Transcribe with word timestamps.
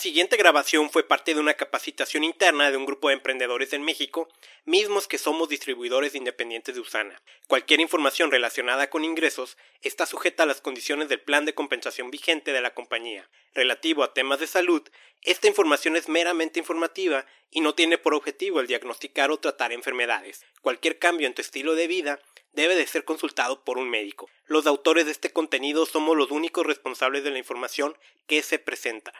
siguiente 0.00 0.38
grabación 0.38 0.90
fue 0.90 1.06
parte 1.06 1.34
de 1.34 1.40
una 1.40 1.54
capacitación 1.54 2.24
interna 2.24 2.70
de 2.70 2.76
un 2.78 2.86
grupo 2.86 3.08
de 3.08 3.14
emprendedores 3.14 3.74
en 3.74 3.82
México, 3.82 4.28
mismos 4.64 5.06
que 5.06 5.18
somos 5.18 5.50
distribuidores 5.50 6.14
independientes 6.14 6.74
de 6.74 6.80
Usana. 6.80 7.20
Cualquier 7.46 7.80
información 7.80 8.30
relacionada 8.30 8.88
con 8.88 9.04
ingresos 9.04 9.58
está 9.82 10.06
sujeta 10.06 10.44
a 10.44 10.46
las 10.46 10.62
condiciones 10.62 11.10
del 11.10 11.20
plan 11.20 11.44
de 11.44 11.54
compensación 11.54 12.10
vigente 12.10 12.52
de 12.52 12.62
la 12.62 12.72
compañía. 12.72 13.28
Relativo 13.54 14.02
a 14.02 14.14
temas 14.14 14.40
de 14.40 14.46
salud, 14.46 14.82
esta 15.22 15.48
información 15.48 15.96
es 15.96 16.08
meramente 16.08 16.58
informativa 16.58 17.26
y 17.50 17.60
no 17.60 17.74
tiene 17.74 17.98
por 17.98 18.14
objetivo 18.14 18.60
el 18.60 18.66
diagnosticar 18.66 19.30
o 19.30 19.38
tratar 19.38 19.72
enfermedades. 19.72 20.46
Cualquier 20.62 20.98
cambio 20.98 21.26
en 21.26 21.34
tu 21.34 21.42
estilo 21.42 21.74
de 21.74 21.88
vida 21.88 22.20
debe 22.52 22.74
de 22.74 22.86
ser 22.86 23.04
consultado 23.04 23.64
por 23.64 23.76
un 23.76 23.90
médico. 23.90 24.30
Los 24.46 24.66
autores 24.66 25.04
de 25.04 25.12
este 25.12 25.30
contenido 25.30 25.84
somos 25.84 26.16
los 26.16 26.30
únicos 26.30 26.66
responsables 26.66 27.22
de 27.22 27.30
la 27.30 27.38
información 27.38 27.96
que 28.26 28.42
se 28.42 28.58
presenta. 28.58 29.12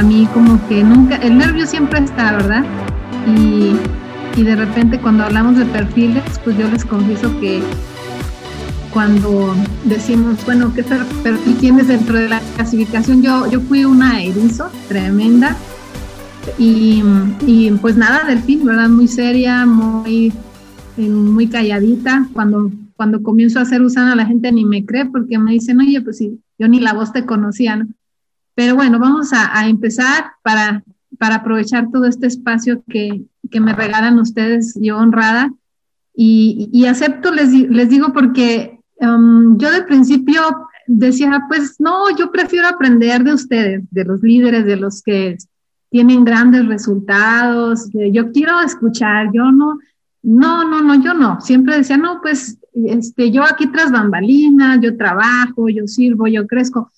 Para 0.00 0.08
mí 0.08 0.26
como 0.32 0.66
que 0.66 0.82
nunca, 0.82 1.16
el 1.16 1.36
nervio 1.36 1.66
siempre 1.66 2.00
está, 2.00 2.32
¿verdad? 2.32 2.64
Y 3.26 3.74
y 4.34 4.42
de 4.42 4.56
repente 4.56 4.98
cuando 4.98 5.24
hablamos 5.24 5.58
de 5.58 5.66
perfiles, 5.66 6.24
pues 6.42 6.56
yo 6.56 6.66
les 6.70 6.86
confieso 6.86 7.38
que 7.38 7.60
cuando 8.92 9.54
decimos, 9.84 10.42
bueno, 10.46 10.72
¿qué 10.74 10.82
perfil 10.82 11.56
tienes 11.58 11.88
dentro 11.88 12.16
de 12.16 12.30
la 12.30 12.40
clasificación? 12.56 13.22
Yo, 13.22 13.50
yo 13.50 13.60
fui 13.60 13.84
una 13.84 14.22
erizo 14.22 14.70
tremenda 14.88 15.54
y, 16.58 17.02
y 17.46 17.70
pues 17.72 17.98
nada, 17.98 18.24
del 18.24 18.40
fin, 18.40 18.64
¿verdad? 18.64 18.88
Muy 18.88 19.06
seria, 19.06 19.66
muy, 19.66 20.32
muy 20.96 21.46
calladita. 21.46 22.26
Cuando, 22.32 22.70
cuando 22.96 23.22
comienzo 23.22 23.58
a 23.58 23.62
hacer 23.62 23.82
Usana, 23.82 24.16
la 24.16 24.24
gente 24.24 24.50
ni 24.50 24.64
me 24.64 24.86
cree 24.86 25.04
porque 25.04 25.38
me 25.38 25.52
dicen, 25.52 25.78
oye, 25.78 26.00
pues 26.00 26.16
sí, 26.16 26.40
yo 26.58 26.68
ni 26.68 26.80
la 26.80 26.94
voz 26.94 27.12
te 27.12 27.26
conocía, 27.26 27.76
¿no? 27.76 27.88
Pero 28.60 28.74
bueno, 28.74 28.98
vamos 28.98 29.30
a, 29.32 29.66
empezar 29.70 30.32
para, 30.42 30.84
para 31.16 31.36
aprovechar 31.36 31.90
todo 31.90 32.04
este 32.04 32.26
espacio 32.26 32.84
que, 32.86 33.22
que 33.50 33.58
me 33.58 33.72
regalan 33.72 34.18
ustedes, 34.18 34.78
yo 34.78 34.98
honrada. 34.98 35.50
Y, 36.14 36.84
acepto, 36.84 37.32
les, 37.32 37.50
les 37.52 37.88
digo, 37.88 38.12
porque 38.12 38.78
um, 39.00 39.56
yo 39.56 39.70
de 39.70 39.84
principio 39.84 40.42
decía, 40.86 41.46
pues 41.48 41.76
no, 41.78 42.14
yo 42.18 42.30
prefiero 42.30 42.68
aprender 42.68 43.24
de 43.24 43.32
ustedes, 43.32 43.84
de 43.90 44.04
los 44.04 44.20
líderes, 44.20 44.66
de 44.66 44.76
los 44.76 45.00
que 45.00 45.38
tienen 45.88 46.22
grandes 46.22 46.66
resultados. 46.66 47.88
Yo 48.12 48.30
quiero 48.30 48.60
escuchar, 48.60 49.30
yo 49.32 49.50
no, 49.50 49.78
no, 50.22 50.68
no, 50.68 50.82
no, 50.82 51.02
yo 51.02 51.14
no. 51.14 51.40
Siempre 51.40 51.78
decía, 51.78 51.96
no, 51.96 52.20
pues 52.20 52.58
este, 52.74 53.30
yo 53.30 53.42
aquí 53.42 53.68
tras 53.68 53.90
bambalinas, 53.90 54.80
yo 54.82 54.98
trabajo, 54.98 55.70
yo 55.70 55.86
sirvo, 55.86 56.26
yo 56.26 56.46
crezco. 56.46 56.90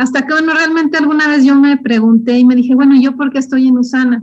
Hasta 0.00 0.26
que, 0.26 0.32
bueno, 0.32 0.54
realmente 0.54 0.96
alguna 0.96 1.28
vez 1.28 1.44
yo 1.44 1.54
me 1.56 1.76
pregunté 1.76 2.38
y 2.38 2.44
me 2.46 2.56
dije, 2.56 2.74
bueno, 2.74 2.98
¿yo 2.98 3.16
por 3.16 3.30
qué 3.30 3.38
estoy 3.38 3.68
en 3.68 3.76
Usana? 3.76 4.22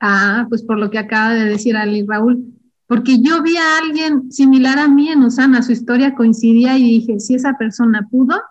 Ah, 0.00 0.46
pues 0.48 0.64
por 0.64 0.76
lo 0.76 0.90
que 0.90 0.98
acaba 0.98 1.34
de 1.34 1.44
decir 1.44 1.76
Ali 1.76 2.04
Raúl, 2.04 2.52
porque 2.88 3.22
yo 3.22 3.44
vi 3.44 3.56
a 3.56 3.78
alguien 3.78 4.32
similar 4.32 4.80
a 4.80 4.88
mí 4.88 5.08
en 5.08 5.22
Usana, 5.22 5.62
su 5.62 5.70
historia 5.70 6.16
coincidía 6.16 6.76
y 6.76 6.82
dije, 6.82 7.20
si 7.20 7.36
esa 7.36 7.56
persona 7.56 8.08
pudo, 8.10 8.42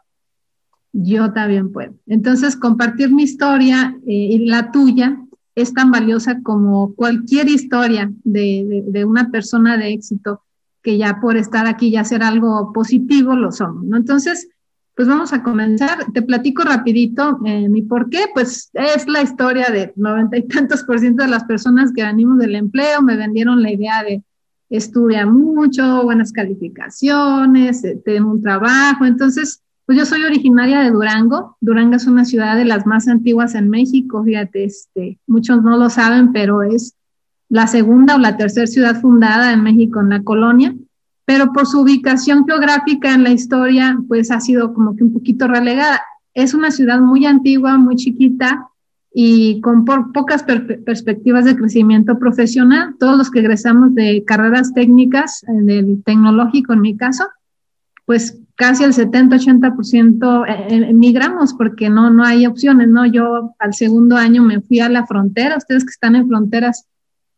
yo 0.93 1.33
también 1.33 1.73
puedo. 1.73 1.95
Entonces, 2.07 2.55
compartir 2.55 3.11
mi 3.11 3.23
historia 3.23 3.93
eh, 4.07 4.13
y 4.13 4.45
la 4.45 4.71
tuya 4.71 5.19
es 5.53 5.73
tan 5.73 5.91
valiosa 5.91 6.39
como 6.41 6.95
cualquier 6.95 7.49
historia 7.49 8.09
de, 8.23 8.85
de, 8.87 9.03
una 9.03 9.31
persona 9.31 9.77
de 9.77 9.91
éxito 9.91 10.43
que 10.81 10.97
ya 10.97 11.19
por 11.19 11.35
estar 11.35 11.67
aquí 11.67 11.89
y 11.89 11.97
hacer 11.97 12.23
algo 12.23 12.71
positivo 12.71 13.35
lo 13.35 13.51
somos, 13.51 13.83
¿no? 13.83 13.97
Entonces, 13.97 14.47
pues 14.95 15.07
vamos 15.07 15.33
a 15.33 15.43
comenzar. 15.43 16.11
Te 16.13 16.21
platico 16.21 16.63
rapidito 16.63 17.39
eh, 17.45 17.67
mi 17.67 17.81
por 17.81 18.09
qué. 18.09 18.25
Pues 18.33 18.69
es 18.73 19.07
la 19.07 19.21
historia 19.21 19.69
de 19.69 19.91
noventa 19.95 20.37
y 20.37 20.43
tantos 20.47 20.83
por 20.83 20.99
ciento 20.99 21.23
de 21.23 21.29
las 21.29 21.43
personas 21.43 21.91
que 21.93 22.03
venimos 22.03 22.37
del 22.37 22.55
empleo. 22.55 23.01
Me 23.01 23.17
vendieron 23.17 23.61
la 23.61 23.71
idea 23.71 24.03
de 24.03 24.23
estudia 24.69 25.25
mucho, 25.25 26.03
buenas 26.03 26.31
calificaciones, 26.31 27.83
eh, 27.83 28.01
tengo 28.03 28.31
un 28.31 28.41
trabajo. 28.41 29.05
Entonces, 29.05 29.61
pues 29.85 29.97
yo 29.97 30.05
soy 30.05 30.23
originaria 30.23 30.79
de 30.79 30.91
Durango. 30.91 31.57
Durango 31.59 31.97
es 31.97 32.07
una 32.07 32.23
ciudad 32.23 32.55
de 32.55 32.65
las 32.65 32.85
más 32.85 33.09
antiguas 33.09 33.53
en 33.53 33.69
México. 33.69 34.23
Fíjate, 34.23 34.63
este, 34.63 35.19
muchos 35.27 35.61
no 35.61 35.77
lo 35.77 35.89
saben, 35.89 36.31
pero 36.31 36.63
es 36.63 36.95
la 37.49 37.67
segunda 37.67 38.15
o 38.15 38.17
la 38.17 38.37
tercera 38.37 38.65
ciudad 38.65 38.99
fundada 39.01 39.51
en 39.51 39.61
México 39.61 39.99
en 39.99 40.09
la 40.09 40.23
colonia 40.23 40.73
pero 41.25 41.51
por 41.51 41.65
su 41.65 41.81
ubicación 41.81 42.45
geográfica 42.45 43.13
en 43.13 43.23
la 43.23 43.31
historia, 43.31 43.97
pues 44.07 44.31
ha 44.31 44.39
sido 44.39 44.73
como 44.73 44.95
que 44.95 45.03
un 45.03 45.11
poquito 45.11 45.47
relegada. 45.47 46.01
Es 46.33 46.53
una 46.53 46.71
ciudad 46.71 46.99
muy 46.99 47.25
antigua, 47.25 47.77
muy 47.77 47.95
chiquita 47.95 48.67
y 49.13 49.59
con 49.61 49.85
pocas 49.85 50.43
perspectivas 50.43 51.45
de 51.45 51.55
crecimiento 51.55 52.19
profesional. 52.19 52.95
Todos 52.99 53.17
los 53.17 53.31
que 53.31 53.39
egresamos 53.39 53.95
de 53.95 54.23
carreras 54.25 54.73
técnicas, 54.73 55.43
eh, 55.43 55.51
del 55.63 56.03
tecnológico 56.03 56.73
en 56.73 56.81
mi 56.81 56.95
caso, 56.95 57.25
pues 58.05 58.39
casi 58.55 58.83
el 58.83 58.93
70-80% 58.93 60.45
eh, 60.47 60.67
eh, 60.69 60.89
emigramos 60.89 61.53
porque 61.53 61.89
no, 61.89 62.11
no 62.11 62.23
hay 62.23 62.45
opciones, 62.45 62.87
¿no? 62.87 63.05
Yo 63.05 63.55
al 63.57 63.73
segundo 63.73 64.15
año 64.15 64.43
me 64.43 64.61
fui 64.61 64.79
a 64.79 64.89
la 64.89 65.07
frontera, 65.07 65.57
ustedes 65.57 65.85
que 65.85 65.91
están 65.91 66.15
en 66.15 66.27
fronteras 66.27 66.85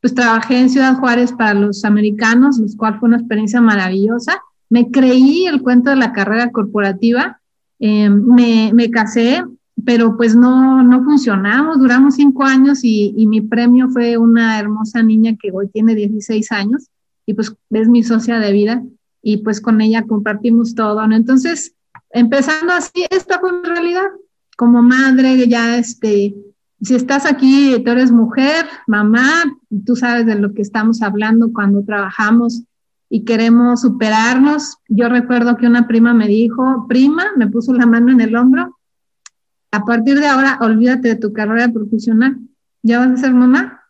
pues 0.07 0.15
trabajé 0.15 0.57
en 0.57 0.69
Ciudad 0.69 0.95
Juárez 0.95 1.33
para 1.33 1.53
los 1.53 1.83
americanos, 1.83 2.59
lo 2.59 2.67
cual 2.77 2.97
fue 2.97 3.09
una 3.09 3.17
experiencia 3.17 3.59
maravillosa. 3.59 4.41
Me 4.69 4.89
creí 4.89 5.47
el 5.47 5.61
cuento 5.61 5.89
de 5.89 5.97
la 5.97 6.13
carrera 6.13 6.49
corporativa, 6.49 7.41
eh, 7.81 8.09
me, 8.09 8.71
me, 8.73 8.89
casé, 8.89 9.43
pero 9.83 10.15
pues 10.15 10.33
no, 10.33 10.81
no 10.81 11.03
funcionamos, 11.03 11.79
duramos 11.79 12.15
cinco 12.15 12.45
años 12.45 12.85
y, 12.85 13.13
y, 13.17 13.27
mi 13.27 13.41
premio 13.41 13.89
fue 13.89 14.15
una 14.15 14.57
hermosa 14.57 15.03
niña 15.03 15.35
que 15.37 15.51
hoy 15.51 15.67
tiene 15.67 15.93
16 15.93 16.53
años 16.53 16.87
y 17.25 17.33
pues 17.33 17.53
es 17.71 17.89
mi 17.89 18.01
socia 18.01 18.39
de 18.39 18.53
vida 18.53 18.83
y 19.21 19.39
pues 19.39 19.59
con 19.59 19.81
ella 19.81 20.03
compartimos 20.03 20.73
todo, 20.73 21.05
¿no? 21.05 21.17
Entonces, 21.17 21.73
empezando 22.11 22.71
así, 22.71 23.05
esta 23.09 23.41
fue 23.41 23.51
mi 23.51 23.67
realidad. 23.67 24.07
Como 24.55 24.81
madre, 24.81 25.49
ya 25.49 25.77
este, 25.77 26.33
si 26.81 26.95
estás 26.95 27.25
aquí, 27.25 27.81
tú 27.83 27.91
eres 27.91 28.11
mujer, 28.11 28.65
mamá, 28.85 29.43
tú 29.85 29.95
sabes 29.95 30.25
de 30.25 30.35
lo 30.35 30.53
que 30.53 30.61
estamos 30.61 31.01
hablando 31.01 31.51
cuando 31.51 31.83
trabajamos 31.83 32.63
y 33.09 33.23
queremos 33.23 33.81
superarnos. 33.81 34.77
Yo 34.87 35.09
recuerdo 35.09 35.57
que 35.57 35.67
una 35.67 35.87
prima 35.87 36.13
me 36.13 36.27
dijo, 36.27 36.85
prima, 36.87 37.25
me 37.35 37.47
puso 37.47 37.73
la 37.73 37.85
mano 37.85 38.11
en 38.11 38.21
el 38.21 38.35
hombro, 38.35 38.77
a 39.71 39.85
partir 39.85 40.19
de 40.19 40.27
ahora 40.27 40.59
olvídate 40.61 41.09
de 41.09 41.15
tu 41.15 41.33
carrera 41.33 41.71
profesional, 41.71 42.37
¿ya 42.83 42.99
vas 42.99 43.11
a 43.11 43.17
ser 43.17 43.33
mamá? 43.33 43.81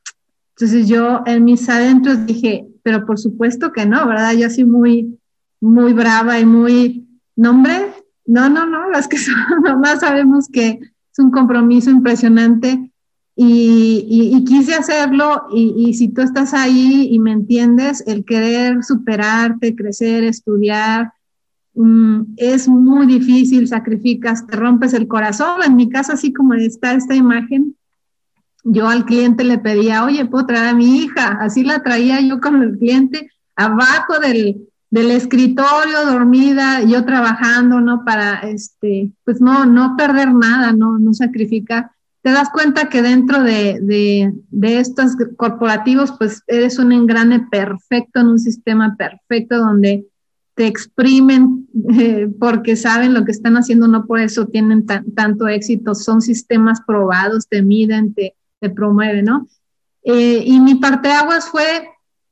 Entonces 0.56 0.88
yo 0.88 1.24
en 1.26 1.44
mis 1.44 1.70
adentros 1.70 2.26
dije, 2.26 2.68
pero 2.84 3.06
por 3.06 3.20
supuesto 3.20 3.72
que 3.72 3.86
no, 3.86 4.08
¿verdad? 4.08 4.34
Yo 4.34 4.48
así 4.48 4.66
muy, 4.66 5.20
muy 5.62 5.94
brava 5.94 6.40
y 6.40 6.46
muy, 6.46 7.08
no 7.36 7.52
hombre, 7.52 7.94
no, 8.26 8.50
no, 8.50 8.66
no, 8.66 8.90
las 8.90 9.08
que 9.08 9.18
son 9.18 9.36
mamás 9.62 10.00
sabemos 10.00 10.48
que 10.52 10.80
un 11.20 11.32
compromiso 11.32 11.90
impresionante 11.90 12.92
y, 13.40 14.44
quise 14.46 14.74
hacerlo 14.74 15.44
y, 15.54 15.94
si 15.94 16.10
tú 16.10 16.22
estás 16.22 16.54
ahí 16.56 17.10
y 17.12 17.20
me 17.20 17.32
entiendes, 17.32 18.04
el 18.08 18.26
querer 18.26 18.84
superarte, 18.84 19.76
crecer, 19.76 20.24
estudiar, 20.24 21.14
mm, 21.76 22.22
es 22.38 22.68
muy 22.68 23.06
difícil, 23.06 23.68
sacrificas, 23.68 24.48
te 24.48 24.56
rompes 24.56 24.94
el 24.94 25.08
corazón. 25.08 25.62
En 25.64 25.76
mi 25.76 25.88
caso, 25.88 26.14
así 26.14 26.34
como 26.34 26.56
está 26.56 26.94
esta 26.94 27.14
imagen, 27.14 27.76
yo 28.64 28.90
al 28.90 29.06
cliente 29.06 29.44
le 29.44 29.60
pedía, 29.60 30.04
oye, 30.04 30.26
¿puedo 30.26 30.48
traer 30.48 30.70
a 30.70 30.74
mi 30.74 31.04
hija? 31.04 31.38
Así 31.40 31.64
la 31.64 31.84
traía 31.84 32.20
yo 32.22 32.42
con 32.42 32.62
el 32.64 32.78
cliente 32.80 33.30
abajo 33.56 34.20
del, 34.20 34.67
del 34.90 35.12
escritorio 35.12 36.06
dormida, 36.06 36.82
yo 36.84 37.04
trabajando, 37.06 37.82
¿no? 37.82 38.06
Para, 38.06 38.40
este, 38.42 39.12
pues 39.26 39.42
no, 39.42 39.66
no 39.66 39.96
perder 39.98 40.34
nada, 40.34 40.72
no, 40.72 40.98
no 40.98 41.14
sacrificar. 41.14 41.92
Te 42.22 42.32
das 42.32 42.50
cuenta 42.50 42.90
que 42.90 43.02
dentro 43.02 43.44
de, 43.44 43.80
de, 43.82 44.34
de 44.50 44.80
estos 44.80 45.16
corporativos, 45.38 46.14
pues 46.18 46.44
eres 46.48 46.80
un 46.80 46.92
engrane 46.92 47.48
perfecto 47.52 48.20
en 48.20 48.28
un 48.28 48.40
sistema 48.40 48.96
perfecto 48.98 49.58
donde 49.58 50.06
te 50.58 50.66
exprimen 50.66 51.68
eh, 52.00 52.28
porque 52.40 52.76
saben 52.76 53.14
lo 53.14 53.24
que 53.24 53.32
están 53.32 53.56
haciendo, 53.56 53.88
no 53.88 54.06
por 54.06 54.20
eso 54.20 54.48
tienen 54.48 54.86
tanto 54.86 55.48
éxito, 55.48 55.96
son 55.96 56.22
sistemas 56.22 56.82
probados, 56.86 57.48
te 57.48 57.62
miden, 57.62 58.14
te, 58.14 58.34
promueven, 58.76 59.24
¿no? 59.24 59.48
Eh, 60.04 60.42
y 60.44 60.60
mi 60.60 60.76
parte 60.76 61.10
de 61.10 61.14
aguas 61.14 61.48
fue 61.48 61.88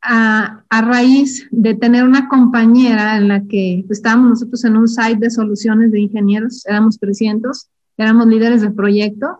a, 0.05 0.61
raíz 0.69 1.47
de 1.51 1.73
tener 1.73 2.03
una 2.03 2.27
compañera 2.27 3.17
en 3.17 3.27
la 3.27 3.43
que 3.45 3.85
estábamos 3.89 4.29
nosotros 4.29 4.63
en 4.65 4.77
un 4.77 4.87
site 4.87 5.17
de 5.17 5.29
soluciones 5.29 5.91
de 5.91 6.01
ingenieros, 6.01 6.65
éramos 6.65 6.99
300, 6.99 7.69
éramos 7.97 8.27
líderes 8.27 8.61
del 8.61 8.73
proyecto, 8.73 9.39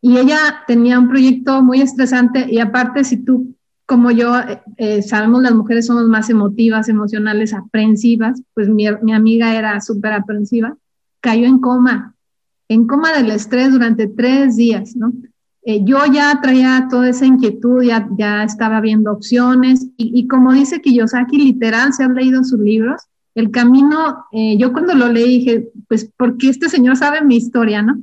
y 0.00 0.18
ella 0.18 0.64
tenía 0.66 0.98
un 0.98 1.08
proyecto 1.08 1.62
muy 1.62 1.80
estresante 1.80 2.46
y 2.50 2.58
aparte 2.58 3.04
si 3.04 3.16
tú 3.18 3.54
como 3.86 4.10
yo 4.10 4.38
eh, 4.38 4.62
eh, 4.76 5.02
sabemos 5.02 5.42
las 5.42 5.54
mujeres 5.54 5.86
somos 5.86 6.08
más 6.08 6.30
emotivas, 6.30 6.88
emocionales, 6.88 7.54
aprensivas, 7.54 8.42
pues 8.54 8.68
mi, 8.68 8.86
mi 9.02 9.12
amiga 9.12 9.54
era 9.54 9.80
súper 9.80 10.12
aprensiva, 10.12 10.76
cayó 11.20 11.46
en 11.46 11.58
coma, 11.58 12.14
en 12.68 12.86
coma 12.86 13.12
del 13.12 13.30
estrés 13.30 13.72
durante 13.72 14.06
tres 14.06 14.56
días, 14.56 14.96
¿no? 14.96 15.12
Eh, 15.66 15.82
yo 15.84 16.04
ya 16.06 16.40
traía 16.42 16.88
toda 16.90 17.08
esa 17.08 17.26
inquietud, 17.26 17.82
ya, 17.82 18.06
ya 18.18 18.44
estaba 18.44 18.80
viendo 18.80 19.12
opciones 19.12 19.86
y, 19.96 20.18
y, 20.18 20.28
como 20.28 20.52
dice 20.52 20.80
Kiyosaki, 20.80 21.38
literal, 21.38 21.92
se 21.92 22.04
han 22.04 22.14
leído 22.14 22.44
sus 22.44 22.60
libros, 22.60 23.02
el 23.34 23.50
camino, 23.50 24.26
yo 24.32 24.72
cuando 24.72 24.94
lo 24.94 25.08
leí 25.08 25.38
dije, 25.38 25.68
pues 25.88 26.08
porque 26.16 26.50
este 26.50 26.68
señor 26.68 26.96
sabe 26.96 27.20
mi 27.22 27.36
historia, 27.36 27.82
¿no? 27.82 28.00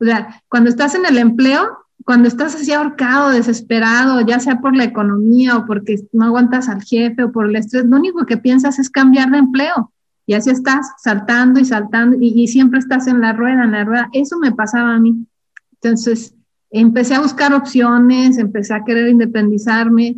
O 0.00 0.04
sea, 0.04 0.42
cuando 0.48 0.68
estás 0.68 0.96
en 0.96 1.06
el 1.06 1.18
empleo, 1.18 1.78
cuando 2.04 2.26
estás 2.26 2.56
así 2.56 2.72
ahorcado, 2.72 3.30
desesperado, 3.30 4.20
ya 4.22 4.40
sea 4.40 4.60
por 4.60 4.76
la 4.76 4.82
economía 4.82 5.56
o 5.56 5.66
porque 5.66 6.00
no 6.12 6.26
aguantas 6.26 6.68
al 6.68 6.82
jefe 6.82 7.22
o 7.22 7.30
por 7.30 7.48
el 7.48 7.54
estrés, 7.54 7.84
lo 7.84 7.96
único 7.96 8.26
que 8.26 8.36
piensas 8.36 8.80
es 8.80 8.90
cambiar 8.90 9.30
de 9.30 9.38
empleo. 9.38 9.92
Y 10.26 10.34
así 10.34 10.50
estás 10.50 10.92
saltando 10.98 11.60
y 11.60 11.64
saltando 11.64 12.16
y, 12.20 12.46
siempre 12.48 12.80
estás 12.80 13.06
en 13.06 13.20
la 13.20 13.32
rueda, 13.32 13.64
en 13.64 13.72
la 13.72 13.84
rueda. 13.84 14.08
Eso 14.12 14.38
me 14.38 14.52
pasaba 14.52 14.94
a 14.94 14.98
mí. 14.98 15.26
Entonces, 15.74 16.34
empecé 16.72 17.14
a 17.14 17.20
buscar 17.20 17.54
opciones, 17.54 18.38
empecé 18.38 18.74
a 18.74 18.84
querer 18.84 19.08
independizarme. 19.08 20.16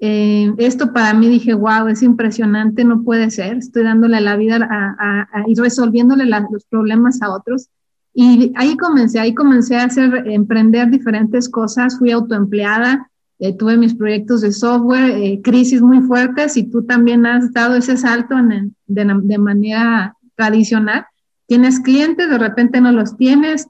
Eh, 0.00 0.52
esto 0.58 0.92
para 0.92 1.12
mí 1.14 1.28
dije, 1.28 1.52
wow, 1.54 1.88
es 1.88 2.02
impresionante, 2.02 2.84
no 2.84 3.02
puede 3.02 3.30
ser. 3.30 3.58
Estoy 3.58 3.82
dándole 3.82 4.20
la 4.20 4.36
vida 4.36 4.58
a, 4.70 5.44
y 5.46 5.54
resolviéndole 5.54 6.24
los 6.26 6.64
problemas 6.70 7.20
a 7.22 7.34
otros. 7.34 7.68
Y 8.14 8.52
ahí 8.56 8.76
comencé, 8.76 9.20
ahí 9.20 9.34
comencé 9.34 9.76
a 9.76 9.84
hacer, 9.84 10.26
emprender 10.28 10.90
diferentes 10.90 11.50
cosas, 11.50 11.98
fui 11.98 12.12
autoempleada, 12.12 13.10
eh, 13.38 13.54
tuve 13.54 13.76
mis 13.76 13.94
proyectos 13.94 14.40
de 14.40 14.52
software, 14.52 15.10
eh, 15.10 15.40
crisis 15.42 15.82
muy 15.82 16.00
fuertes 16.00 16.56
y 16.56 16.64
tú 16.64 16.84
también 16.84 17.26
has 17.26 17.52
dado 17.52 17.74
ese 17.74 17.98
salto 17.98 18.38
en, 18.38 18.74
de, 18.86 19.20
de, 19.22 19.38
manera 19.38 20.16
tradicional. 20.34 21.04
Tienes 21.46 21.80
clientes, 21.80 22.28
de 22.28 22.38
repente 22.38 22.80
no 22.80 22.90
los 22.92 23.16
tienes, 23.16 23.68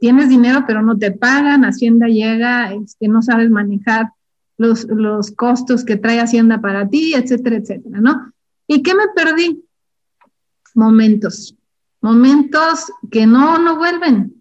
tienes 0.00 0.28
dinero 0.28 0.64
pero 0.66 0.82
no 0.82 0.96
te 0.96 1.12
pagan, 1.12 1.64
Hacienda 1.64 2.06
llega, 2.06 2.72
este, 2.72 3.08
no 3.08 3.20
sabes 3.20 3.50
manejar 3.50 4.12
los, 4.56 4.86
los 4.88 5.30
costos 5.32 5.84
que 5.84 5.96
trae 5.96 6.20
Hacienda 6.20 6.60
para 6.60 6.88
ti, 6.88 7.14
etcétera, 7.14 7.56
etcétera, 7.56 8.00
¿no? 8.00 8.32
¿Y 8.66 8.82
qué 8.82 8.94
me 8.94 9.04
perdí? 9.14 9.62
Momentos 10.74 11.54
momentos 12.00 12.92
que 13.10 13.26
no, 13.26 13.58
no 13.58 13.76
vuelven. 13.76 14.34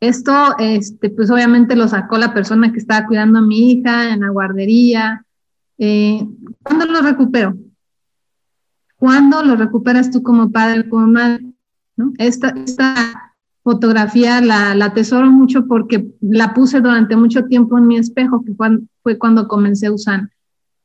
Esto, 0.00 0.56
este, 0.58 1.10
pues 1.10 1.30
obviamente 1.30 1.76
lo 1.76 1.86
sacó 1.86 2.18
la 2.18 2.34
persona 2.34 2.72
que 2.72 2.78
estaba 2.78 3.06
cuidando 3.06 3.38
a 3.38 3.42
mi 3.42 3.72
hija 3.72 4.12
en 4.12 4.20
la 4.20 4.30
guardería. 4.30 5.24
Eh, 5.78 6.26
¿Cuándo 6.62 6.86
lo 6.86 7.02
recupero? 7.02 7.56
¿Cuándo 8.96 9.42
lo 9.42 9.56
recuperas 9.56 10.10
tú 10.10 10.22
como 10.22 10.50
padre, 10.50 10.88
como 10.88 11.06
madre? 11.06 11.51
Esta, 12.18 12.48
esta 12.50 13.32
fotografía 13.62 14.40
la, 14.40 14.74
la 14.74 14.86
atesoro 14.86 15.30
mucho 15.30 15.66
porque 15.66 16.12
la 16.20 16.52
puse 16.54 16.80
durante 16.80 17.16
mucho 17.16 17.44
tiempo 17.44 17.78
en 17.78 17.86
mi 17.86 17.96
espejo, 17.96 18.44
que 18.44 18.52
fue, 18.54 19.18
cuando 19.18 19.48
comencé 19.48 19.86
a 19.86 19.92
usar. 19.92 20.30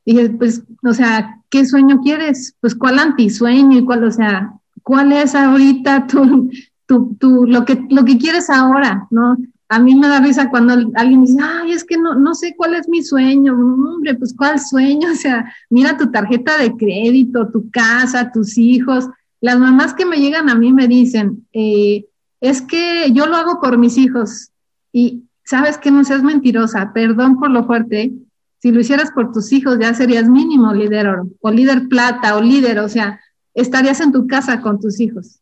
Dije, 0.05 0.29
pues, 0.29 0.63
o 0.83 0.93
sea, 0.93 1.41
¿qué 1.49 1.65
sueño 1.65 1.99
quieres? 2.01 2.55
Pues, 2.61 2.75
¿cuál 2.75 2.99
antisueño? 2.99 3.79
Y 3.79 3.85
cuál, 3.85 4.03
o 4.03 4.11
sea, 4.11 4.53
cuál 4.83 5.11
es 5.11 5.35
ahorita 5.35 6.07
tu, 6.07 6.49
tu, 6.85 7.15
tu, 7.15 7.45
lo, 7.45 7.65
que, 7.65 7.85
lo 7.89 8.05
que 8.05 8.17
quieres 8.17 8.49
ahora, 8.49 9.07
¿no? 9.11 9.37
A 9.69 9.79
mí 9.79 9.95
me 9.95 10.07
da 10.07 10.21
risa 10.21 10.49
cuando 10.49 10.73
alguien 10.95 11.25
dice, 11.25 11.39
ay, 11.41 11.73
es 11.73 11.83
que 11.83 11.97
no, 11.97 12.15
no 12.15 12.33
sé 12.35 12.55
cuál 12.55 12.75
es 12.75 12.87
mi 12.87 13.03
sueño. 13.03 13.53
Hombre, 13.53 14.15
pues 14.15 14.33
cuál 14.37 14.59
sueño. 14.59 15.09
O 15.11 15.15
sea, 15.15 15.51
mira 15.69 15.97
tu 15.97 16.09
tarjeta 16.09 16.57
de 16.57 16.71
crédito, 16.77 17.49
tu 17.49 17.69
casa, 17.69 18.31
tus 18.31 18.57
hijos. 18.57 19.09
Las 19.42 19.60
mamás 19.60 19.94
que 19.94 20.06
me 20.06 20.18
llegan 20.18 20.50
a 20.50 20.56
mí 20.56 20.74
me 20.74 20.88
dicen, 20.88 21.48
eh, 21.54 22.06
es 22.42 22.62
que 22.62 23.12
yo 23.12 23.25
lo 23.25 23.36
hago 23.36 23.60
por 23.62 23.78
mis 23.78 23.98
hijos. 23.98 24.51
Y 24.92 25.24
sabes 25.44 25.78
que 25.78 25.92
no 25.92 26.04
seas 26.04 26.24
mentirosa, 26.24 26.92
perdón 26.94 27.39
por 27.39 27.51
lo 27.51 27.66
fuerte. 27.66 28.12
Si 28.60 28.72
lo 28.72 28.80
hicieras 28.80 29.12
por 29.12 29.31
tus 29.31 29.51
hijos, 29.54 29.78
ya 29.80 29.94
serías 29.94 30.28
mínimo 30.28 30.74
líder 30.74 31.07
oro, 31.07 31.30
o 31.42 31.51
líder 31.51 31.88
plata, 31.88 32.36
o 32.36 32.42
líder, 32.42 32.80
o 32.80 32.89
sea, 32.89 33.19
estarías 33.54 34.01
en 34.01 34.12
tu 34.12 34.28
casa 34.28 34.62
con 34.62 34.80
tus 34.80 35.00
hijos. 35.00 35.39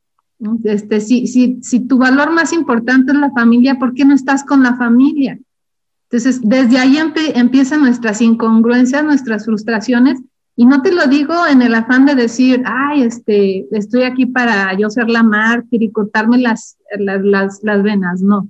Este, 0.64 1.00
si, 1.00 1.28
si, 1.28 1.60
si 1.62 1.80
tu 1.80 1.98
valor 1.98 2.32
más 2.32 2.52
importante 2.52 3.14
es 3.14 3.18
la 3.18 3.32
familia, 3.32 3.80
¿por 3.80 3.94
qué 3.94 4.04
no 4.04 4.14
estás 4.14 4.44
con 4.44 4.64
la 4.64 4.76
familia? 4.76 5.40
Entonces, 6.10 6.42
desde 6.44 6.78
ahí 6.78 6.98
empiezan 7.34 7.82
nuestras 7.82 8.22
incongruencias, 8.22 9.04
nuestras 9.04 9.46
frustraciones, 9.46 10.20
y 10.56 10.66
no 10.66 10.82
te 10.82 10.92
lo 10.92 11.08
digo 11.08 11.34
en 11.48 11.62
el 11.62 11.76
afán 11.76 12.06
de 12.06 12.16
decir, 12.16 12.64
ay, 12.66 13.04
este, 13.04 13.68
estoy 13.72 14.04
aquí 14.04 14.26
para 14.26 14.78
yo 14.78 14.90
ser 14.90 15.10
la 15.10 15.24
mártir 15.24 15.84
y 15.84 15.92
cortarme 15.92 16.38
las, 16.38 16.78
las, 16.98 17.60
las, 17.62 17.84
venas, 17.84 18.22
no. 18.22 18.48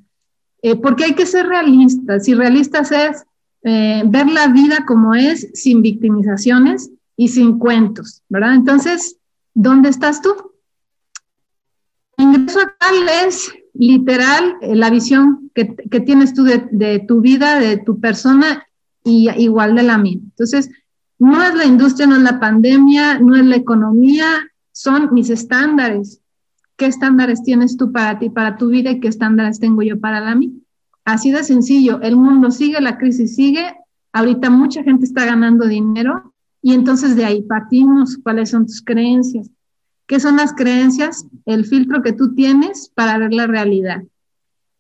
Eh, 0.62 0.76
porque 0.76 1.06
hay 1.06 1.14
que 1.14 1.26
ser 1.26 1.48
realistas, 1.48 2.28
y 2.28 2.34
realistas 2.34 2.92
es 2.92 3.26
eh, 3.64 4.04
ver 4.06 4.28
la 4.28 4.48
vida 4.48 4.86
como 4.86 5.16
es, 5.16 5.50
sin 5.54 5.82
victimizaciones 5.82 6.92
y 7.18 7.30
sin 7.30 7.58
cuentos, 7.58 8.22
¿verdad? 8.30 8.54
Entonces, 8.54 9.18
¿Dónde 9.56 9.88
estás 9.88 10.22
tú? 10.22 10.36
Ingreso 12.18 12.60
tal 12.78 12.96
es 13.26 13.54
literal 13.74 14.58
eh, 14.62 14.76
la 14.76 14.90
visión 14.90 15.50
que, 15.56 15.66
tienes 16.02 16.34
tú 16.34 16.44
de, 16.44 17.06
tu 17.08 17.22
vida, 17.22 17.58
de 17.58 17.78
tu 17.78 18.02
persona 18.02 18.68
y 19.06 19.30
igual 19.38 19.76
de 19.76 19.84
la 19.84 19.98
mía. 19.98 20.20
Entonces, 20.22 20.70
no 21.20 21.42
es 21.44 21.56
la 21.56 21.66
industria, 21.66 22.08
no 22.08 22.16
es 22.16 22.22
la 22.22 22.40
pandemia, 22.40 23.20
no 23.20 23.36
es 23.36 23.46
la 23.46 23.56
economía, 23.56 24.26
son 24.72 25.14
mis 25.14 25.30
estándares. 25.30 26.22
¿Qué 26.76 26.88
estándares 26.88 27.44
tienes 27.44 27.78
tú 27.78 27.92
para 27.92 28.20
ti, 28.20 28.30
para 28.30 28.58
tu 28.58 28.68
vida 28.68 28.92
y 28.92 29.00
qué 29.00 29.08
estándares 29.08 29.60
tengo 29.60 29.82
yo 29.82 30.00
para 30.00 30.20
la 30.20 30.36
mía? 30.36 30.52
Así 31.06 31.32
de 31.32 31.44
sencillo, 31.44 32.02
el 32.02 32.18
mundo 32.18 32.52
sigue, 32.52 32.82
la 32.82 32.98
crisis 32.98 33.36
sigue, 33.36 33.74
ahorita 34.12 34.50
mucha 34.50 34.84
gente 34.84 35.06
está 35.06 35.26
ganando 35.26 35.68
dinero, 35.68 36.34
y 36.62 36.74
entonces 36.74 37.16
de 37.16 37.24
ahí 37.24 37.44
partimos, 37.44 38.18
cuáles 38.18 38.50
son 38.50 38.66
tus 38.66 38.82
creencias. 38.82 39.50
¿Qué 40.08 40.20
son 40.20 40.38
las 40.38 40.54
creencias? 40.54 41.28
El 41.46 41.66
filtro 41.66 42.02
que 42.02 42.12
tú 42.12 42.34
tienes 42.34 42.92
para 42.96 43.18
ver 43.20 43.34
la 43.34 43.46
realidad. 43.46 44.04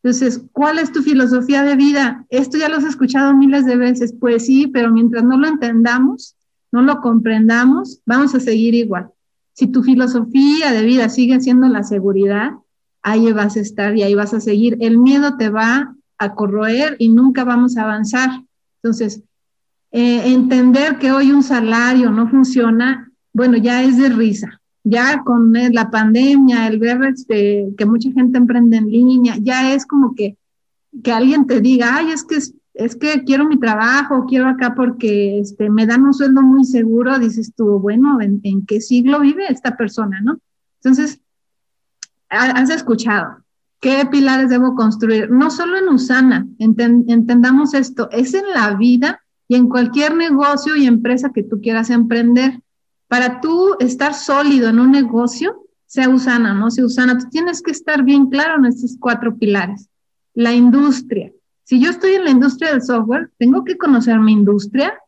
Entonces, 0.06 0.44
¿cuál 0.52 0.78
es 0.78 0.92
tu 0.92 1.02
filosofía 1.02 1.64
de 1.64 1.76
vida? 1.76 2.28
Esto 2.30 2.60
ya 2.60 2.70
lo 2.70 2.78
has 2.78 2.84
escuchado 2.84 3.34
miles 3.34 3.66
de 3.66 3.76
veces. 3.76 4.14
Pues 4.14 4.46
sí, 4.46 4.68
pero 4.68 4.92
mientras 4.92 5.24
no 5.24 5.36
lo 5.36 5.48
entendamos, 5.48 6.36
no 6.72 6.84
lo 6.84 7.02
comprendamos, 7.02 8.02
vamos 8.06 8.36
a 8.36 8.40
seguir 8.40 8.76
igual. 8.76 9.10
Si 9.54 9.66
tu 9.66 9.82
filosofía 9.82 10.72
de 10.72 10.84
vida 10.84 11.10
sigue 11.10 11.40
siendo 11.40 11.68
la 11.70 11.82
seguridad, 11.82 12.52
ahí 13.02 13.32
vas 13.34 13.58
a 13.58 13.62
estar 13.62 13.98
y 13.98 14.04
ahí 14.04 14.14
vas 14.14 14.36
a 14.36 14.42
seguir. 14.42 14.78
El 14.80 15.00
miedo 15.00 15.38
te 15.38 15.50
va 15.50 15.96
a 16.20 16.36
corroer 16.36 16.98
y 17.00 17.10
nunca 17.10 17.44
vamos 17.44 17.76
a 17.76 17.82
avanzar. 17.82 18.30
Entonces, 18.84 19.24
eh, 19.92 20.22
entender 20.26 21.00
que 21.00 21.14
hoy 21.14 21.32
un 21.32 21.42
salario 21.42 22.12
no 22.12 22.30
funciona, 22.30 23.12
bueno, 23.34 23.58
ya 23.58 23.82
es 23.82 23.98
de 23.98 24.10
risa. 24.10 24.62
Ya 24.86 25.24
con 25.24 25.52
la 25.52 25.90
pandemia, 25.90 26.68
el 26.68 26.80
ver 26.80 27.04
este, 27.04 27.74
que 27.78 27.86
mucha 27.86 28.12
gente 28.12 28.38
emprende 28.38 28.78
en 28.78 28.88
línea, 28.88 29.36
ya 29.42 29.74
es 29.74 29.86
como 29.86 30.16
que, 30.16 30.38
que 31.04 31.12
alguien 31.12 31.48
te 31.48 31.60
diga, 31.60 31.98
ay, 31.98 32.12
es 32.12 32.24
que, 32.24 32.38
es 32.76 32.96
que 32.96 33.24
quiero 33.26 33.46
mi 33.46 33.60
trabajo, 33.60 34.26
quiero 34.26 34.48
acá 34.48 34.74
porque 34.76 35.40
este, 35.40 35.70
me 35.70 35.86
dan 35.86 36.04
un 36.04 36.14
sueldo 36.14 36.42
muy 36.42 36.64
seguro, 36.64 37.20
dices 37.20 37.52
tú, 37.56 37.80
bueno, 37.80 38.22
¿en, 38.22 38.40
en 38.44 38.66
qué 38.66 38.80
siglo 38.80 39.20
vive 39.20 39.46
esta 39.50 39.76
persona, 39.76 40.22
no? 40.22 40.38
Entonces, 40.80 41.20
has 42.30 42.70
escuchado, 42.70 43.44
¿Qué 43.86 44.04
pilares 44.10 44.50
debo 44.50 44.74
construir? 44.74 45.30
No 45.30 45.52
solo 45.52 45.78
en 45.78 45.90
Usana, 45.90 46.48
entendamos 46.58 47.76
esto, 47.76 48.10
es 48.12 48.34
en 48.34 48.50
la 48.52 48.74
vida 48.74 49.22
y 49.48 49.56
en 49.56 49.70
cualquier 49.70 50.16
negocio 50.16 50.76
y 50.76 50.88
empresa 50.88 51.32
que 51.32 51.44
tú 51.44 51.62
quieras 51.62 51.92
emprender. 51.92 52.62
Para 53.08 53.42
tú 53.42 53.76
estar 53.80 54.14
sólido 54.14 54.70
en 54.70 54.80
un 54.80 54.92
negocio, 54.92 55.66
sea 55.86 56.10
Usana, 56.10 56.54
no 56.54 56.72
sea 56.72 56.86
Usana, 56.86 57.18
tú 57.18 57.30
tienes 57.30 57.62
que 57.62 57.72
estar 57.72 58.04
bien 58.04 58.28
claro 58.30 58.58
en 58.58 58.66
estos 58.66 58.98
cuatro 59.00 59.38
pilares. 59.38 59.90
La 60.34 60.54
industria. 60.54 61.32
Si 61.64 61.80
yo 61.80 61.90
estoy 61.90 62.14
en 62.14 62.26
la 62.26 62.32
industria 62.32 62.72
del 62.72 62.82
software, 62.82 63.32
tengo 63.38 63.64
que 63.64 63.78
conocer 63.78 64.20
mi 64.20 64.34
industria, 64.34 65.00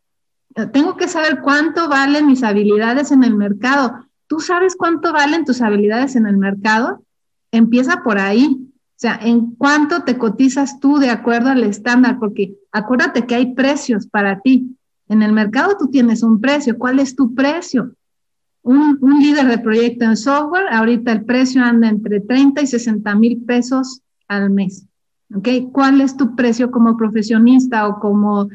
eh, 0.54 0.66
tengo 0.66 0.96
que 0.96 1.08
saber 1.08 1.40
cuánto 1.40 1.88
valen 1.88 2.26
mis 2.26 2.42
habilidades 2.42 3.12
en 3.12 3.24
el 3.24 3.36
mercado. 3.36 4.06
¿Tú 4.26 4.40
sabes 4.40 4.74
cuánto 4.76 5.12
valen 5.12 5.44
tus 5.44 5.60
habilidades 5.62 6.16
en 6.16 6.26
el 6.26 6.36
mercado? 6.36 7.04
Empieza 7.52 8.02
por 8.02 8.18
ahí. 8.18 8.58
O 8.60 9.00
sea, 9.00 9.18
¿en 9.22 9.54
cuánto 9.54 10.02
te 10.02 10.18
cotizas 10.18 10.80
tú 10.80 10.98
de 10.98 11.10
acuerdo 11.10 11.50
al 11.50 11.62
estándar? 11.62 12.18
Porque 12.18 12.54
acuérdate 12.72 13.26
que 13.26 13.36
hay 13.36 13.54
precios 13.54 14.08
para 14.08 14.40
ti. 14.40 14.76
En 15.08 15.22
el 15.22 15.32
mercado 15.32 15.76
tú 15.78 15.88
tienes 15.88 16.22
un 16.22 16.40
precio. 16.40 16.76
¿Cuál 16.78 16.98
es 17.00 17.16
tu 17.16 17.34
precio? 17.34 17.94
Un, 18.62 18.98
líder 19.20 19.46
de 19.46 19.58
proyecto 19.58 20.04
en 20.04 20.16
software, 20.16 20.66
ahorita 20.70 21.12
el 21.12 21.24
precio 21.24 21.64
anda 21.64 21.88
entre 21.88 22.20
30 22.20 22.60
y 22.60 22.66
60 22.66 23.14
mil 23.14 23.42
pesos 23.44 24.02
al 24.26 24.50
mes. 24.50 24.86
¿ok? 25.34 25.48
¿Cuál 25.72 26.00
es 26.02 26.16
tu 26.16 26.36
precio 26.36 26.70
como 26.70 26.96
profesionista 26.96 27.88
o 27.88 27.98
como, 27.98 28.48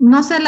no 0.00 0.22
sé, 0.24 0.38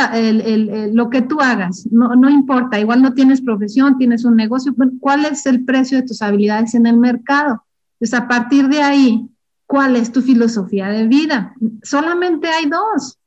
lo 0.92 1.08
que 1.08 1.22
tú 1.22 1.40
hagas? 1.40 1.86
No, 1.92 2.16
no 2.16 2.28
importa, 2.28 2.80
igual 2.80 3.00
no 3.00 3.14
tienes 3.14 3.40
profesión, 3.42 3.96
tienes 3.96 4.24
un 4.24 4.34
negocio, 4.34 4.74
¿cuál 4.98 5.24
es 5.24 5.46
el 5.46 5.64
precio 5.64 5.98
de 5.98 6.06
tus 6.06 6.20
habilidades 6.20 6.74
en 6.74 6.86
el 6.86 6.96
mercado? 6.96 7.64
Entonces, 8.00 8.18
a 8.18 8.26
partir 8.26 8.66
de 8.68 8.82
ahí, 8.82 9.28
¿cuál 9.66 9.94
es 9.94 10.10
tu 10.10 10.20
filosofía 10.20 10.88
de 10.88 11.06
vida? 11.06 11.54
Solamente 11.82 12.48
hay 12.48 12.66
dos. 12.66 13.19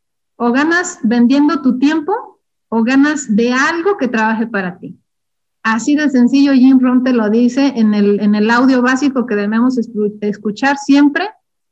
O 0.44 0.52
ganas 0.52 1.00
vendiendo 1.04 1.62
tu 1.62 1.80
tiempo 1.80 2.12
o 2.68 2.84
ganas 2.84 3.34
de 3.34 3.54
algo 3.54 3.96
que 3.98 4.10
trabaje 4.10 4.46
para 4.46 4.78
ti. 4.78 5.00
Así 5.64 5.96
de 5.96 6.10
sencillo, 6.10 6.52
Jim 6.52 6.80
Rohn 6.82 7.02
te 7.02 7.14
lo 7.14 7.30
dice 7.30 7.72
en 7.78 7.94
el, 7.94 8.20
en 8.20 8.36
el 8.36 8.52
audio 8.52 8.82
básico 8.82 9.26
que 9.26 9.36
debemos 9.36 9.78
escuchar 9.78 10.76
siempre 10.78 11.30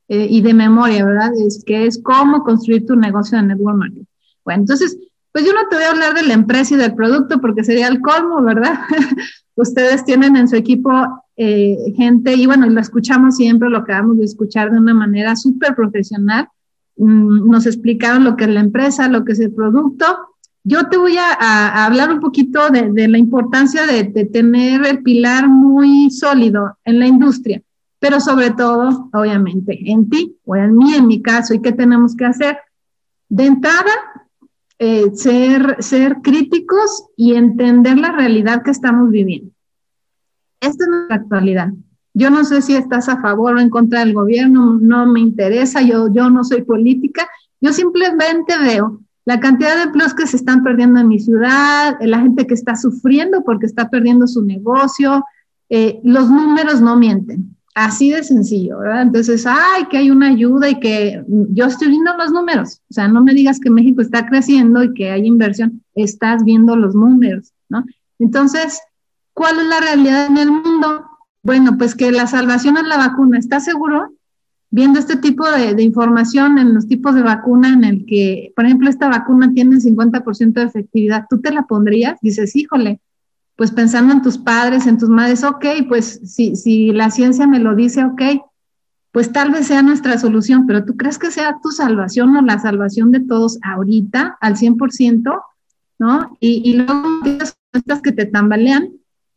eh, 0.08 0.26
y 0.30 0.40
de 0.40 0.54
memoria, 0.54 1.04
¿verdad? 1.04 1.32
Es 1.46 1.66
que 1.66 1.86
es 1.86 2.02
cómo 2.02 2.46
construir 2.46 2.86
tu 2.86 2.96
negocio 2.96 3.38
de 3.38 3.44
network 3.44 3.78
marketing. 3.78 4.06
Bueno, 4.46 4.62
entonces, 4.62 4.98
pues 5.34 5.46
yo 5.46 5.52
no 5.52 5.68
te 5.70 5.76
voy 5.76 5.84
a 5.84 5.92
hablar 5.92 6.14
de 6.14 6.24
la 6.24 6.34
empresa 6.34 6.74
y 6.74 6.78
del 6.78 6.96
producto 6.96 7.42
porque 7.42 7.66
sería 7.66 7.90
el 7.90 8.00
colmo, 8.00 8.42
¿verdad? 8.42 8.80
Ustedes 9.56 10.06
tienen 10.06 10.38
en 10.38 10.48
su 10.48 10.56
equipo 10.56 10.90
eh, 11.36 11.76
gente, 11.98 12.36
y 12.36 12.46
bueno, 12.46 12.70
lo 12.70 12.80
escuchamos 12.80 13.36
siempre, 13.36 13.70
lo 13.70 13.80
acabamos 13.80 14.18
de 14.18 14.24
escuchar 14.24 14.72
de 14.72 14.80
una 14.80 14.94
manera 14.94 15.36
súper 15.36 15.76
profesional. 15.76 16.48
Mm, 16.98 17.50
nos 17.50 17.66
explicaron 17.66 18.24
lo 18.24 18.36
que 18.36 18.46
es 18.46 18.50
la 18.50 18.60
empresa, 18.60 19.08
lo 19.08 19.26
que 19.26 19.34
es 19.34 19.40
el 19.40 19.54
producto. 19.54 20.06
Yo 20.64 20.88
te 20.90 20.98
voy 20.98 21.16
a, 21.18 21.86
hablar 21.86 22.12
un 22.12 22.20
poquito 22.20 22.70
de, 22.70 23.08
la 23.08 23.18
importancia 23.18 23.88
de, 23.88 24.04
tener 24.26 24.86
el 24.86 25.02
pilar 25.02 25.50
muy 25.50 26.12
sólido 26.12 26.78
en 26.86 27.00
la 27.00 27.08
industria 27.08 27.64
pero 28.02 28.20
sobre 28.20 28.50
todo, 28.50 29.12
obviamente, 29.14 29.78
en 29.92 30.10
ti 30.10 30.36
o 30.44 30.56
en 30.56 30.76
mí, 30.76 30.96
en 30.96 31.06
mi 31.06 31.22
caso, 31.22 31.54
y 31.54 31.62
qué 31.62 31.72
tenemos 31.72 32.16
que 32.16 32.26
hacer. 32.26 32.58
De 33.30 33.46
entrada, 33.46 33.92
eh, 34.80 35.12
ser, 35.14 35.78
ser 35.84 36.16
críticos 36.24 37.06
y 37.16 37.36
entender 37.36 38.00
la 38.00 38.12
realidad 38.12 38.64
que 38.64 38.72
estamos 38.72 39.12
viviendo. 39.12 39.52
Esta 40.60 40.84
es 40.84 40.90
nuestra 40.90 41.16
actualidad. 41.18 41.70
Yo 42.14 42.30
no 42.30 42.44
sé 42.44 42.62
si 42.62 42.76
estás 42.76 43.08
a 43.10 43.22
favor 43.22 43.56
o 43.56 43.60
en 43.60 43.70
contra 43.70 44.00
del 44.00 44.14
gobierno, 44.14 44.78
no 44.82 45.06
me 45.06 45.20
interesa, 45.20 45.82
yo, 45.82 46.12
yo 46.12 46.30
no 46.30 46.44
soy 46.44 46.64
política, 46.64 47.28
yo 47.62 47.72
simplemente 47.72 48.58
veo 48.58 49.02
la 49.26 49.40
cantidad 49.40 49.76
de 49.78 49.84
empleos 49.84 50.14
que 50.14 50.28
se 50.28 50.38
están 50.38 50.64
perdiendo 50.64 51.00
en 51.00 51.08
mi 51.08 51.20
ciudad, 51.20 51.98
la 52.02 52.20
gente 52.20 52.48
que 52.48 52.54
está 52.54 52.76
sufriendo 52.76 53.44
porque 53.44 53.68
está 53.68 53.90
perdiendo 53.90 54.28
su 54.28 54.44
negocio, 54.44 55.24
eh, 55.70 56.00
los 56.04 56.30
números 56.30 56.82
no 56.82 56.96
mienten. 56.96 57.56
Así 57.74 58.12
de 58.12 58.24
sencillo, 58.24 58.80
¿verdad? 58.80 59.04
Entonces, 59.04 59.46
ay, 59.48 59.86
que 59.90 59.98
hay 59.98 60.12
una 60.12 60.28
ayuda 60.28 60.70
y 60.70 60.80
que 60.80 61.24
yo 61.28 61.66
estoy 61.66 61.88
viendo 61.88 62.18
los 62.18 62.32
números. 62.32 62.82
O 62.90 62.94
sea, 62.94 63.08
no 63.08 63.24
me 63.24 63.34
digas 63.34 63.62
que 63.62 63.70
México 63.70 64.02
está 64.02 64.26
creciendo 64.26 64.84
y 64.84 64.94
que 64.94 65.12
hay 65.12 65.26
inversión, 65.26 65.82
estás 65.96 66.44
viendo 66.44 66.76
los 66.76 66.94
números, 66.94 67.54
¿no? 67.70 67.86
Entonces, 68.20 68.82
¿cuál 69.34 69.60
es 69.60 69.68
la 69.68 69.80
realidad 69.80 70.26
en 70.26 70.38
el 70.38 70.52
mundo? 70.52 71.11
Bueno, 71.44 71.78
pues 71.78 71.96
que 71.96 72.12
la 72.12 72.28
salvación 72.28 72.78
es 72.78 72.84
la 72.84 72.98
vacuna. 72.98 73.40
¿Estás 73.40 73.66
seguro? 73.66 74.14
Viendo 74.70 75.00
este 75.00 75.18
tipo 75.18 75.50
de, 75.50 75.82
información 75.82 76.58
en 76.58 76.74
los 76.74 76.88
tipos 76.88 77.16
de 77.16 77.24
vacuna 77.24 77.74
en 77.74 77.84
el 77.84 78.06
que, 78.06 78.54
por 78.56 78.66
ejemplo, 78.66 78.90
esta 78.90 79.10
vacuna 79.10 79.52
tiene 79.54 79.78
50% 79.78 80.54
de 80.54 80.64
efectividad, 80.64 81.26
¿tú 81.30 81.42
te 81.42 81.52
la 81.52 81.64
pondrías? 81.64 82.20
Dices, 82.22 82.56
híjole, 82.56 83.02
pues 83.58 83.72
pensando 83.72 84.14
en 84.14 84.22
tus 84.22 84.38
padres, 84.38 84.88
en 84.88 84.98
tus 84.98 85.10
madres, 85.10 85.44
ok, 85.44 85.66
pues 85.90 86.22
si, 86.24 86.56
si 86.56 86.92
la 86.94 87.12
ciencia 87.12 87.48
me 87.48 87.60
lo 87.60 87.76
dice, 87.76 88.06
ok, 88.06 88.22
pues 89.12 89.34
tal 89.34 89.52
vez 89.52 89.68
sea 89.68 89.82
nuestra 89.82 90.18
solución, 90.18 90.66
pero 90.66 90.86
¿tú 90.86 90.96
crees 90.96 91.18
que 91.18 91.32
sea 91.32 91.58
tu 91.62 91.72
salvación 91.72 92.34
o 92.38 92.42
la 92.42 92.58
salvación 92.60 93.12
de 93.12 93.20
todos 93.20 93.60
ahorita 93.62 94.38
al 94.40 94.56
100%? 94.56 95.42
¿No? 96.00 96.38
Y, 96.40 96.62
y 96.64 96.78
luego 96.78 97.04
estas 97.74 98.02
que 98.02 98.14
te 98.14 98.26
tambalean, 98.26 98.90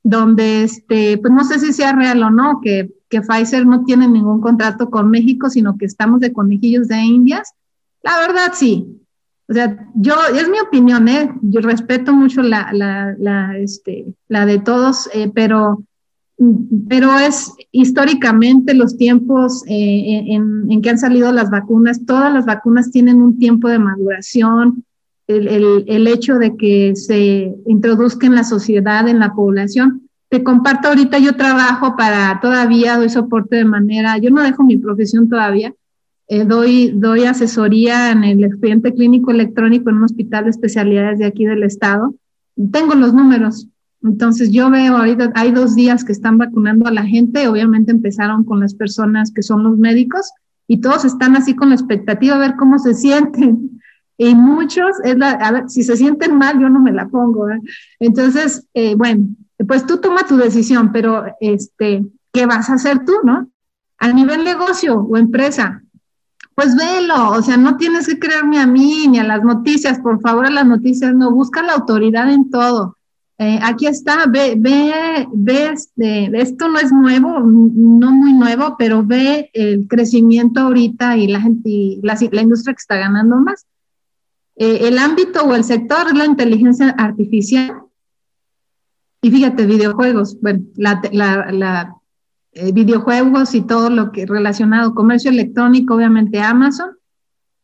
donde, 0.05 0.63
este, 0.63 1.19
pues 1.19 1.33
no 1.33 1.43
sé 1.45 1.59
si 1.59 1.73
sea 1.73 1.93
real 1.93 2.23
o 2.23 2.31
no, 2.31 2.61
que, 2.63 2.93
que 3.09 3.23
Pfizer 3.23 3.67
no 3.67 3.85
tiene 3.85 4.07
ningún 4.07 4.41
contrato 4.41 4.91
con 4.91 5.11
México, 5.11 5.51
sino 5.51 5.77
que 5.77 5.87
estamos 5.87 6.21
de 6.21 6.33
conejillos 6.33 6.87
de 6.89 7.01
indias. 7.01 7.55
La 8.03 8.19
verdad, 8.19 8.53
sí, 8.53 9.01
o 9.49 9.53
sea, 9.53 9.89
yo, 9.95 10.15
es 10.35 10.49
mi 10.49 10.59
opinión, 10.59 11.09
¿eh? 11.09 11.31
Yo 11.43 11.61
respeto 11.61 12.13
mucho 12.13 12.43
la, 12.43 12.71
la, 12.73 13.59
este, 13.59 14.07
la 14.29 14.47
de 14.47 14.59
todos, 14.59 15.09
eh, 15.15 15.31
pero, 15.35 15.83
pero 16.89 17.19
es 17.19 17.53
históricamente 17.71 18.75
los 18.75 18.97
tiempos 18.97 19.63
eh, 19.67 20.25
en, 20.29 20.71
en, 20.71 20.83
que 20.83 20.91
han 20.91 20.99
salido 20.99 21.33
las 21.33 21.51
vacunas, 21.51 22.05
todas 22.07 22.33
las 22.33 22.45
vacunas 22.47 22.91
tienen 22.91 23.23
un 23.23 23.39
tiempo 23.39 23.69
de 23.69 23.79
maduración, 23.79 24.85
el, 25.27 25.49
el, 25.49 25.85
el 25.87 26.07
hecho 26.07 26.39
de 26.39 26.57
que 26.57 26.95
se 26.97 27.55
introduzca 27.67 28.27
en 28.27 28.35
la 28.35 28.45
sociedad, 28.45 29.09
en 29.09 29.19
la 29.19 29.35
población. 29.35 30.09
Te 30.29 30.43
comparto 30.43 30.89
ahorita, 30.89 31.19
yo 31.19 31.37
trabajo 31.37 31.97
para, 31.97 32.41
todavía 32.41 32.97
doy 32.97 33.09
soporte 33.09 33.57
de 33.57 33.65
manera, 33.65 34.19
yo 34.19 34.31
no 34.31 34.43
dejo 34.43 34.65
mi 34.65 34.77
profesión 34.77 35.29
todavía, 35.29 35.75
eh, 36.27 36.45
doy, 36.45 36.91
doy 36.95 37.25
asesoría 37.25 38.11
en 38.11 38.25
el 38.25 38.43
expediente 38.45 38.95
clínico 38.95 39.31
electrónico 39.31 39.91
en 39.91 39.97
un 39.97 40.05
hospital 40.05 40.45
de 40.45 40.51
especialidades 40.51 41.19
de 41.19 41.27
aquí 41.27 41.45
del 41.45 41.63
estado. 41.63 42.15
Tengo 42.73 42.95
los 42.95 43.13
números. 43.13 43.69
Entonces 44.03 44.51
yo 44.51 44.71
veo 44.71 44.97
ahorita, 44.97 45.33
hay 45.35 45.51
dos 45.53 45.75
días 45.75 46.05
que 46.05 46.13
están 46.13 46.39
vacunando 46.39 46.89
a 46.89 46.93
la 46.93 47.05
gente. 47.05 47.49
Obviamente 47.49 47.93
empezaron 47.93 48.45
con 48.45 48.61
las 48.61 48.75
personas 48.75 49.33
que 49.33 49.43
son 49.43 49.63
los 49.63 49.79
médicos 49.79 50.31
y 50.67 50.81
todos 50.81 51.05
están 51.05 51.37
así 51.37 51.55
con 51.55 51.71
la 51.71 51.75
expectativa 51.75 52.37
a 52.37 52.39
ver 52.39 52.55
cómo 52.57 52.79
se 52.79 52.95
sienten. 52.95 53.81
Y 54.17 54.35
muchos, 54.35 55.01
es 55.03 55.17
la, 55.17 55.31
a 55.31 55.53
ver, 55.53 55.69
si 55.69 55.83
se 55.83 55.97
sienten 55.97 56.37
mal, 56.39 56.61
yo 56.61 56.69
no 56.69 56.81
me 56.81 56.93
la 56.93 57.09
pongo. 57.09 57.49
¿eh? 57.51 57.61
Entonces, 57.99 58.67
eh, 58.75 58.95
bueno, 58.95 59.27
pues 59.67 59.87
tú 59.87 59.99
toma 59.99 60.27
tu 60.27 60.37
decisión, 60.37 60.93
pero 60.93 61.25
este, 61.41 62.05
¿qué 62.33 62.47
vas 62.47 62.71
a 62.71 62.75
hacer 62.75 63.05
tú, 63.05 63.13
no? 63.25 63.49
A 63.99 64.09
nivel 64.13 64.45
negocio 64.45 65.01
o 65.01 65.17
empresa, 65.17 65.83
pues 66.55 66.77
velo, 66.77 67.31
o 67.31 67.43
sea, 67.43 67.57
no 67.57 67.77
tienes 67.77 68.07
que 68.07 68.19
creerme 68.19 68.59
a 68.59 68.67
mí 68.67 69.09
ni 69.09 69.19
a 69.19 69.25
las 69.25 69.43
noticias, 69.43 69.99
por 69.99 70.21
favor, 70.21 70.47
a 70.47 70.51
las 70.51 70.67
noticias 70.67 71.15
no, 71.15 71.33
busca 71.33 71.63
la 71.63 71.75
autoridad 71.75 72.31
en 72.31 72.51
todo. 72.51 72.97
Eh, 73.39 73.59
aquí 73.63 73.87
está, 73.87 74.27
ve, 74.29 74.55
ve, 74.57 75.27
ve, 75.33 75.71
este, 75.73 76.31
esto 76.41 76.69
no 76.69 76.79
es 76.79 76.93
nuevo, 76.93 77.41
no 77.41 78.13
muy 78.13 78.33
nuevo, 78.33 78.77
pero 78.79 79.05
ve 79.05 79.51
el 79.53 79.89
crecimiento 79.89 80.61
ahorita 80.61 81.17
y 81.17 81.27
la 81.27 81.41
gente, 81.41 81.69
y 81.69 82.01
la, 82.03 82.17
la 82.31 82.43
industria 82.43 82.75
que 82.75 82.81
está 82.81 82.97
ganando 82.97 83.37
más. 83.37 83.67
Eh, 84.57 84.87
el 84.89 84.99
ámbito 84.99 85.43
o 85.45 85.55
el 85.55 85.65
sector 85.65 86.07
es 86.09 86.15
la 86.15 86.27
inteligencia 86.27 86.91
artificial. 86.91 87.83
Y 89.21 89.31
fíjate, 89.31 89.67
videojuegos, 89.67 90.39
bueno, 90.41 90.65
la, 90.77 91.01
la, 91.13 91.97
eh, 92.53 92.73
videojuegos 92.73 93.55
y 93.55 93.63
todo 93.63 93.91
lo 93.91 94.13
que 94.13 94.27
relacionado, 94.27 94.95
comercio 94.95 95.31
electrónico, 95.31 95.95
obviamente 95.95 96.41
Amazon, 96.41 96.91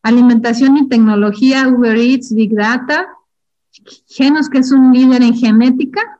alimentación 0.01 0.77
y 0.77 0.89
tecnología, 0.89 1.67
Uber 1.67 1.95
Eats, 1.95 2.33
Big 2.33 2.55
Data, 2.55 3.07
Genos, 4.07 4.49
que 4.49 4.57
es 4.57 4.71
un 4.71 4.91
líder 4.91 5.21
en 5.21 5.35
genética, 5.35 6.19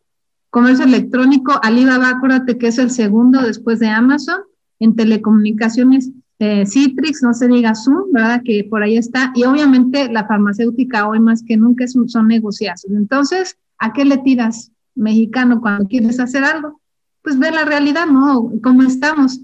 comercio 0.49 0.85
electrónico, 0.85 1.59
Alibaba, 1.61 2.09
acuérdate 2.09 2.57
que 2.57 2.67
es 2.67 2.77
el 2.77 2.91
segundo 2.91 3.41
después 3.41 3.79
de 3.79 3.87
Amazon, 3.87 4.41
en 4.79 4.95
telecomunicaciones, 4.95 6.11
eh, 6.41 6.65
Citrix, 6.65 7.23
no 7.23 7.33
se 7.33 7.47
diga 7.47 7.75
Zoom, 7.75 8.11
¿verdad? 8.11 8.41
Que 8.43 8.65
por 8.69 8.83
ahí 8.83 8.97
está, 8.97 9.31
y 9.35 9.43
obviamente 9.43 10.11
la 10.11 10.25
farmacéutica 10.25 11.07
hoy 11.07 11.19
más 11.19 11.43
que 11.43 11.55
nunca 11.55 11.85
son, 11.87 12.27
negociazos. 12.27 12.91
Entonces, 12.91 13.57
¿a 13.77 13.93
qué 13.93 14.05
le 14.05 14.17
tiras, 14.17 14.71
mexicano, 14.95 15.61
cuando 15.61 15.87
quieres 15.87 16.19
hacer 16.19 16.43
algo? 16.43 16.81
pues 17.21 17.37
ve 17.37 17.51
la 17.51 17.65
realidad, 17.65 18.07
¿no? 18.07 18.51
¿Cómo 18.63 18.83
estamos? 18.83 19.41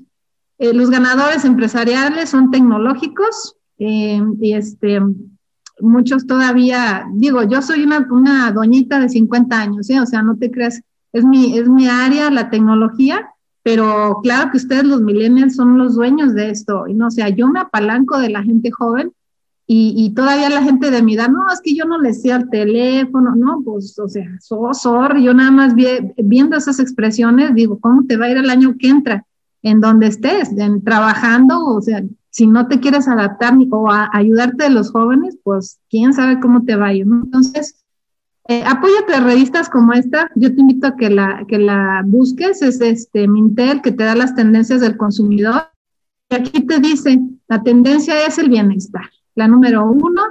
Eh, 0.57 0.73
los 0.73 0.89
ganadores 0.89 1.45
empresariales 1.45 2.29
son 2.29 2.49
tecnológicos 2.49 3.55
eh, 3.77 4.21
y 4.39 4.53
este, 4.53 4.99
muchos 5.79 6.25
todavía, 6.25 7.05
digo, 7.13 7.43
yo 7.43 7.61
soy 7.61 7.83
una, 7.83 8.07
una 8.09 8.51
doñita 8.51 8.99
de 8.99 9.09
50 9.09 9.59
años, 9.59 9.89
¿eh? 9.89 9.99
O 9.99 10.05
sea, 10.05 10.23
no 10.23 10.37
te 10.37 10.49
creas, 10.49 10.81
es 11.13 11.23
mi, 11.23 11.57
es 11.57 11.69
mi 11.69 11.87
área, 11.87 12.31
la 12.31 12.49
tecnología, 12.49 13.29
pero 13.67 14.21
claro 14.23 14.49
que 14.49 14.55
ustedes 14.55 14.85
los 14.85 15.01
millennials 15.01 15.57
son 15.57 15.77
los 15.77 15.95
dueños 15.95 16.33
de 16.33 16.51
esto, 16.51 16.87
y 16.87 16.93
no, 16.93 17.07
o 17.07 17.11
sea, 17.11 17.27
yo 17.27 17.49
me 17.49 17.59
apalanco 17.59 18.17
de 18.17 18.29
la 18.29 18.41
gente 18.41 18.71
joven 18.71 19.11
y, 19.69 20.13
todavía 20.15 20.49
la 20.49 20.63
gente 20.63 20.89
de 20.89 21.01
mi 21.01 21.15
edad, 21.15 21.27
no, 21.27 21.51
es 21.51 21.59
que 21.59 21.75
yo 21.75 21.83
no 21.83 21.99
le 21.99 22.13
sé 22.13 22.31
al 22.31 22.49
teléfono, 22.49 23.35
no, 23.35 23.61
pues, 23.65 23.99
o 23.99 24.07
sea, 24.07 24.25
so, 24.39 24.71
yo 25.17 25.33
nada 25.33 25.51
más 25.51 25.73
viendo 25.75 26.55
esas 26.55 26.79
expresiones, 26.79 27.53
digo, 27.55 27.77
¿cómo 27.81 28.05
te 28.05 28.15
va 28.15 28.27
a 28.27 28.29
ir 28.29 28.37
el 28.37 28.49
año 28.49 28.75
que 28.79 28.87
entra? 28.87 29.25
En 29.61 29.81
donde 29.81 30.07
estés, 30.07 30.49
trabajando, 30.85 31.65
o 31.65 31.81
sea, 31.81 32.01
si 32.29 32.47
no 32.47 32.69
te 32.69 32.79
quieres 32.79 33.09
adaptar 33.09 33.57
ni, 33.57 33.67
o 33.69 33.91
a, 33.91 34.09
ayudarte 34.13 34.63
de 34.63 34.69
los 34.69 34.91
jóvenes, 34.91 35.37
pues 35.43 35.81
quién 35.89 36.13
sabe 36.13 36.39
cómo 36.39 36.63
te 36.63 36.77
va 36.77 36.87
a 36.87 36.93
ir, 36.93 37.05
¿no? 37.05 37.21
Entonces, 37.25 37.83
eh, 38.47 38.63
apóyate 38.65 39.13
a 39.13 39.19
revistas 39.19 39.69
como 39.69 39.91
esta, 39.93 40.29
yo 40.35 40.53
te 40.53 40.61
invito 40.61 40.87
a 40.87 40.95
que 40.95 41.09
la, 41.09 41.45
que 41.47 41.59
la 41.59 42.01
busques, 42.05 42.61
es 42.61 42.79
este 42.79 43.27
Mintel, 43.27 43.81
que 43.81 43.91
te 43.91 44.05
da 44.05 44.15
las 44.15 44.35
tendencias 44.35 44.79
del 44.79 44.95
consumidor, 44.95 45.63
aquí 46.29 46.65
te 46.65 46.79
dice, 46.79 47.19
la 47.49 47.61
tendencia 47.61 48.25
es 48.25 48.37
el 48.37 48.49
bienestar, 48.49 49.09
la 49.35 49.47
número 49.47 49.85
uno, 49.89 50.21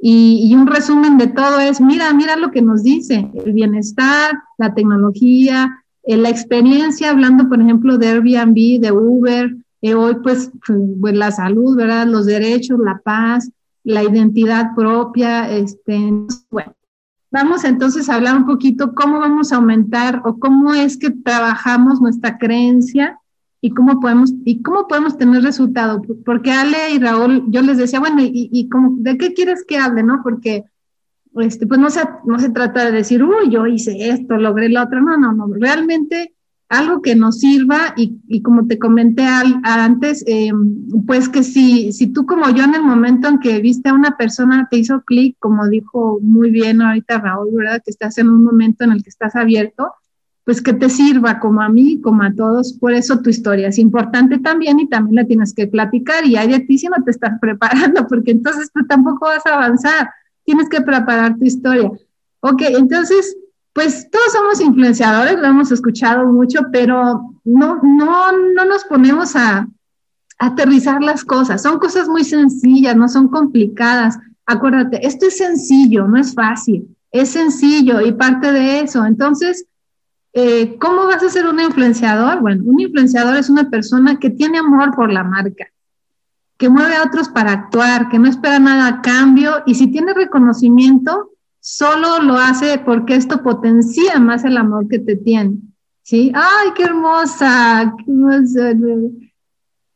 y, 0.00 0.54
un 0.54 0.66
resumen 0.68 1.18
de 1.18 1.26
todo 1.26 1.58
es, 1.58 1.80
mira, 1.80 2.14
mira 2.14 2.36
lo 2.36 2.52
que 2.52 2.62
nos 2.62 2.84
dice, 2.84 3.30
el 3.34 3.52
bienestar, 3.52 4.32
la 4.56 4.72
tecnología, 4.72 5.84
eh, 6.04 6.16
la 6.16 6.30
experiencia, 6.30 7.10
hablando 7.10 7.48
por 7.48 7.60
ejemplo 7.60 7.98
de 7.98 8.08
Airbnb, 8.08 8.80
de 8.80 8.92
Uber, 8.92 9.56
eh, 9.82 9.94
hoy 9.94 10.16
pues, 10.22 10.52
pues, 11.00 11.14
la 11.14 11.32
salud, 11.32 11.76
¿verdad? 11.76 12.06
Los 12.06 12.26
derechos, 12.26 12.78
la 12.78 13.00
paz, 13.04 13.50
la 13.82 14.04
identidad 14.04 14.74
propia, 14.76 15.50
este, 15.50 16.12
bueno. 16.50 16.77
Vamos 17.30 17.64
entonces 17.64 18.08
a 18.08 18.14
hablar 18.14 18.36
un 18.36 18.46
poquito 18.46 18.94
cómo 18.94 19.18
vamos 19.18 19.52
a 19.52 19.56
aumentar 19.56 20.22
o 20.24 20.38
cómo 20.38 20.72
es 20.72 20.96
que 20.96 21.10
trabajamos 21.10 22.00
nuestra 22.00 22.38
creencia 22.38 23.18
y 23.60 23.70
cómo 23.70 24.00
podemos, 24.00 24.32
y 24.44 24.62
cómo 24.62 24.86
podemos 24.88 25.18
tener 25.18 25.42
resultado. 25.42 26.00
Porque 26.24 26.52
Ale 26.52 26.92
y 26.94 26.98
Raúl, 26.98 27.44
yo 27.48 27.60
les 27.62 27.76
decía, 27.76 28.00
bueno, 28.00 28.22
y, 28.22 28.48
y 28.52 28.68
como, 28.68 28.96
¿de 28.98 29.18
qué 29.18 29.34
quieres 29.34 29.64
que 29.66 29.76
hable, 29.76 30.02
no? 30.02 30.20
Porque, 30.22 30.64
este, 31.36 31.66
pues 31.66 31.78
no 31.78 31.90
se, 31.90 32.00
no 32.24 32.38
se 32.38 32.50
trata 32.50 32.84
de 32.86 32.92
decir, 32.92 33.22
uy, 33.22 33.50
yo 33.50 33.66
hice 33.66 34.10
esto, 34.10 34.36
logré 34.36 34.68
lo 34.70 34.82
otro, 34.82 35.02
no, 35.02 35.18
no, 35.18 35.32
no, 35.32 35.46
realmente 35.52 36.34
algo 36.68 37.00
que 37.00 37.14
nos 37.14 37.40
sirva 37.40 37.94
y, 37.96 38.20
y 38.28 38.42
como 38.42 38.66
te 38.66 38.78
comenté 38.78 39.24
antes, 39.62 40.22
eh, 40.26 40.52
pues 41.06 41.28
que 41.28 41.42
si, 41.42 41.92
si 41.92 42.08
tú 42.08 42.26
como 42.26 42.50
yo 42.50 42.64
en 42.64 42.74
el 42.74 42.82
momento 42.82 43.28
en 43.28 43.38
que 43.38 43.58
viste 43.60 43.88
a 43.88 43.94
una 43.94 44.16
persona 44.16 44.68
te 44.70 44.76
hizo 44.76 45.02
clic, 45.02 45.36
como 45.38 45.66
dijo 45.68 46.18
muy 46.20 46.50
bien 46.50 46.82
ahorita 46.82 47.18
Raúl, 47.18 47.54
¿verdad? 47.54 47.82
Que 47.82 47.90
estás 47.90 48.18
en 48.18 48.28
un 48.28 48.44
momento 48.44 48.84
en 48.84 48.92
el 48.92 49.02
que 49.02 49.08
estás 49.08 49.34
abierto, 49.34 49.94
pues 50.44 50.62
que 50.62 50.74
te 50.74 50.90
sirva 50.90 51.40
como 51.40 51.62
a 51.62 51.68
mí, 51.68 52.00
como 52.02 52.22
a 52.22 52.34
todos. 52.34 52.74
Por 52.74 52.92
eso 52.92 53.20
tu 53.20 53.30
historia 53.30 53.68
es 53.68 53.78
importante 53.78 54.38
también 54.38 54.80
y 54.80 54.88
también 54.88 55.16
la 55.16 55.26
tienes 55.26 55.54
que 55.54 55.66
platicar 55.66 56.26
y 56.26 56.36
hay 56.36 56.48
de 56.48 56.60
ti 56.60 56.78
si 56.78 56.86
no 56.86 57.02
te 57.04 57.10
estás 57.10 57.38
preparando, 57.40 58.06
porque 58.06 58.32
entonces 58.32 58.70
tú 58.72 58.86
tampoco 58.86 59.26
vas 59.26 59.44
a 59.46 59.54
avanzar. 59.54 60.10
Tienes 60.44 60.68
que 60.68 60.82
preparar 60.82 61.36
tu 61.36 61.44
historia. 61.44 61.90
Ok, 62.40 62.62
entonces, 62.68 63.36
pues 63.78 64.10
todos 64.10 64.32
somos 64.32 64.60
influenciadores, 64.60 65.38
lo 65.38 65.46
hemos 65.46 65.70
escuchado 65.70 66.26
mucho, 66.26 66.62
pero 66.72 67.32
no, 67.44 67.78
no, 67.80 68.32
no 68.32 68.64
nos 68.64 68.82
ponemos 68.82 69.36
a, 69.36 69.68
aterrizar 70.36 71.00
las 71.00 71.24
cosas. 71.24 71.62
Son 71.62 71.78
cosas 71.78 72.08
muy 72.08 72.24
sencillas, 72.24 72.96
no 72.96 73.06
son 73.08 73.28
complicadas. 73.28 74.18
Acuérdate, 74.46 75.06
esto 75.06 75.26
es 75.26 75.36
sencillo, 75.36 76.08
no 76.08 76.18
es 76.18 76.34
fácil, 76.34 76.88
es 77.12 77.30
sencillo 77.30 78.00
y 78.00 78.10
parte 78.10 78.50
de 78.50 78.80
eso. 78.80 79.04
Entonces, 79.04 79.64
eh, 80.32 80.76
¿Cómo 80.80 81.06
vas 81.06 81.22
a 81.22 81.30
ser 81.30 81.46
un 81.46 81.60
influenciador? 81.60 82.40
Bueno, 82.40 82.64
un 82.66 82.80
influenciador 82.80 83.36
es 83.36 83.48
una 83.48 83.70
persona 83.70 84.18
que 84.18 84.30
tiene 84.30 84.58
amor 84.58 84.92
por 84.96 85.12
la 85.12 85.22
marca, 85.22 85.66
que 86.56 86.68
mueve 86.68 86.96
a 86.96 87.04
otros 87.04 87.28
para 87.28 87.52
actuar, 87.52 88.08
que 88.08 88.18
no 88.18 88.28
espera 88.28 88.58
nada 88.58 88.88
a 88.88 89.02
cambio 89.02 89.62
y 89.66 89.76
si 89.76 89.86
tiene 89.86 90.14
reconocimiento, 90.14 91.30
solo 91.60 92.22
lo 92.22 92.34
hace 92.34 92.78
porque 92.78 93.14
esto 93.14 93.42
potencia 93.42 94.18
más 94.20 94.44
el 94.44 94.56
amor 94.56 94.88
que 94.88 94.98
te 94.98 95.16
tiene. 95.16 95.58
¿Sí? 96.02 96.32
¡Ay, 96.34 96.70
qué 96.74 96.84
hermosa! 96.84 97.94
¡Qué, 97.98 98.12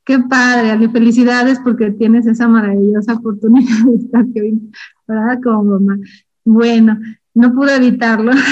qué 0.05 0.19
padre! 0.19 0.89
Felicidades 0.91 1.59
porque 1.61 1.91
tienes 1.91 2.27
esa 2.27 2.49
maravillosa 2.49 3.15
oportunidad 3.15 3.85
de 3.87 3.95
estar 3.95 4.21
aquí, 4.23 4.61
¿verdad? 5.07 5.39
Como 5.43 5.65
mamá. 5.65 5.97
Bueno, 6.45 6.99
no 7.35 7.55
pude 7.55 7.77
evitarlo. 7.77 8.33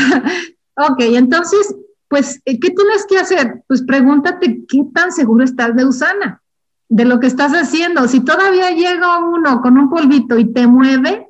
Ok, 0.88 1.00
entonces, 1.00 1.74
pues, 2.08 2.40
eh, 2.46 2.58
¿qué 2.58 2.70
tienes 2.70 3.04
que 3.06 3.18
hacer? 3.18 3.62
Pues 3.68 3.82
pregúntate 3.82 4.64
qué 4.66 4.86
tan 4.94 5.12
seguro 5.12 5.44
estás 5.44 5.76
de 5.76 5.84
Usana, 5.84 6.40
de 6.88 7.04
lo 7.04 7.20
que 7.20 7.26
estás 7.26 7.52
haciendo. 7.52 8.08
Si 8.08 8.20
todavía 8.20 8.70
llega 8.70 9.18
uno 9.18 9.60
con 9.60 9.76
un 9.76 9.90
polvito 9.90 10.38
y 10.38 10.50
te 10.50 10.66
mueve, 10.66 11.29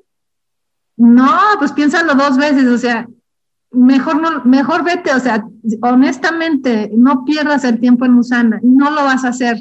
no, 1.00 1.32
pues 1.58 1.72
piénsalo 1.72 2.14
dos 2.14 2.36
veces, 2.36 2.66
o 2.66 2.76
sea, 2.76 3.08
mejor 3.70 4.20
no, 4.20 4.44
mejor 4.44 4.84
vete, 4.84 5.14
o 5.14 5.18
sea, 5.18 5.46
honestamente, 5.80 6.90
no 6.94 7.24
pierdas 7.24 7.64
el 7.64 7.80
tiempo 7.80 8.04
en 8.04 8.16
Usana, 8.16 8.60
no 8.62 8.90
lo 8.90 9.04
vas 9.04 9.24
a 9.24 9.28
hacer. 9.28 9.56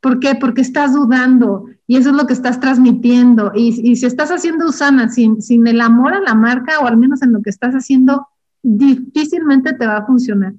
¿Por 0.00 0.18
qué? 0.18 0.34
Porque 0.34 0.60
estás 0.60 0.92
dudando 0.92 1.64
y 1.86 1.96
eso 1.96 2.10
es 2.10 2.16
lo 2.16 2.26
que 2.26 2.34
estás 2.34 2.60
transmitiendo. 2.60 3.52
Y, 3.54 3.90
y 3.90 3.96
si 3.96 4.04
estás 4.04 4.30
haciendo 4.30 4.66
Usana 4.66 5.08
sin, 5.08 5.40
sin 5.40 5.66
el 5.66 5.80
amor 5.80 6.12
a 6.12 6.20
la 6.20 6.34
marca, 6.34 6.78
o 6.80 6.86
al 6.86 6.98
menos 6.98 7.22
en 7.22 7.32
lo 7.32 7.40
que 7.40 7.50
estás 7.50 7.74
haciendo, 7.74 8.28
difícilmente 8.62 9.72
te 9.72 9.86
va 9.86 9.98
a 9.98 10.06
funcionar. 10.06 10.52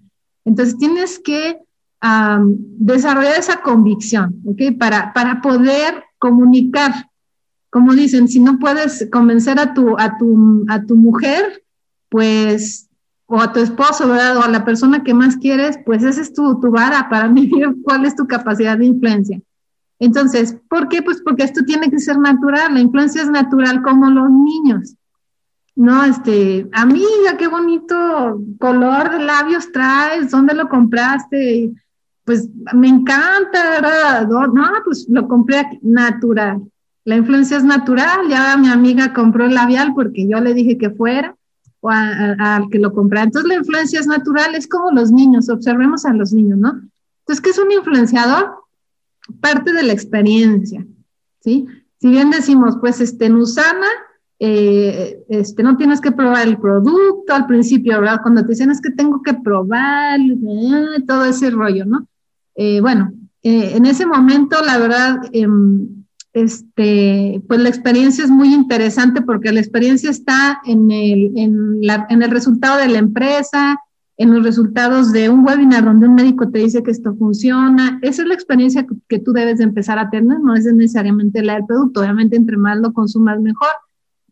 Entonces 0.45 0.77
tienes 0.77 1.19
que 1.19 1.59
desarrollar 2.79 3.37
esa 3.37 3.61
convicción, 3.61 4.41
¿ok? 4.45 4.77
Para, 4.79 5.13
para 5.13 5.41
poder 5.41 6.03
comunicar. 6.17 7.10
Como 7.71 7.93
dicen, 7.93 8.27
si 8.27 8.39
no 8.39 8.59
puedes 8.59 9.07
convencer 9.11 9.59
a 9.59 9.73
tu, 9.73 9.97
a 9.97 10.17
tu, 10.17 10.65
a 10.67 10.83
tu 10.83 10.95
mujer, 10.95 11.63
pues, 12.09 12.89
o 13.25 13.41
a 13.41 13.51
tu 13.51 13.61
esposo, 13.61 14.07
¿verdad? 14.07 14.37
O 14.37 14.43
a 14.43 14.49
la 14.49 14.65
persona 14.65 15.03
que 15.03 15.13
más 15.13 15.37
quieres, 15.37 15.79
pues 15.85 16.03
esa 16.03 16.21
es 16.21 16.33
tu, 16.33 16.59
tu 16.59 16.69
vara 16.69 17.07
para 17.09 17.27
medir 17.29 17.77
cuál 17.81 18.05
es 18.05 18.15
tu 18.15 18.27
capacidad 18.27 18.77
de 18.77 18.85
influencia. 18.85 19.41
Entonces, 19.99 20.57
¿por 20.69 20.89
qué? 20.89 21.01
Pues 21.01 21.21
porque 21.21 21.43
esto 21.43 21.63
tiene 21.63 21.89
que 21.89 21.99
ser 21.99 22.17
natural. 22.17 22.73
La 22.73 22.79
influencia 22.81 23.21
es 23.21 23.29
natural 23.29 23.81
como 23.81 24.09
los 24.09 24.29
niños. 24.29 24.95
No, 25.75 26.03
este, 26.03 26.67
amiga, 26.73 27.37
qué 27.37 27.47
bonito 27.47 28.41
color 28.59 29.11
de 29.11 29.23
labios 29.23 29.71
traes, 29.71 30.29
¿dónde 30.29 30.53
lo 30.53 30.67
compraste? 30.67 31.71
Pues 32.25 32.49
me 32.73 32.89
encanta, 32.89 33.69
¿verdad? 33.69 34.27
No, 34.27 34.69
pues 34.83 35.07
lo 35.09 35.27
compré 35.27 35.79
natural. 35.81 36.61
La 37.03 37.15
influencia 37.15 37.57
es 37.57 37.63
natural, 37.63 38.27
ya 38.29 38.55
mi 38.57 38.69
amiga 38.69 39.13
compró 39.13 39.45
el 39.45 39.55
labial 39.55 39.93
porque 39.95 40.27
yo 40.27 40.39
le 40.39 40.53
dije 40.53 40.77
que 40.77 40.91
fuera 40.91 41.35
o 41.79 41.89
al 41.89 42.69
que 42.69 42.79
lo 42.79 42.93
comprara. 42.93 43.25
Entonces 43.25 43.49
la 43.49 43.55
influencia 43.55 43.99
es 43.99 44.07
natural, 44.07 44.53
es 44.55 44.67
como 44.67 44.91
los 44.91 45.11
niños, 45.11 45.49
observemos 45.49 46.05
a 46.05 46.13
los 46.13 46.31
niños, 46.31 46.59
¿no? 46.59 46.79
Entonces, 47.21 47.41
¿qué 47.41 47.49
es 47.49 47.57
un 47.57 47.71
influenciador? 47.71 48.51
Parte 49.39 49.73
de 49.73 49.83
la 49.83 49.93
experiencia, 49.93 50.85
¿sí? 51.39 51.65
Si 51.99 52.09
bien 52.09 52.29
decimos, 52.29 52.77
pues, 52.79 53.01
este, 53.01 53.29
Nusana 53.29 53.87
eh, 54.43 55.23
este, 55.29 55.61
no 55.61 55.77
tienes 55.77 56.01
que 56.01 56.11
probar 56.11 56.47
el 56.47 56.57
producto 56.57 57.31
al 57.31 57.45
principio, 57.45 57.99
¿verdad? 57.99 58.21
Cuando 58.23 58.41
te 58.41 58.47
dicen 58.47 58.71
es 58.71 58.81
que 58.81 58.89
tengo 58.89 59.21
que 59.21 59.35
probar, 59.35 60.19
eh, 60.19 61.03
todo 61.07 61.25
ese 61.25 61.51
rollo, 61.51 61.85
¿no? 61.85 62.07
Eh, 62.55 62.81
bueno, 62.81 63.13
en 63.43 63.85
ese 63.85 64.07
momento, 64.07 64.57
la 64.63 64.79
verdad, 64.79 65.17
em, 65.31 66.00
este, 66.33 67.41
pues 67.47 67.59
la 67.59 67.69
experiencia 67.69 68.23
es 68.23 68.29
muy 68.29 68.53
interesante 68.53 69.21
porque 69.21 69.51
la 69.51 69.59
experiencia 69.59 70.09
está 70.09 70.61
en 70.65 70.89
el, 70.91 71.31
en, 71.35 72.21
el 72.21 72.31
resultado 72.31 72.77
de 72.79 72.87
la 72.87 72.99
empresa, 72.99 73.77
en 74.17 74.33
los 74.33 74.43
resultados 74.43 75.11
de 75.11 75.29
un 75.29 75.45
webinar 75.45 75.83
donde 75.83 76.07
un 76.07 76.15
médico 76.15 76.49
te 76.49 76.59
dice 76.59 76.83
que 76.83 76.91
esto 76.91 77.15
funciona. 77.15 77.99
Esa 78.01 78.21
es 78.21 78.27
la 78.27 78.33
experiencia 78.33 78.85
que, 78.85 78.95
que 79.09 79.19
tú 79.19 79.33
debes 79.33 79.57
de 79.57 79.65
empezar 79.65 79.99
a 79.99 80.09
tener, 80.09 80.39
no 80.39 80.55
es 80.55 80.65
necesariamente 80.65 81.41
la 81.41 81.55
del 81.55 81.65
producto. 81.65 82.01
Obviamente, 82.01 82.35
entre 82.35 82.57
más 82.57 82.77
lo 82.77 82.93
consumas, 82.93 83.39
mejor 83.41 83.69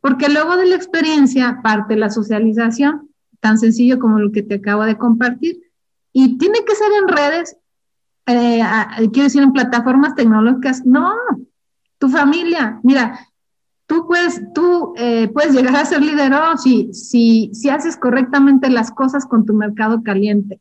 porque 0.02 0.30
luego 0.30 0.56
de 0.56 0.66
la 0.66 0.76
experiencia 0.76 1.60
parte 1.62 1.96
la 1.96 2.10
socialización, 2.10 3.10
tan 3.40 3.58
sencillo 3.58 4.00
como 4.00 4.20
lo 4.20 4.32
que 4.32 4.44
te 4.44 4.56
acabo 4.56 4.84
de 4.86 4.98
compartir. 4.98 5.60
Y 6.14 6.38
tiene 6.38 6.60
que 6.66 6.76
ser 6.76 6.88
en 7.02 7.08
redes, 7.08 7.58
eh, 8.26 8.62
quiero 9.12 9.24
decir, 9.24 9.44
en 9.44 9.54
plataformas 9.54 10.16
tecnológicas. 10.16 10.86
No, 10.86 11.14
tu 12.00 12.10
familia, 12.10 12.80
mira, 12.84 13.20
tú 13.86 14.08
puedes, 14.08 14.42
tú, 14.54 14.94
eh, 14.98 15.30
puedes 15.34 15.54
llegar 15.54 15.76
a 15.76 15.86
ser 15.86 16.02
líder 16.02 16.32
si, 16.58 16.94
si, 16.94 17.52
si 17.54 17.70
haces 17.70 17.98
correctamente 17.98 18.70
las 18.70 18.92
cosas 18.92 19.26
con 19.26 19.46
tu 19.46 19.54
mercado 19.54 20.02
caliente 20.04 20.60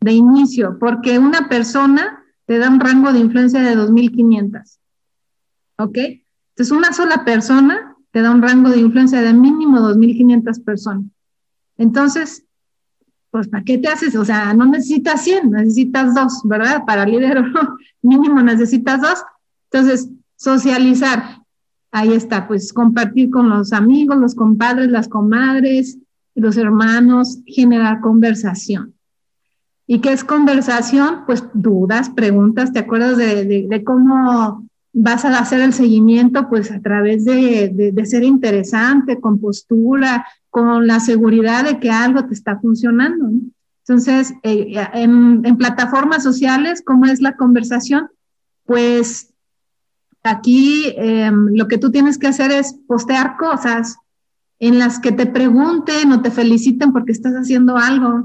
de 0.00 0.12
inicio, 0.12 0.78
porque 0.78 1.18
una 1.18 1.48
persona 1.48 2.24
te 2.46 2.58
da 2.58 2.70
un 2.70 2.80
rango 2.80 3.12
de 3.12 3.20
influencia 3.20 3.60
de 3.60 3.76
2.500. 3.76 4.78
¿Ok? 5.78 5.98
Entonces, 5.98 6.70
una 6.70 6.92
sola 6.92 7.24
persona 7.24 7.96
te 8.10 8.22
da 8.22 8.30
un 8.30 8.40
rango 8.40 8.70
de 8.70 8.78
influencia 8.78 9.20
de 9.20 9.34
mínimo 9.34 9.78
2.500 9.80 10.64
personas. 10.64 11.04
Entonces, 11.76 12.46
pues, 13.30 13.48
¿para 13.48 13.62
qué 13.62 13.76
te 13.76 13.88
haces? 13.88 14.16
O 14.16 14.24
sea, 14.24 14.54
no 14.54 14.64
necesitas 14.64 15.22
100, 15.22 15.50
necesitas 15.50 16.14
dos, 16.14 16.40
¿verdad? 16.44 16.84
Para 16.86 17.04
líder 17.04 17.44
mínimo 18.02 18.40
necesitas 18.40 19.02
dos. 19.02 19.22
Entonces, 19.70 20.08
socializar, 20.46 21.42
ahí 21.90 22.12
está, 22.12 22.46
pues 22.46 22.72
compartir 22.72 23.30
con 23.30 23.50
los 23.50 23.72
amigos, 23.72 24.16
los 24.18 24.34
compadres, 24.34 24.88
las 24.88 25.08
comadres, 25.08 25.98
los 26.34 26.56
hermanos, 26.56 27.40
generar 27.46 28.00
conversación. 28.00 28.94
¿Y 29.86 30.00
qué 30.00 30.12
es 30.12 30.24
conversación? 30.24 31.24
Pues 31.26 31.44
dudas, 31.52 32.10
preguntas, 32.10 32.72
¿te 32.72 32.80
acuerdas 32.80 33.16
de, 33.16 33.66
de 33.68 33.84
cómo 33.84 34.66
vas 34.98 35.26
a 35.26 35.38
hacer 35.38 35.60
el 35.60 35.74
seguimiento 35.74 36.48
pues 36.48 36.70
a 36.70 36.80
través 36.80 37.26
de, 37.26 37.92
ser 38.06 38.24
interesante, 38.24 39.20
con 39.20 39.38
postura, 39.38 40.26
con 40.48 40.86
la 40.86 41.00
seguridad 41.00 41.64
de 41.64 41.78
que 41.78 41.90
algo 41.90 42.24
te 42.24 42.32
está 42.32 42.58
funcionando. 42.58 43.28
Entonces, 43.86 44.32
eh, 44.42 44.74
en, 44.94 45.56
plataformas 45.58 46.22
sociales, 46.22 46.82
¿cómo 46.84 47.04
es 47.06 47.20
la 47.20 47.36
conversación? 47.36 48.08
pues 48.64 49.32
aquí 50.26 50.92
em, 50.96 51.48
lo 51.54 51.68
que 51.68 51.78
tú 51.78 51.90
tienes 51.90 52.18
que 52.18 52.26
hacer 52.26 52.50
es 52.50 52.74
postear 52.86 53.36
cosas 53.36 53.96
en 54.58 54.78
las 54.78 54.98
que 54.98 55.12
te 55.12 55.26
pregunten 55.26 56.12
o 56.12 56.22
te 56.22 56.30
feliciten 56.30 56.92
porque 56.92 57.12
estás 57.12 57.34
haciendo 57.34 57.76
algo. 57.76 58.24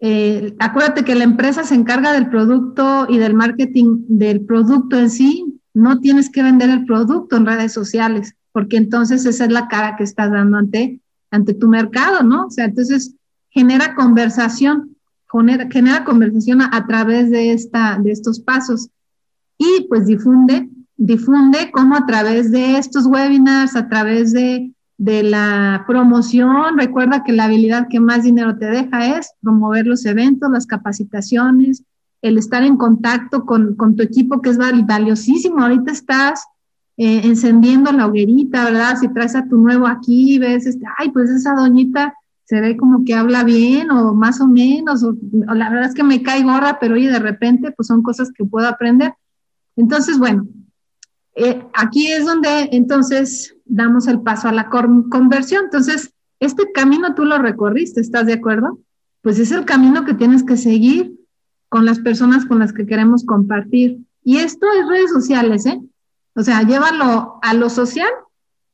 Eh, 0.00 0.54
acuérdate 0.58 1.04
que 1.04 1.14
la 1.14 1.24
empresa 1.24 1.64
se 1.64 1.74
encarga 1.74 2.12
del 2.12 2.30
producto 2.30 3.06
y 3.08 3.18
del 3.18 3.34
marketing 3.34 4.04
del 4.08 4.40
producto 4.42 4.98
en 4.98 5.10
sí. 5.10 5.60
No 5.74 6.00
tienes 6.00 6.30
que 6.30 6.42
vender 6.42 6.70
el 6.70 6.86
producto 6.86 7.36
en 7.36 7.46
redes 7.46 7.72
sociales, 7.72 8.34
porque 8.52 8.76
entonces 8.76 9.26
esa 9.26 9.44
es 9.44 9.52
la 9.52 9.68
cara 9.68 9.96
que 9.96 10.04
estás 10.04 10.30
dando 10.30 10.56
ante, 10.56 11.00
ante 11.30 11.54
tu 11.54 11.68
mercado, 11.68 12.22
¿no? 12.22 12.46
O 12.46 12.50
sea, 12.50 12.64
entonces 12.64 13.14
genera 13.50 13.94
conversación, 13.94 14.96
genera, 15.30 15.68
genera 15.70 16.04
conversación 16.04 16.62
a, 16.62 16.70
a, 16.72 16.86
través 16.86 17.30
de, 17.30 17.52
esta, 17.52 17.98
de 18.02 18.10
estos 18.10 18.40
pasos 18.40 18.88
y 19.58 19.86
pues 19.88 20.06
difunde, 20.06 20.70
difunde 21.00 21.70
como 21.72 21.96
a 21.96 22.06
través 22.06 22.52
de 22.52 22.78
estos 22.78 23.06
webinars, 23.06 23.74
a 23.74 23.88
través 23.88 24.32
de 24.32 24.72
de 25.00 25.22
la 25.22 25.84
promoción. 25.86 26.76
Recuerda 26.76 27.24
que 27.24 27.32
la 27.32 27.44
habilidad 27.44 27.88
que 27.88 28.00
más 28.00 28.22
dinero 28.22 28.58
te 28.58 28.66
deja 28.66 29.16
es 29.16 29.32
promover 29.40 29.86
los 29.86 30.04
eventos, 30.04 30.50
las 30.50 30.66
capacitaciones, 30.66 31.84
el 32.20 32.36
estar 32.36 32.62
en 32.64 32.76
contacto 32.76 33.46
con, 33.46 33.76
tu 33.96 34.02
equipo, 34.02 34.42
que 34.42 34.50
es 34.50 34.58
valiosísimo. 34.58 35.62
Ahorita 35.62 35.90
estás 35.90 36.44
eh, 36.98 37.22
encendiendo 37.24 37.90
la 37.92 38.06
hoguerita, 38.06 38.66
¿verdad? 38.66 38.98
Si 39.00 39.08
traes 39.08 39.34
a 39.34 39.48
tu 39.48 39.56
nuevo 39.56 39.86
aquí, 39.86 40.38
ves, 40.38 40.66
este, 40.66 40.84
ay, 40.98 41.10
pues 41.12 41.30
esa 41.30 41.54
doñita 41.54 42.14
se 42.44 42.60
ve 42.60 42.76
como 42.76 43.02
que 43.06 43.14
habla 43.14 43.42
bien 43.42 43.90
o 43.90 44.12
más 44.12 44.38
o 44.42 44.46
menos, 44.46 45.02
o, 45.02 45.16
la 45.54 45.70
verdad 45.70 45.88
es 45.88 45.94
que 45.94 46.04
me 46.04 46.22
cae 46.22 46.42
gorra, 46.42 46.76
pero 46.78 46.96
oye, 46.96 47.10
de 47.10 47.20
repente, 47.20 47.72
pues 47.72 47.86
son 47.86 48.02
cosas 48.02 48.30
que 48.36 48.44
puedo 48.44 48.68
aprender. 48.68 49.14
Entonces, 49.76 50.18
bueno, 50.18 50.46
eh, 51.34 51.64
aquí 51.74 52.08
es 52.08 52.24
donde 52.24 52.68
entonces 52.72 53.56
damos 53.64 54.08
el 54.08 54.20
paso 54.20 54.48
a 54.48 54.52
la 54.52 54.68
conversión. 54.68 55.64
Entonces, 55.64 56.12
este 56.40 56.72
camino 56.72 57.14
tú 57.14 57.24
lo 57.24 57.38
recorriste, 57.38 58.00
¿estás 58.00 58.26
de 58.26 58.34
acuerdo? 58.34 58.80
Pues 59.22 59.38
es 59.38 59.50
el 59.52 59.64
camino 59.64 60.04
que 60.04 60.14
tienes 60.14 60.42
que 60.42 60.56
seguir 60.56 61.14
con 61.68 61.84
las 61.84 62.00
personas 62.00 62.46
con 62.46 62.58
las 62.58 62.72
que 62.72 62.86
queremos 62.86 63.24
compartir. 63.24 63.98
Y 64.24 64.38
esto 64.38 64.66
es 64.72 64.88
redes 64.88 65.10
sociales, 65.10 65.66
¿eh? 65.66 65.80
O 66.34 66.42
sea, 66.42 66.62
llévalo 66.62 67.38
a 67.42 67.54
lo 67.54 67.70
social 67.70 68.10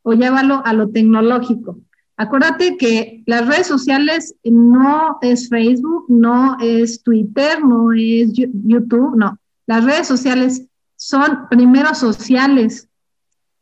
o 0.03 0.13
llévalo 0.15 0.63
a 0.65 0.73
lo 0.73 0.89
tecnológico. 0.91 1.79
Acuérdate 2.17 2.77
que 2.79 3.23
las 3.27 3.47
redes 3.47 3.67
sociales 3.67 4.35
no 4.45 5.19
es 5.21 5.49
Facebook, 5.49 6.07
no 6.09 6.57
es 6.61 7.03
Twitter, 7.03 7.63
no 7.63 7.93
es 7.93 8.33
YouTube, 8.33 9.17
no. 9.17 9.39
Las 9.67 9.85
redes 9.85 10.07
sociales 10.07 10.67
son 10.97 11.49
primero 11.49 11.95
sociales, 11.95 12.89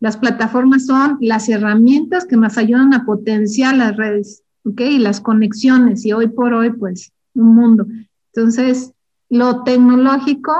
las 0.00 0.16
plataformas 0.16 0.86
son 0.86 1.18
las 1.20 1.48
herramientas 1.48 2.26
que 2.26 2.36
nos 2.36 2.58
ayudan 2.58 2.94
a 2.94 3.04
potenciar 3.04 3.76
las 3.76 3.96
redes, 3.96 4.42
¿ok? 4.64 4.80
Y 4.80 4.98
las 4.98 5.20
conexiones, 5.20 6.04
y 6.04 6.12
hoy 6.12 6.28
por 6.28 6.52
hoy, 6.52 6.70
pues, 6.72 7.12
un 7.34 7.54
mundo. 7.54 7.86
Entonces, 8.32 8.92
lo 9.28 9.62
tecnológico 9.62 10.52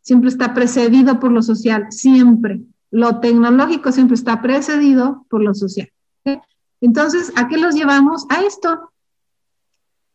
siempre 0.00 0.28
está 0.28 0.54
precedido 0.54 1.18
por 1.20 1.32
lo 1.32 1.42
social, 1.42 1.86
siempre. 1.90 2.60
Lo 2.90 3.20
tecnológico 3.20 3.90
siempre 3.92 4.14
está 4.14 4.42
precedido 4.42 5.26
por 5.28 5.42
lo 5.42 5.54
social. 5.54 5.88
Entonces, 6.80 7.32
¿a 7.36 7.48
qué 7.48 7.58
los 7.58 7.74
llevamos? 7.74 8.26
A 8.28 8.42
esto. 8.42 8.92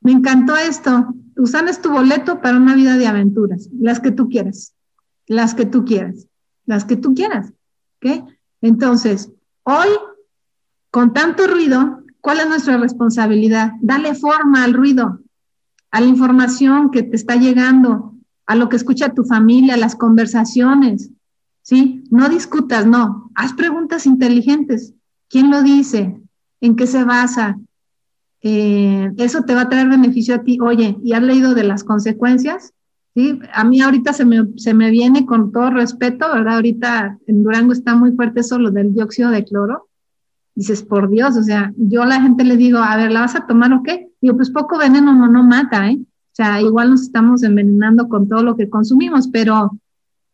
Me 0.01 0.11
encantó 0.11 0.55
esto. 0.55 1.13
Usan 1.37 1.67
es 1.67 1.81
tu 1.81 1.89
boleto 1.89 2.41
para 2.41 2.57
una 2.57 2.75
vida 2.75 2.97
de 2.97 3.07
aventuras, 3.07 3.69
las 3.79 3.99
que 3.99 4.11
tú 4.11 4.29
quieras, 4.29 4.73
las 5.27 5.53
que 5.53 5.65
tú 5.65 5.85
quieras, 5.85 6.27
las 6.65 6.85
que 6.85 6.95
tú 6.95 7.13
quieras. 7.13 7.53
Entonces, 8.61 9.31
hoy, 9.63 9.89
con 10.91 11.13
tanto 11.13 11.47
ruido, 11.47 12.03
¿cuál 12.21 12.39
es 12.39 12.47
nuestra 12.47 12.77
responsabilidad? 12.77 13.73
Dale 13.81 14.15
forma 14.15 14.63
al 14.63 14.73
ruido, 14.73 15.19
a 15.91 16.01
la 16.01 16.07
información 16.07 16.91
que 16.91 17.03
te 17.03 17.15
está 17.15 17.35
llegando, 17.35 18.13
a 18.45 18.55
lo 18.55 18.69
que 18.69 18.77
escucha 18.77 19.13
tu 19.13 19.25
familia, 19.25 19.75
a 19.75 19.77
las 19.77 19.95
conversaciones, 19.95 21.11
¿sí? 21.61 22.03
No 22.09 22.29
discutas, 22.29 22.85
no, 22.85 23.29
haz 23.35 23.53
preguntas 23.53 24.05
inteligentes. 24.05 24.93
¿Quién 25.29 25.51
lo 25.51 25.61
dice? 25.61 26.21
¿En 26.61 26.75
qué 26.75 26.87
se 26.87 27.03
basa? 27.03 27.57
Eh, 28.41 29.11
eso 29.17 29.43
te 29.43 29.53
va 29.53 29.61
a 29.61 29.69
traer 29.69 29.89
beneficio 29.89 30.35
a 30.35 30.43
ti. 30.43 30.57
Oye, 30.61 30.97
¿y 31.03 31.11
has 31.13 31.21
leído 31.21 31.53
de 31.53 31.63
las 31.63 31.83
consecuencias? 31.83 32.73
¿Sí? 33.17 33.39
A 33.51 33.63
mí 33.63 33.81
ahorita 33.81 34.13
se 34.13 34.25
me, 34.25 34.47
se 34.57 34.75
me 34.75 34.91
viene 34.91 35.25
con 35.25 35.51
todo 35.51 35.71
respeto, 35.71 36.27
¿verdad? 36.31 36.55
Ahorita 36.55 37.17
en 37.25 37.41
Durango 37.41 37.73
está 37.73 37.95
muy 37.95 38.11
fuerte 38.11 38.41
eso, 38.41 38.59
lo 38.59 38.69
del 38.69 38.93
dióxido 38.93 39.31
de 39.31 39.43
cloro. 39.43 39.87
Dices, 40.53 40.83
por 40.83 41.09
Dios, 41.09 41.35
o 41.35 41.41
sea, 41.41 41.73
yo 41.77 42.03
a 42.03 42.05
la 42.05 42.21
gente 42.21 42.43
le 42.43 42.57
digo, 42.57 42.77
a 42.77 42.95
ver, 42.95 43.11
¿la 43.11 43.21
vas 43.21 43.35
a 43.35 43.47
tomar 43.47 43.73
o 43.73 43.81
qué? 43.81 44.09
Digo, 44.21 44.35
pues 44.35 44.51
poco 44.51 44.77
veneno 44.77 45.15
no, 45.15 45.27
no 45.27 45.43
mata, 45.43 45.89
¿eh? 45.89 45.97
O 45.99 46.33
sea, 46.37 46.61
igual 46.61 46.91
nos 46.91 47.01
estamos 47.01 47.41
envenenando 47.41 48.07
con 48.07 48.29
todo 48.29 48.43
lo 48.43 48.55
que 48.55 48.69
consumimos, 48.69 49.27
pero, 49.29 49.71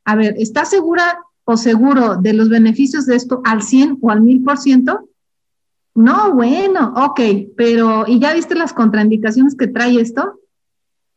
a 0.04 0.15
ver, 0.17 0.36
¿estás 0.38 0.69
segura 0.69 1.19
o 1.46 1.56
seguro 1.56 2.17
de 2.17 2.34
los 2.34 2.50
beneficios 2.50 3.06
de 3.06 3.15
esto 3.15 3.41
al 3.46 3.62
100 3.62 4.00
o 4.02 4.12
al 4.12 4.22
1000%? 4.22 5.08
No, 5.96 6.34
bueno, 6.34 6.93
ok, 6.98 7.22
pero 7.56 8.04
¿y 8.08 8.19
ya 8.19 8.34
viste 8.34 8.56
las 8.56 8.74
contraindicaciones 8.74 9.56
que 9.56 9.67
trae 9.67 10.02
esto? 10.02 10.41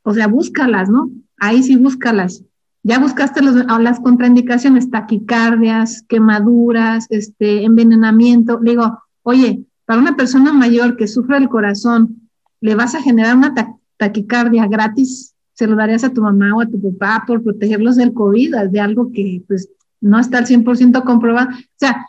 O 0.03 0.15
sea, 0.15 0.29
búscalas, 0.29 0.89
¿no? 0.89 1.11
Ahí 1.39 1.63
sí 1.63 1.77
búscalas. 1.77 2.43
Ya 2.83 3.01
buscaste 3.01 3.41
las 3.43 4.01
contraindicaciones, 4.01 4.91
taquicardias, 4.91 6.05
quemaduras, 6.09 7.07
este, 7.11 7.65
envenenamiento. 7.65 8.61
Le 8.63 8.73
digo, 8.73 9.03
oye, 9.25 9.65
para 9.85 10.01
una 10.01 10.17
persona 10.17 10.53
mayor 10.53 10.97
que 10.97 11.09
sufre 11.09 11.37
el 11.37 11.49
corazón, 11.49 12.29
¿le 12.61 12.77
vas 12.77 12.95
a 12.95 13.03
generar 13.03 13.37
una 13.37 13.55
taquicardia 13.97 14.69
gratis? 14.69 15.35
¿Se 15.53 15.67
lo 15.67 15.75
darías 15.75 16.05
a 16.05 16.13
tu 16.13 16.23
mamá 16.23 16.55
o 16.55 16.61
a 16.61 16.67
tu 16.67 16.81
papá 16.81 17.25
por 17.27 17.43
protegerlos 17.43 17.97
del 17.97 18.13
COVID, 18.13 18.55
de 18.71 18.81
algo 18.81 19.11
que 19.13 19.43
pues 19.49 19.69
no 20.01 20.21
está 20.21 20.39
al 20.39 20.47
100% 20.47 21.03
comprobado? 21.03 21.49
O 21.51 21.77
sea, 21.77 22.07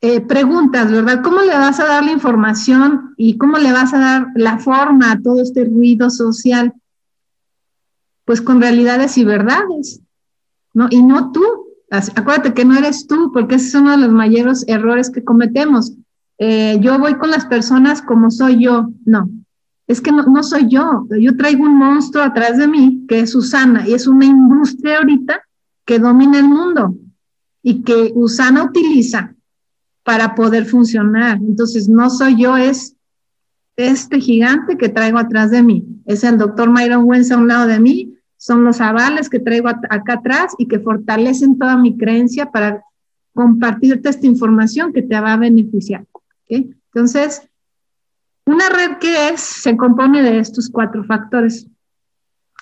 eh, 0.00 0.20
preguntas, 0.20 0.90
¿verdad? 0.90 1.22
¿Cómo 1.22 1.40
le 1.42 1.54
vas 1.54 1.78
a 1.78 1.86
dar 1.86 2.04
la 2.04 2.10
información 2.10 3.14
y 3.16 3.38
cómo 3.38 3.58
le 3.58 3.70
vas 3.70 3.94
a 3.94 3.98
dar 4.00 4.26
la 4.34 4.58
forma 4.58 5.12
a 5.12 5.20
todo 5.20 5.40
este 5.40 5.64
ruido 5.64 6.10
social? 6.10 6.74
Pues 8.32 8.40
con 8.40 8.62
realidades 8.62 9.18
y 9.18 9.26
verdades, 9.26 10.00
¿no? 10.72 10.86
Y 10.88 11.02
no 11.02 11.32
tú. 11.32 11.44
Acuérdate 11.90 12.54
que 12.54 12.64
no 12.64 12.78
eres 12.78 13.06
tú, 13.06 13.30
porque 13.30 13.56
ese 13.56 13.66
es 13.68 13.74
uno 13.74 13.90
de 13.90 13.98
los 13.98 14.10
mayores 14.10 14.64
errores 14.68 15.10
que 15.10 15.22
cometemos. 15.22 15.92
Eh, 16.38 16.78
yo 16.80 16.98
voy 16.98 17.16
con 17.16 17.30
las 17.30 17.44
personas 17.44 18.00
como 18.00 18.30
soy 18.30 18.64
yo. 18.64 18.88
No, 19.04 19.28
es 19.86 20.00
que 20.00 20.10
no, 20.12 20.42
soy 20.42 20.66
yo. 20.66 21.06
Yo 21.20 21.36
traigo 21.36 21.64
un 21.64 21.76
monstruo 21.76 22.24
atrás 22.24 22.56
de 22.56 22.68
mí, 22.68 23.04
que 23.06 23.20
es 23.20 23.32
Susana, 23.32 23.86
y 23.86 23.92
es 23.92 24.06
una 24.06 24.24
industria 24.24 24.96
ahorita 24.96 25.42
que 25.84 25.98
domina 25.98 26.38
el 26.38 26.48
mundo 26.48 26.94
y 27.62 27.82
que 27.82 28.12
Usana 28.14 28.64
utiliza 28.64 29.34
para 30.04 30.34
poder 30.34 30.64
funcionar. 30.64 31.36
Entonces, 31.36 31.86
no 31.86 32.08
soy 32.08 32.40
yo, 32.40 32.56
es 32.56 32.96
este 33.76 34.20
gigante 34.20 34.78
que 34.78 34.88
traigo 34.88 35.18
atrás 35.18 35.50
de 35.50 35.62
mí. 35.62 35.84
Es 36.06 36.24
el 36.24 36.38
doctor 36.38 36.70
Myron 36.70 37.04
Wentz 37.04 37.30
a 37.30 37.36
un 37.36 37.48
lado 37.48 37.66
de 37.66 37.78
mí, 37.78 38.08
son 38.42 38.64
los 38.64 38.80
avales 38.80 39.30
que 39.30 39.38
traigo 39.38 39.68
acá 39.68 40.14
atrás 40.14 40.52
y 40.58 40.66
que 40.66 40.80
fortalecen 40.80 41.60
toda 41.60 41.76
mi 41.76 41.96
creencia 41.96 42.50
para 42.50 42.82
compartirte 43.34 44.08
esta 44.08 44.26
información 44.26 44.92
que 44.92 45.00
te 45.00 45.20
va 45.20 45.34
a 45.34 45.36
beneficiar. 45.36 46.04
Entonces, 46.48 47.48
una 48.44 48.68
red 48.68 48.98
que 48.98 49.28
es, 49.28 49.40
se 49.40 49.76
compone 49.76 50.24
de 50.24 50.40
estos 50.40 50.68
cuatro 50.68 51.04
factores. 51.04 51.68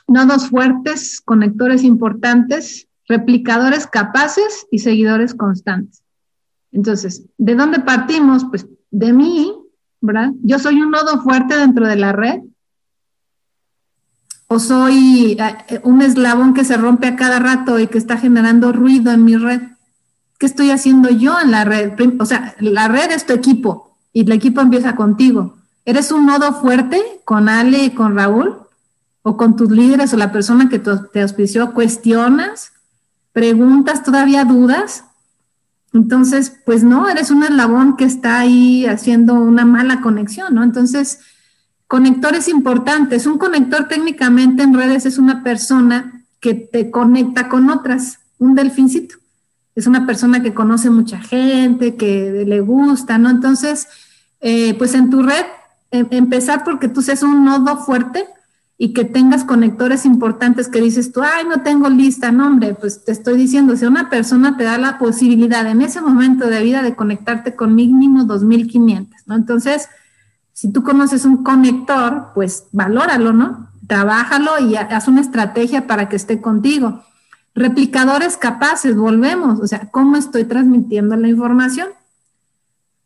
Nodos 0.07 0.51
fuertes, 0.51 1.23
conectores 1.23 1.83
importantes, 1.83 2.87
replicadores 3.09 3.87
capaces 3.87 4.67
y 4.71 4.81
seguidores 4.81 5.35
constantes. 5.35 6.03
Entonces, 6.73 7.25
¿de 7.39 7.55
dónde 7.55 7.81
partimos? 7.81 8.45
Pues 8.51 8.67
de 8.91 9.15
mí, 9.15 9.51
¿verdad? 10.03 10.33
Yo 10.43 10.59
soy 10.59 10.83
un 10.83 10.91
nodo 10.91 11.23
fuerte 11.23 11.57
dentro 11.57 11.89
de 11.89 11.97
la 11.97 12.13
red 12.13 12.41
o 14.53 14.59
soy 14.59 15.39
eh, 15.39 15.81
un 15.85 16.03
eslabón 16.03 16.55
que 16.55 16.65
se 16.65 16.77
rompe 16.77 17.07
a 17.07 17.15
cada 17.15 17.39
rato 17.39 17.79
y 17.79 17.87
que 17.87 17.99
está 17.99 18.17
generando 18.17 18.73
ruido 18.73 19.13
en 19.13 19.25
mi 19.25 19.37
red. 19.37 19.61
¿Qué 20.41 20.47
estoy 20.47 20.73
haciendo 20.73 21.09
yo 21.09 21.41
en 21.41 21.53
la 21.53 21.65
red? 21.65 21.93
O 22.19 22.27
sea, 22.27 22.57
la 22.59 22.89
red 22.89 23.13
es 23.13 23.27
tu 23.27 23.33
equipo 23.33 23.97
y 24.13 24.23
el 24.23 24.33
equipo 24.33 24.61
empieza 24.61 24.97
contigo. 24.97 25.55
¿Eres 25.85 26.11
un 26.11 26.27
nodo 26.27 26.53
fuerte 26.53 27.01
con 27.25 27.49
Ale 27.49 27.85
y 27.85 27.91
con 27.91 28.17
Raúl? 28.17 28.57
¿O 29.23 29.37
con 29.37 29.55
tus 29.55 29.71
líderes 29.71 30.13
o 30.15 30.17
la 30.17 30.33
persona 30.33 30.69
que 30.69 30.81
te 30.81 31.23
auspició? 31.23 31.73
¿Cuestionas? 31.73 32.73
¿Preguntas? 33.33 34.03
¿Todavía 34.03 34.45
dudas? 34.45 35.05
Entonces, 35.93 36.57
pues 36.67 36.83
no, 36.83 37.09
eres 37.09 37.31
un 37.31 37.45
eslabón 37.45 37.97
que 37.97 38.05
está 38.05 38.41
ahí 38.41 38.85
haciendo 38.87 39.35
una 39.35 39.65
mala 39.65 40.01
conexión, 40.01 40.57
¿no? 40.57 40.65
Entonces, 40.65 41.21
Conectores 41.91 42.47
importantes. 42.47 43.27
Un 43.27 43.37
conector 43.37 43.89
técnicamente 43.89 44.63
en 44.63 44.75
redes 44.75 45.07
es 45.07 45.19
una 45.19 45.43
persona 45.43 46.23
que 46.39 46.55
te 46.55 46.89
conecta 46.89 47.49
con 47.49 47.69
otras. 47.69 48.21
un 48.39 48.55
delfincito. 48.55 49.17
Es 49.75 49.89
una 49.89 50.07
persona 50.07 50.41
que 50.41 50.55
conoce 50.55 50.89
mucha 50.89 51.19
gente, 51.21 51.97
que 51.97 52.45
le 52.47 52.61
gusta, 52.61 53.19
¿no? 53.19 53.29
Entonces, 53.29 53.89
eh, 54.41 54.75
pues 54.75 54.95
en 54.95 55.11
tu 55.11 55.25
red, 55.25 55.45
em, 55.91 56.07
empezar 56.13 56.63
porque 56.63 56.87
tú 56.87 57.03
seas 57.03 57.25
un 57.25 57.45
nodo 57.45 57.77
fuerte 57.79 58.25
y 58.79 58.93
que 58.93 59.05
tengas 59.05 59.43
conectores 59.43 60.07
importantes 60.07 60.69
que 60.69 60.81
dices 60.81 61.11
tú, 61.13 61.23
ay, 61.23 61.45
no 61.45 61.63
tengo 61.63 61.89
lista, 61.89 62.31
no, 62.31 62.57
pues 62.81 63.05
te 63.05 63.11
estoy 63.11 63.37
diciendo, 63.37 63.77
si 63.77 63.85
una 63.85 64.09
persona 64.09 64.57
te 64.57 64.63
da 64.63 64.79
la 64.79 64.97
posibilidad 64.97 65.67
en 65.67 65.83
ese 65.83 66.01
momento 66.01 66.47
de 66.47 66.63
vida 66.63 66.83
de 66.83 66.95
conectarte 66.95 67.57
con 67.57 67.75
mínimo 67.75 68.25
2500, 68.25 69.27
¿no? 69.27 69.35
Entonces, 69.35 69.89
si 70.61 70.71
tú 70.71 70.83
conoces 70.83 71.25
un 71.25 71.43
conector, 71.43 72.33
pues 72.35 72.67
valóralo, 72.71 73.33
¿no? 73.33 73.71
Trabájalo 73.87 74.59
y 74.61 74.77
haz 74.77 75.09
una 75.09 75.23
estrategia 75.23 75.87
para 75.87 76.11
que 76.11 76.17
esté 76.17 76.43
contigo. 76.43 77.03
Replicadores 77.55 78.37
capaces, 78.37 78.95
volvemos, 78.95 79.59
o 79.61 79.67
sea, 79.67 79.89
¿cómo 79.91 80.19
estoy 80.19 80.45
transmitiendo 80.45 81.17
la 81.17 81.29
información? 81.29 81.89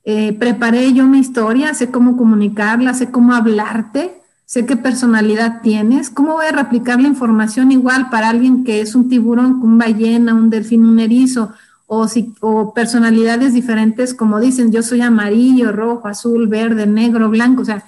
Eh, 0.02 0.32
preparé 0.32 0.92
yo 0.94 1.06
mi 1.06 1.20
historia, 1.20 1.74
sé 1.74 1.92
cómo 1.92 2.16
comunicarla, 2.16 2.92
sé 2.92 3.12
cómo 3.12 3.34
hablarte, 3.34 4.20
sé 4.46 4.66
qué 4.66 4.76
personalidad 4.76 5.62
tienes, 5.62 6.10
cómo 6.10 6.32
voy 6.32 6.46
a 6.46 6.56
replicar 6.56 7.00
la 7.00 7.06
información 7.06 7.70
igual 7.70 8.10
para 8.10 8.30
alguien 8.30 8.64
que 8.64 8.80
es 8.80 8.96
un 8.96 9.08
tiburón, 9.08 9.62
un 9.62 9.78
ballena, 9.78 10.34
un 10.34 10.50
delfín, 10.50 10.84
un 10.84 10.98
erizo, 10.98 11.52
o, 11.86 12.08
si, 12.08 12.34
o 12.40 12.72
personalidades 12.72 13.52
diferentes, 13.52 14.14
como 14.14 14.40
dicen, 14.40 14.72
yo 14.72 14.82
soy 14.82 15.00
amarillo, 15.02 15.72
rojo, 15.72 16.08
azul, 16.08 16.48
verde, 16.48 16.86
negro, 16.86 17.28
blanco, 17.28 17.62
o 17.62 17.64
sea, 17.64 17.84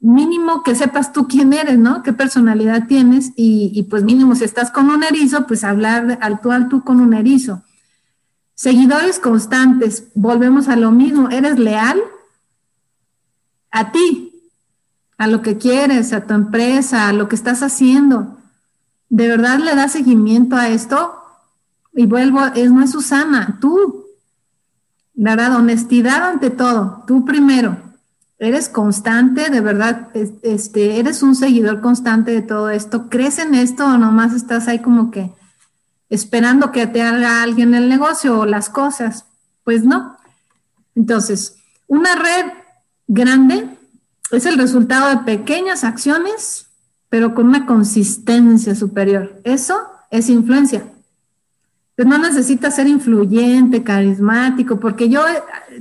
mínimo 0.00 0.62
que 0.62 0.74
sepas 0.74 1.12
tú 1.12 1.26
quién 1.26 1.52
eres, 1.52 1.78
¿no? 1.78 2.02
¿Qué 2.02 2.12
personalidad 2.12 2.86
tienes? 2.86 3.32
Y, 3.36 3.72
y 3.74 3.84
pues 3.84 4.04
mínimo 4.04 4.34
si 4.34 4.44
estás 4.44 4.70
con 4.70 4.90
un 4.90 5.02
erizo, 5.02 5.46
pues 5.46 5.64
hablar 5.64 6.18
al 6.20 6.40
tú 6.40 6.52
al 6.52 6.68
tú 6.68 6.84
con 6.84 7.00
un 7.00 7.14
erizo. 7.14 7.62
Seguidores 8.54 9.18
constantes, 9.18 10.08
volvemos 10.14 10.68
a 10.68 10.76
lo 10.76 10.90
mismo, 10.90 11.28
¿eres 11.30 11.58
leal? 11.58 12.00
A 13.70 13.92
ti, 13.92 14.32
a 15.18 15.26
lo 15.26 15.42
que 15.42 15.58
quieres, 15.58 16.12
a 16.12 16.26
tu 16.26 16.34
empresa, 16.34 17.08
a 17.08 17.12
lo 17.12 17.28
que 17.28 17.36
estás 17.36 17.62
haciendo. 17.62 18.38
¿De 19.08 19.28
verdad 19.28 19.58
le 19.58 19.74
das 19.74 19.92
seguimiento 19.92 20.56
a 20.56 20.68
esto? 20.68 21.14
Y 21.96 22.04
vuelvo, 22.04 22.44
es, 22.54 22.70
no 22.70 22.82
es 22.82 22.92
Susana, 22.92 23.58
tú. 23.60 24.04
¿Verdad? 25.14 25.56
Honestidad 25.56 26.28
ante 26.28 26.50
todo, 26.50 27.04
tú 27.06 27.24
primero. 27.24 27.78
Eres 28.38 28.68
constante, 28.68 29.48
de 29.48 29.62
verdad, 29.62 30.10
este, 30.42 31.00
eres 31.00 31.22
un 31.22 31.34
seguidor 31.34 31.80
constante 31.80 32.32
de 32.32 32.42
todo 32.42 32.68
esto. 32.68 33.08
¿Crees 33.08 33.38
en 33.38 33.54
esto 33.54 33.86
o 33.86 33.96
nomás 33.96 34.34
estás 34.34 34.68
ahí 34.68 34.80
como 34.80 35.10
que 35.10 35.32
esperando 36.10 36.70
que 36.70 36.86
te 36.86 37.00
haga 37.00 37.42
alguien 37.42 37.72
el 37.72 37.88
negocio 37.88 38.40
o 38.40 38.44
las 38.44 38.68
cosas? 38.68 39.24
Pues 39.64 39.84
no. 39.84 40.18
Entonces, 40.94 41.56
una 41.86 42.14
red 42.14 42.52
grande 43.06 43.70
es 44.32 44.44
el 44.44 44.58
resultado 44.58 45.08
de 45.08 45.24
pequeñas 45.24 45.82
acciones, 45.82 46.66
pero 47.08 47.34
con 47.34 47.46
una 47.46 47.64
consistencia 47.64 48.74
superior. 48.74 49.40
Eso 49.44 49.80
es 50.10 50.28
influencia. 50.28 50.84
Pues 51.96 52.06
no 52.06 52.18
necesitas 52.18 52.76
ser 52.76 52.86
influyente, 52.86 53.82
carismático, 53.82 54.78
porque 54.78 55.08
yo 55.08 55.24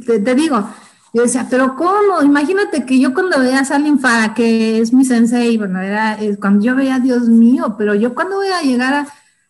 te, 0.06 0.36
digo, 0.36 0.69
yo 1.13 1.23
decía, 1.23 1.47
pero 1.49 1.75
¿cómo? 1.75 2.21
Imagínate 2.23 2.86
que 2.86 2.99
yo 2.99 3.13
cuando 3.13 3.39
veía 3.39 3.60
a 3.60 3.65
Salim 3.65 3.99
Fara, 3.99 4.34
que 4.34 4.80
es 4.80 4.93
mi 4.93 5.04
sensei, 5.04 5.58
bueno, 5.58 5.82
era, 5.82 6.17
cuando 6.39 6.63
yo 6.63 6.75
veía, 6.75 6.99
Dios 6.99 7.28
mío, 7.28 7.75
pero 7.78 7.95
yo 7.95 8.15
cuando 8.15 8.38
voy 8.38 8.47
a 8.47 8.62
llegar 8.62 8.93
a, 8.93 9.08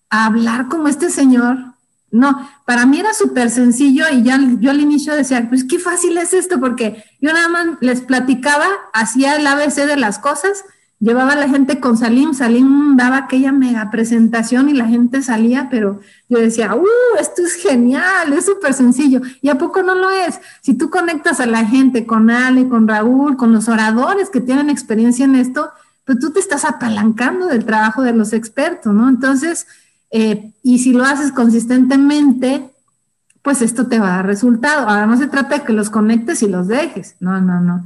a 0.10 0.26
hablar 0.26 0.68
como 0.68 0.88
este 0.88 1.12
señor, 1.12 1.76
no, 2.16 2.50
para 2.66 2.86
mí 2.86 3.00
era 3.00 3.14
súper 3.14 3.50
sencillo 3.50 4.06
y 4.10 4.24
ya 4.24 4.40
yo 4.60 4.72
al 4.72 4.80
inicio 4.80 5.14
decía, 5.14 5.48
pues 5.50 5.66
qué 5.66 5.80
fácil 5.80 6.18
es 6.18 6.34
esto, 6.34 6.60
porque 6.60 7.04
yo 7.20 7.34
nada 7.34 7.50
más 7.50 7.68
les 7.82 8.02
platicaba, 8.02 8.66
hacía 8.94 9.36
el 9.36 9.46
ABC 9.46 9.86
de 9.86 9.98
las 9.98 10.18
cosas, 10.18 10.64
llevaba 11.00 11.36
la 11.36 11.50
gente 11.50 11.80
con 11.80 11.98
Salim, 11.98 12.34
Salim 12.34 12.96
daba 12.98 13.18
aquella 13.18 13.52
mega 13.52 13.92
presentación 13.92 14.70
y 14.70 14.74
la 14.74 14.88
gente 14.88 15.22
salía, 15.22 15.68
pero 15.70 16.00
yo 16.30 16.40
decía, 16.40 16.76
¡uh! 16.76 16.86
Esto 17.20 17.44
es 17.44 17.56
genial, 17.56 18.34
es 18.34 18.46
súper 18.46 18.74
sencillo. 18.74 19.22
¿Y 19.42 19.50
a 19.50 19.58
poco 19.58 19.84
no 19.84 19.96
lo 19.96 20.10
es? 20.10 20.40
Si 20.62 20.74
tú 20.74 20.90
conectas 20.90 21.40
a 21.40 21.46
la 21.46 21.66
gente 21.66 22.06
con 22.06 22.30
Ale, 22.30 22.68
con 22.68 22.88
Raúl, 22.88 23.38
con 23.38 23.54
los 23.54 23.68
oradores 23.68 24.30
que 24.30 24.42
tienen 24.42 24.70
experiencia 24.70 25.26
en 25.26 25.36
esto, 25.36 25.70
pues 26.06 26.20
tú 26.20 26.32
te 26.32 26.40
estás 26.40 26.66
apalancando 26.66 27.48
del 27.48 27.66
trabajo 27.66 28.02
de 28.04 28.14
los 28.14 28.32
expertos, 28.32 28.94
¿no? 28.94 29.10
Entonces, 29.10 29.68
eh, 30.12 30.54
y 30.64 30.80
si 30.80 30.94
lo 30.94 31.04
haces 31.04 31.32
consistentemente, 31.32 32.72
pues 33.42 33.62
esto 33.62 33.88
te 33.88 34.00
va 34.00 34.08
a 34.08 34.18
dar 34.18 34.26
resultado. 34.26 34.88
Ahora 34.88 35.06
no 35.08 35.18
se 35.18 35.28
trata 35.28 35.60
de 35.60 35.64
que 35.64 35.74
los 35.74 35.90
conectes 35.90 36.42
y 36.42 36.48
los 36.48 36.68
dejes. 36.68 37.16
No, 37.20 37.40
no, 37.42 37.60
no. 37.60 37.86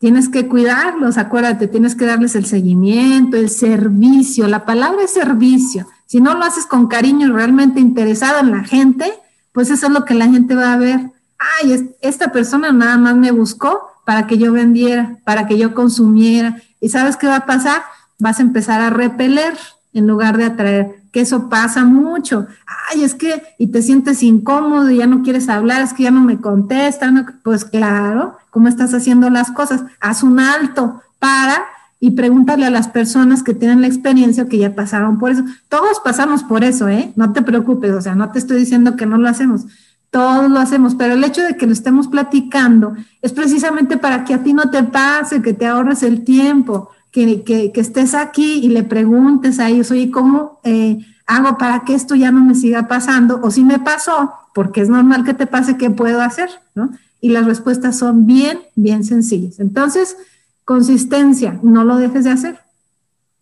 Tienes 0.00 0.30
que 0.30 0.48
cuidarlos, 0.48 1.18
acuérdate, 1.18 1.68
tienes 1.68 1.94
que 1.94 2.06
darles 2.06 2.34
el 2.34 2.46
seguimiento, 2.46 3.36
el 3.36 3.50
servicio. 3.50 4.48
La 4.48 4.64
palabra 4.64 5.02
es 5.04 5.12
servicio. 5.12 5.86
Si 6.06 6.22
no 6.22 6.34
lo 6.34 6.42
haces 6.42 6.64
con 6.64 6.86
cariño 6.86 7.30
realmente 7.34 7.80
interesado 7.80 8.40
en 8.40 8.50
la 8.50 8.64
gente, 8.64 9.12
pues 9.52 9.68
eso 9.68 9.88
es 9.88 9.92
lo 9.92 10.06
que 10.06 10.14
la 10.14 10.26
gente 10.26 10.54
va 10.54 10.72
a 10.72 10.78
ver. 10.78 11.10
Ay, 11.38 11.92
esta 12.00 12.32
persona 12.32 12.72
nada 12.72 12.96
más 12.96 13.14
me 13.14 13.30
buscó 13.30 13.78
para 14.06 14.26
que 14.26 14.38
yo 14.38 14.52
vendiera, 14.52 15.18
para 15.24 15.46
que 15.46 15.58
yo 15.58 15.74
consumiera. 15.74 16.56
¿Y 16.80 16.88
sabes 16.88 17.18
qué 17.18 17.26
va 17.26 17.36
a 17.36 17.46
pasar? 17.46 17.82
Vas 18.18 18.38
a 18.38 18.42
empezar 18.42 18.80
a 18.80 18.88
repeler 18.88 19.54
en 19.92 20.06
lugar 20.06 20.38
de 20.38 20.44
atraer 20.44 21.00
que 21.12 21.20
eso 21.20 21.48
pasa 21.48 21.84
mucho. 21.84 22.46
Ay, 22.90 23.04
es 23.04 23.14
que, 23.14 23.42
y 23.58 23.68
te 23.68 23.82
sientes 23.82 24.22
incómodo 24.22 24.90
y 24.90 24.98
ya 24.98 25.06
no 25.06 25.22
quieres 25.22 25.48
hablar, 25.48 25.82
es 25.82 25.92
que 25.92 26.04
ya 26.04 26.10
no 26.10 26.20
me 26.20 26.40
contestan. 26.40 27.40
Pues 27.42 27.64
claro, 27.64 28.36
¿cómo 28.50 28.68
estás 28.68 28.94
haciendo 28.94 29.30
las 29.30 29.50
cosas? 29.50 29.82
Haz 30.00 30.22
un 30.22 30.40
alto, 30.40 31.02
para 31.20 31.62
y 32.00 32.12
pregúntale 32.12 32.64
a 32.64 32.70
las 32.70 32.88
personas 32.88 33.42
que 33.42 33.54
tienen 33.54 33.82
la 33.82 33.86
experiencia 33.86 34.42
o 34.42 34.48
que 34.48 34.58
ya 34.58 34.74
pasaron 34.74 35.18
por 35.18 35.30
eso. 35.30 35.44
Todos 35.68 36.00
pasamos 36.02 36.42
por 36.42 36.64
eso, 36.64 36.88
¿eh? 36.88 37.12
No 37.14 37.32
te 37.32 37.42
preocupes, 37.42 37.92
o 37.92 38.00
sea, 38.00 38.14
no 38.14 38.30
te 38.30 38.38
estoy 38.38 38.58
diciendo 38.58 38.96
que 38.96 39.06
no 39.06 39.18
lo 39.18 39.28
hacemos. 39.28 39.66
Todos 40.10 40.50
lo 40.50 40.58
hacemos, 40.58 40.94
pero 40.94 41.14
el 41.14 41.22
hecho 41.22 41.42
de 41.42 41.56
que 41.56 41.66
lo 41.66 41.72
estemos 41.72 42.08
platicando 42.08 42.94
es 43.22 43.32
precisamente 43.32 43.98
para 43.98 44.24
que 44.24 44.34
a 44.34 44.42
ti 44.42 44.54
no 44.54 44.70
te 44.70 44.82
pase, 44.82 45.42
que 45.42 45.52
te 45.52 45.66
ahorres 45.66 46.02
el 46.02 46.24
tiempo 46.24 46.90
que, 47.12 47.72
estés 47.74 48.14
aquí 48.14 48.60
y 48.64 48.68
le 48.68 48.82
preguntes 48.82 49.58
a 49.58 49.68
ellos, 49.68 49.90
oye, 49.90 50.10
¿cómo 50.10 50.60
eh, 50.64 50.98
hago 51.26 51.58
para 51.58 51.84
que 51.84 51.94
esto 51.94 52.14
ya 52.14 52.32
no 52.32 52.42
me 52.44 52.54
siga 52.54 52.88
pasando? 52.88 53.40
O 53.42 53.50
si 53.50 53.62
me 53.62 53.78
pasó, 53.78 54.32
porque 54.54 54.80
es 54.80 54.88
normal 54.88 55.24
que 55.24 55.34
te 55.34 55.46
pase, 55.46 55.76
¿qué 55.76 55.90
puedo 55.90 56.22
hacer? 56.22 56.48
¿No? 56.74 56.90
Y 57.20 57.30
las 57.30 57.46
respuestas 57.46 57.98
son 57.98 58.26
bien, 58.26 58.60
bien 58.74 59.04
sencillas. 59.04 59.60
Entonces, 59.60 60.16
consistencia, 60.64 61.60
no 61.62 61.84
lo 61.84 61.96
dejes 61.96 62.24
de 62.24 62.30
hacer. 62.30 62.60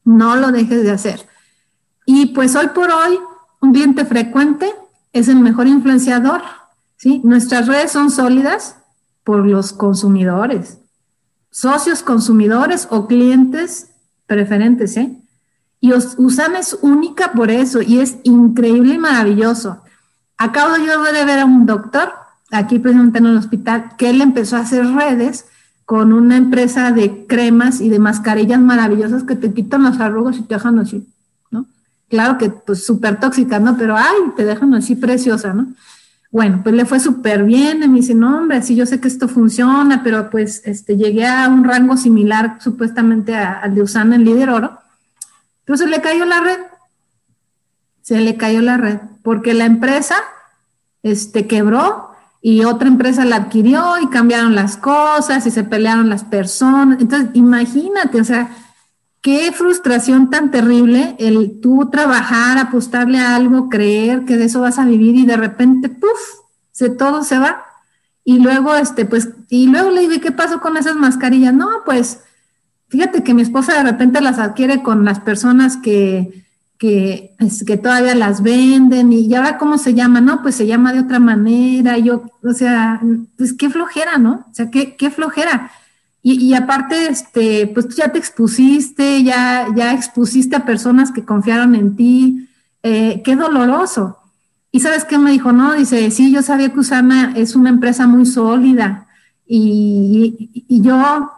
No 0.04 0.36
lo 0.36 0.50
dejes 0.50 0.82
de 0.82 0.90
hacer. 0.90 1.26
Y 2.06 2.26
pues 2.26 2.56
hoy 2.56 2.68
por 2.68 2.90
hoy, 2.90 3.18
un 3.60 3.72
cliente 3.72 4.04
frecuente 4.04 4.72
es 5.12 5.28
el 5.28 5.40
mejor 5.40 5.66
influenciador. 5.66 6.42
¿sí? 6.96 7.20
Nuestras 7.24 7.66
redes 7.68 7.92
son 7.92 8.10
sólidas 8.10 8.76
por 9.24 9.46
los 9.46 9.72
consumidores 9.72 10.78
socios 11.50 12.02
consumidores 12.02 12.86
o 12.90 13.06
clientes 13.06 13.90
preferentes, 14.26 14.96
¿eh? 14.96 15.16
Y 15.80 15.92
Usana 15.92 16.58
es 16.58 16.76
única 16.82 17.32
por 17.32 17.50
eso 17.50 17.82
y 17.82 18.00
es 18.00 18.16
increíble 18.24 18.94
y 18.94 18.98
maravilloso. 18.98 19.82
Acabo 20.36 20.76
yo 20.76 21.02
de 21.02 21.24
ver 21.24 21.38
a 21.38 21.44
un 21.44 21.66
doctor, 21.66 22.12
aquí 22.50 22.78
precisamente 22.78 23.18
en 23.18 23.26
el 23.26 23.36
hospital, 23.36 23.90
que 23.96 24.10
él 24.10 24.20
empezó 24.20 24.56
a 24.56 24.60
hacer 24.60 24.86
redes 24.86 25.46
con 25.84 26.12
una 26.12 26.36
empresa 26.36 26.92
de 26.92 27.26
cremas 27.26 27.80
y 27.80 27.88
de 27.88 27.98
mascarillas 27.98 28.60
maravillosas 28.60 29.24
que 29.24 29.36
te 29.36 29.52
quitan 29.52 29.84
las 29.84 30.00
arrugas 30.00 30.36
y 30.36 30.42
te 30.42 30.54
dejan 30.54 30.78
así, 30.78 31.06
¿no? 31.50 31.66
Claro 32.08 32.36
que 32.36 32.50
pues 32.50 32.84
súper 32.84 33.18
tóxicas, 33.18 33.60
¿no? 33.60 33.76
Pero 33.76 33.96
ay, 33.96 34.32
te 34.36 34.44
dejan 34.44 34.74
así 34.74 34.96
preciosa, 34.96 35.54
¿no? 35.54 35.68
Bueno, 36.30 36.60
pues 36.62 36.74
le 36.74 36.84
fue 36.84 37.00
súper 37.00 37.44
bien, 37.44 37.82
y 37.82 37.88
me 37.88 38.00
dice, 38.00 38.14
no, 38.14 38.36
hombre, 38.36 38.60
sí, 38.60 38.76
yo 38.76 38.84
sé 38.84 39.00
que 39.00 39.08
esto 39.08 39.28
funciona, 39.28 40.02
pero 40.04 40.28
pues 40.28 40.60
este, 40.66 40.98
llegué 40.98 41.26
a 41.26 41.48
un 41.48 41.64
rango 41.64 41.96
similar 41.96 42.58
supuestamente 42.60 43.34
al 43.34 43.74
de 43.74 43.80
Usana 43.80 44.16
en 44.16 44.26
Líder 44.26 44.50
Oro. 44.50 44.78
Entonces 45.60 45.88
le 45.88 46.02
cayó 46.02 46.26
la 46.26 46.40
red, 46.40 46.58
se 48.02 48.20
le 48.20 48.36
cayó 48.36 48.60
la 48.60 48.76
red, 48.76 48.98
porque 49.22 49.54
la 49.54 49.64
empresa 49.64 50.16
este, 51.02 51.46
quebró 51.46 52.07
y 52.40 52.64
otra 52.64 52.88
empresa 52.88 53.24
la 53.24 53.36
adquirió 53.36 53.98
y 54.00 54.08
cambiaron 54.08 54.54
las 54.54 54.76
cosas 54.76 55.46
y 55.46 55.50
se 55.50 55.64
pelearon 55.64 56.08
las 56.08 56.24
personas. 56.24 57.00
Entonces, 57.00 57.30
imagínate, 57.34 58.20
o 58.20 58.24
sea, 58.24 58.50
qué 59.20 59.50
frustración 59.52 60.30
tan 60.30 60.50
terrible 60.50 61.16
el 61.18 61.60
tú 61.60 61.88
trabajar, 61.90 62.58
apostarle 62.58 63.18
a 63.18 63.34
algo, 63.34 63.68
creer 63.68 64.24
que 64.24 64.36
de 64.36 64.44
eso 64.44 64.60
vas 64.60 64.78
a 64.78 64.84
vivir 64.84 65.16
y 65.16 65.26
de 65.26 65.36
repente, 65.36 65.88
¡puf! 65.88 66.18
Se, 66.70 66.90
todo 66.90 67.24
se 67.24 67.38
va. 67.38 67.64
Y 68.24 68.38
luego, 68.38 68.74
este, 68.76 69.04
pues, 69.04 69.30
y 69.48 69.66
luego 69.66 69.90
le 69.90 70.02
digo, 70.02 70.20
¿qué 70.20 70.32
pasó 70.32 70.60
con 70.60 70.76
esas 70.76 70.94
mascarillas? 70.96 71.54
No, 71.54 71.68
pues, 71.84 72.20
fíjate 72.88 73.24
que 73.24 73.34
mi 73.34 73.42
esposa 73.42 73.74
de 73.74 73.82
repente 73.82 74.20
las 74.20 74.38
adquiere 74.38 74.82
con 74.82 75.04
las 75.04 75.18
personas 75.18 75.76
que, 75.76 76.46
que, 76.78 77.34
es, 77.40 77.64
que 77.64 77.76
todavía 77.76 78.14
las 78.14 78.42
venden 78.42 79.12
y, 79.12 79.34
ahora 79.34 79.58
cómo 79.58 79.78
se 79.78 79.94
llama, 79.94 80.20
no, 80.20 80.42
pues 80.42 80.54
se 80.54 80.66
llama 80.66 80.92
de 80.92 81.00
otra 81.00 81.18
manera, 81.18 81.98
yo, 81.98 82.22
o 82.42 82.52
sea, 82.52 83.00
pues 83.36 83.52
qué 83.52 83.68
flojera, 83.68 84.16
¿no? 84.18 84.46
O 84.50 84.54
sea, 84.54 84.70
qué, 84.70 84.96
qué 84.96 85.10
flojera. 85.10 85.72
Y, 86.22 86.34
y, 86.40 86.54
aparte, 86.54 87.08
este, 87.08 87.66
pues 87.68 87.88
tú 87.88 87.96
ya 87.96 88.12
te 88.12 88.18
expusiste, 88.18 89.22
ya, 89.24 89.68
ya 89.74 89.92
expusiste 89.92 90.56
a 90.56 90.64
personas 90.64 91.10
que 91.10 91.24
confiaron 91.24 91.74
en 91.74 91.96
ti, 91.96 92.48
eh, 92.82 93.22
qué 93.24 93.34
doloroso. 93.34 94.18
Y 94.70 94.80
sabes 94.80 95.04
qué 95.04 95.18
me 95.18 95.32
dijo, 95.32 95.52
no, 95.52 95.74
dice, 95.74 96.10
sí, 96.10 96.32
yo 96.32 96.42
sabía 96.42 96.72
que 96.72 96.80
Usana 96.80 97.32
es 97.36 97.56
una 97.56 97.70
empresa 97.70 98.06
muy 98.06 98.26
sólida 98.26 99.06
y, 99.46 100.64
y 100.68 100.82
yo, 100.82 101.32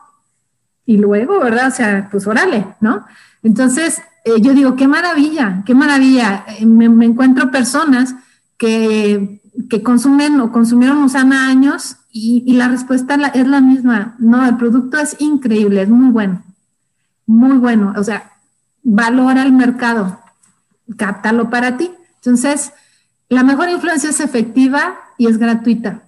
y 0.84 0.96
luego, 0.98 1.38
¿verdad? 1.40 1.68
O 1.68 1.70
sea, 1.70 2.08
pues 2.10 2.26
órale, 2.26 2.66
¿no? 2.80 3.06
Entonces, 3.42 4.02
eh, 4.24 4.40
yo 4.40 4.52
digo, 4.52 4.76
qué 4.76 4.86
maravilla, 4.86 5.62
qué 5.64 5.74
maravilla. 5.74 6.44
Eh, 6.58 6.66
me, 6.66 7.06
encuentro 7.06 7.50
personas 7.50 8.14
que, 8.58 9.40
que, 9.68 9.82
consumen 9.82 10.40
o 10.40 10.52
consumieron 10.52 11.02
Usana 11.02 11.48
años 11.48 11.96
y, 12.12 12.52
la 12.52 12.68
respuesta 12.68 13.14
es 13.34 13.46
la 13.46 13.60
misma. 13.60 14.16
No, 14.18 14.46
el 14.46 14.56
producto 14.56 14.98
es 14.98 15.16
increíble, 15.20 15.82
es 15.82 15.88
muy 15.88 16.10
bueno, 16.10 16.42
muy 17.26 17.56
bueno. 17.56 17.94
O 17.96 18.04
sea, 18.04 18.32
valora 18.82 19.42
el 19.42 19.52
mercado, 19.52 20.20
cáptalo 20.96 21.48
para 21.48 21.76
ti. 21.76 21.90
Entonces, 22.16 22.72
la 23.28 23.42
mejor 23.42 23.70
influencia 23.70 24.10
es 24.10 24.20
efectiva 24.20 24.96
y 25.16 25.28
es 25.28 25.38
gratuita. 25.38 26.02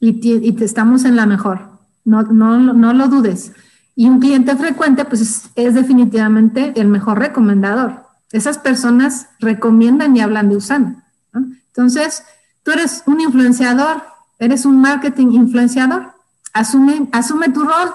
Y, 0.00 0.20
y 0.26 0.56
estamos 0.64 1.04
en 1.04 1.16
la 1.16 1.26
mejor. 1.26 1.70
No, 2.04 2.22
no, 2.22 2.58
no 2.72 2.92
lo 2.92 3.08
dudes. 3.08 3.52
Y 3.98 4.08
un 4.08 4.20
cliente 4.20 4.54
frecuente, 4.54 5.04
pues 5.04 5.50
es, 5.56 5.74
definitivamente 5.74 6.72
el 6.76 6.86
mejor 6.86 7.18
recomendador. 7.18 8.04
Esas 8.30 8.56
personas 8.56 9.26
recomiendan 9.40 10.16
y 10.16 10.20
hablan 10.20 10.48
de 10.48 10.56
Usana. 10.56 11.04
Entonces, 11.34 12.22
tú 12.62 12.70
eres 12.70 13.02
un 13.06 13.20
influenciador, 13.20 14.04
eres 14.38 14.64
un 14.66 14.80
marketing 14.80 15.32
influenciador. 15.32 16.12
Asume, 16.52 17.08
asume 17.10 17.48
tu 17.48 17.64
rol, 17.64 17.92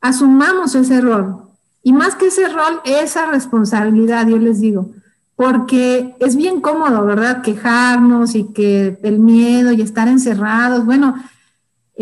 asumamos 0.00 0.76
ese 0.76 1.00
rol. 1.00 1.42
Y 1.82 1.94
más 1.94 2.14
que 2.14 2.28
ese 2.28 2.48
rol, 2.48 2.80
esa 2.84 3.26
responsabilidad, 3.26 4.28
yo 4.28 4.38
les 4.38 4.60
digo, 4.60 4.92
porque 5.34 6.14
es 6.20 6.36
bien 6.36 6.60
cómodo, 6.60 7.04
¿verdad? 7.04 7.42
Quejarnos 7.42 8.36
y 8.36 8.52
que 8.52 9.00
el 9.02 9.18
miedo 9.18 9.72
y 9.72 9.82
estar 9.82 10.06
encerrados. 10.06 10.86
Bueno, 10.86 11.16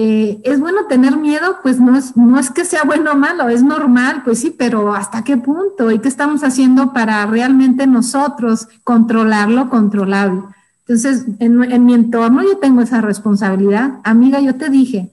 eh, 0.00 0.40
¿Es 0.44 0.60
bueno 0.60 0.86
tener 0.86 1.16
miedo? 1.16 1.56
Pues 1.60 1.80
no 1.80 1.96
es, 1.96 2.16
no 2.16 2.38
es 2.38 2.52
que 2.52 2.64
sea 2.64 2.84
bueno 2.84 3.10
o 3.10 3.16
malo, 3.16 3.48
es 3.48 3.64
normal, 3.64 4.22
pues 4.24 4.38
sí, 4.38 4.54
pero 4.56 4.94
¿hasta 4.94 5.24
qué 5.24 5.36
punto? 5.36 5.90
¿Y 5.90 5.98
qué 5.98 6.06
estamos 6.06 6.44
haciendo 6.44 6.92
para 6.92 7.26
realmente 7.26 7.84
nosotros 7.88 8.68
controlarlo 8.84 9.68
controlable? 9.68 10.42
Entonces, 10.86 11.26
en, 11.40 11.64
en 11.64 11.84
mi 11.84 11.94
entorno 11.94 12.44
yo 12.44 12.58
tengo 12.58 12.80
esa 12.80 13.00
responsabilidad. 13.00 13.94
Amiga, 14.04 14.38
yo 14.38 14.54
te 14.54 14.68
dije, 14.68 15.10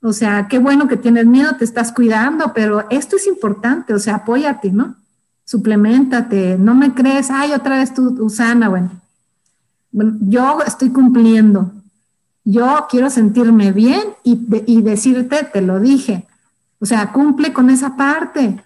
o 0.00 0.14
sea, 0.14 0.48
qué 0.48 0.58
bueno 0.58 0.88
que 0.88 0.96
tienes 0.96 1.26
miedo, 1.26 1.56
te 1.58 1.66
estás 1.66 1.92
cuidando, 1.92 2.54
pero 2.54 2.86
esto 2.88 3.16
es 3.16 3.26
importante, 3.26 3.92
o 3.92 3.98
sea, 3.98 4.14
apóyate, 4.14 4.72
¿no? 4.72 4.96
Suplementate, 5.44 6.56
no 6.58 6.74
me 6.74 6.94
crees, 6.94 7.30
ay, 7.30 7.52
otra 7.52 7.76
vez 7.76 7.92
tú, 7.92 8.16
Usana, 8.24 8.70
bueno. 8.70 8.90
Bueno, 9.92 10.16
yo 10.22 10.60
estoy 10.66 10.88
cumpliendo, 10.88 11.70
yo 12.44 12.86
quiero 12.90 13.08
sentirme 13.08 13.72
bien 13.72 14.02
y, 14.22 14.82
decirte, 14.82 15.44
te 15.44 15.62
lo 15.62 15.80
dije. 15.80 16.26
O 16.78 16.86
sea, 16.86 17.12
cumple 17.12 17.52
con 17.54 17.70
esa 17.70 17.96
parte, 17.96 18.62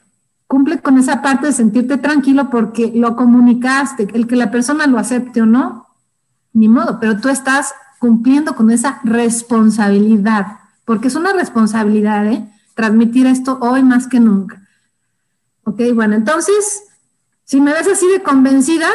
cumple 0.48 0.80
con 0.80 0.98
esa 0.98 1.22
parte 1.22 1.46
de 1.46 1.52
sentirte 1.52 1.96
tranquilo 1.96 2.50
porque 2.50 2.92
lo 2.94 3.14
comunicaste, 3.14 4.08
el 4.12 4.26
que 4.26 4.34
la 4.34 4.50
persona 4.50 4.86
lo 4.86 4.98
acepte 4.98 5.42
o 5.42 5.46
no, 5.46 5.86
ni 6.52 6.68
modo, 6.68 6.98
pero 6.98 7.20
tú 7.20 7.28
estás 7.28 7.72
cumpliendo 8.00 8.56
con 8.56 8.70
esa 8.70 9.00
responsabilidad, 9.04 10.58
porque 10.84 11.08
es 11.08 11.14
una 11.14 11.32
responsabilidad, 11.32 12.26
¿eh? 12.26 12.48
Transmitir 12.74 13.26
esto 13.26 13.58
hoy 13.60 13.82
más 13.82 14.06
que 14.06 14.18
nunca. 14.18 14.60
Ok, 15.64 15.80
bueno, 15.94 16.14
entonces, 16.14 16.82
si 17.44 17.60
me 17.60 17.72
ves 17.72 17.86
así 17.86 18.08
de 18.08 18.22
convencida, 18.22 18.88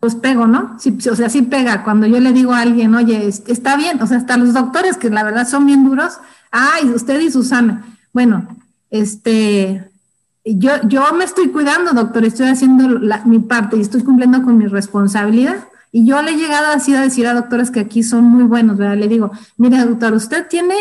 pues 0.00 0.14
pego, 0.14 0.46
¿no? 0.46 0.76
o 0.76 1.16
sea, 1.16 1.28
sí 1.28 1.42
pega. 1.42 1.84
Cuando 1.84 2.06
yo 2.06 2.18
le 2.20 2.32
digo 2.32 2.52
a 2.52 2.60
alguien, 2.60 2.94
oye, 2.94 3.28
está 3.28 3.76
bien, 3.76 4.02
o 4.02 4.06
sea, 4.06 4.16
hasta 4.16 4.38
los 4.38 4.54
doctores 4.54 4.96
que 4.96 5.10
la 5.10 5.22
verdad 5.22 5.46
son 5.46 5.66
bien 5.66 5.84
duros, 5.84 6.14
ay, 6.50 6.90
usted 6.90 7.20
y 7.20 7.30
Susana. 7.30 7.84
Bueno, 8.14 8.48
este, 8.90 9.90
yo, 10.44 10.72
yo 10.88 11.12
me 11.12 11.24
estoy 11.24 11.48
cuidando, 11.48 11.92
doctor, 11.92 12.24
estoy 12.24 12.48
haciendo 12.48 12.98
mi 13.26 13.40
parte 13.40 13.76
y 13.76 13.82
estoy 13.82 14.02
cumpliendo 14.02 14.42
con 14.42 14.56
mi 14.56 14.66
responsabilidad. 14.66 15.68
Y 15.92 16.06
yo 16.06 16.22
le 16.22 16.30
he 16.30 16.36
llegado 16.36 16.68
así 16.68 16.94
a 16.94 17.02
decir 17.02 17.26
a 17.26 17.34
doctores 17.34 17.70
que 17.70 17.80
aquí 17.80 18.02
son 18.02 18.24
muy 18.24 18.44
buenos, 18.44 18.78
¿verdad? 18.78 18.96
Le 18.96 19.08
digo, 19.08 19.32
mire, 19.58 19.84
doctor, 19.84 20.14
usted 20.14 20.46
tiene 20.48 20.76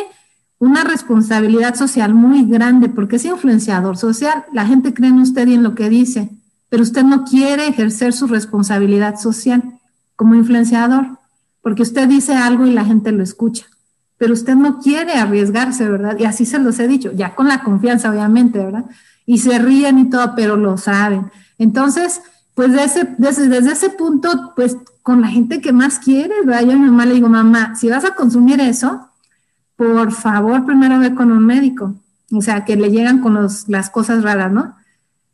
una 0.60 0.86
responsabilidad 0.86 1.76
social 1.76 2.14
muy 2.14 2.46
grande 2.46 2.88
porque 2.88 3.18
es 3.18 3.26
influenciador 3.26 3.98
social. 3.98 4.46
La 4.54 4.66
gente 4.66 4.94
cree 4.94 5.10
en 5.10 5.20
usted 5.20 5.46
y 5.48 5.56
en 5.56 5.64
lo 5.64 5.76
que 5.76 5.90
dice 5.90 6.30
pero 6.70 6.84
usted 6.84 7.04
no 7.04 7.24
quiere 7.26 7.68
ejercer 7.68 8.14
su 8.14 8.28
responsabilidad 8.28 9.20
social 9.20 9.80
como 10.16 10.36
influenciador, 10.36 11.18
porque 11.62 11.82
usted 11.82 12.08
dice 12.08 12.36
algo 12.36 12.66
y 12.66 12.72
la 12.72 12.86
gente 12.86 13.12
lo 13.12 13.24
escucha, 13.24 13.66
pero 14.18 14.34
usted 14.34 14.56
no 14.56 14.80
quiere 14.80 15.14
arriesgarse, 15.14 15.90
¿verdad? 15.90 16.18
Y 16.20 16.26
así 16.26 16.46
se 16.46 16.60
los 16.60 16.80
he 16.80 16.88
dicho, 16.88 17.12
ya 17.12 17.36
con 17.36 17.48
la 17.48 17.64
confianza, 17.64 18.10
obviamente, 18.12 18.60
¿verdad? 18.60 18.86
Y 19.26 19.40
se 19.40 19.58
ríen 19.60 20.00
y 20.00 20.10
todo, 20.10 20.34
pero 20.36 20.56
lo 20.56 20.78
saben. 20.78 21.32
Entonces, 21.58 22.22
pues 22.54 22.72
desde, 22.72 23.16
desde 23.18 23.72
ese 23.72 23.90
punto, 23.90 24.54
pues 24.56 24.78
con 25.02 25.22
la 25.22 25.28
gente 25.28 25.62
que 25.62 25.72
más 25.72 26.00
quiere, 26.00 26.34
¿verdad? 26.44 26.64
Yo 26.66 26.72
a 26.74 26.76
mi 26.76 26.88
mamá 26.88 27.06
le 27.06 27.16
digo, 27.16 27.30
mamá, 27.30 27.76
si 27.76 27.90
vas 27.90 28.06
a 28.06 28.16
consumir 28.16 28.60
eso, 28.60 29.10
por 29.76 30.12
favor, 30.12 30.66
primero 30.66 31.00
ve 31.00 31.16
con 31.16 31.32
un 31.32 31.46
médico. 31.46 31.96
O 32.32 32.42
sea, 32.42 32.66
que 32.66 32.76
le 32.76 32.92
llegan 32.92 33.22
con 33.22 33.34
los, 33.34 33.70
las 33.70 33.90
cosas 33.90 34.24
raras, 34.24 34.52
¿no? 34.52 34.76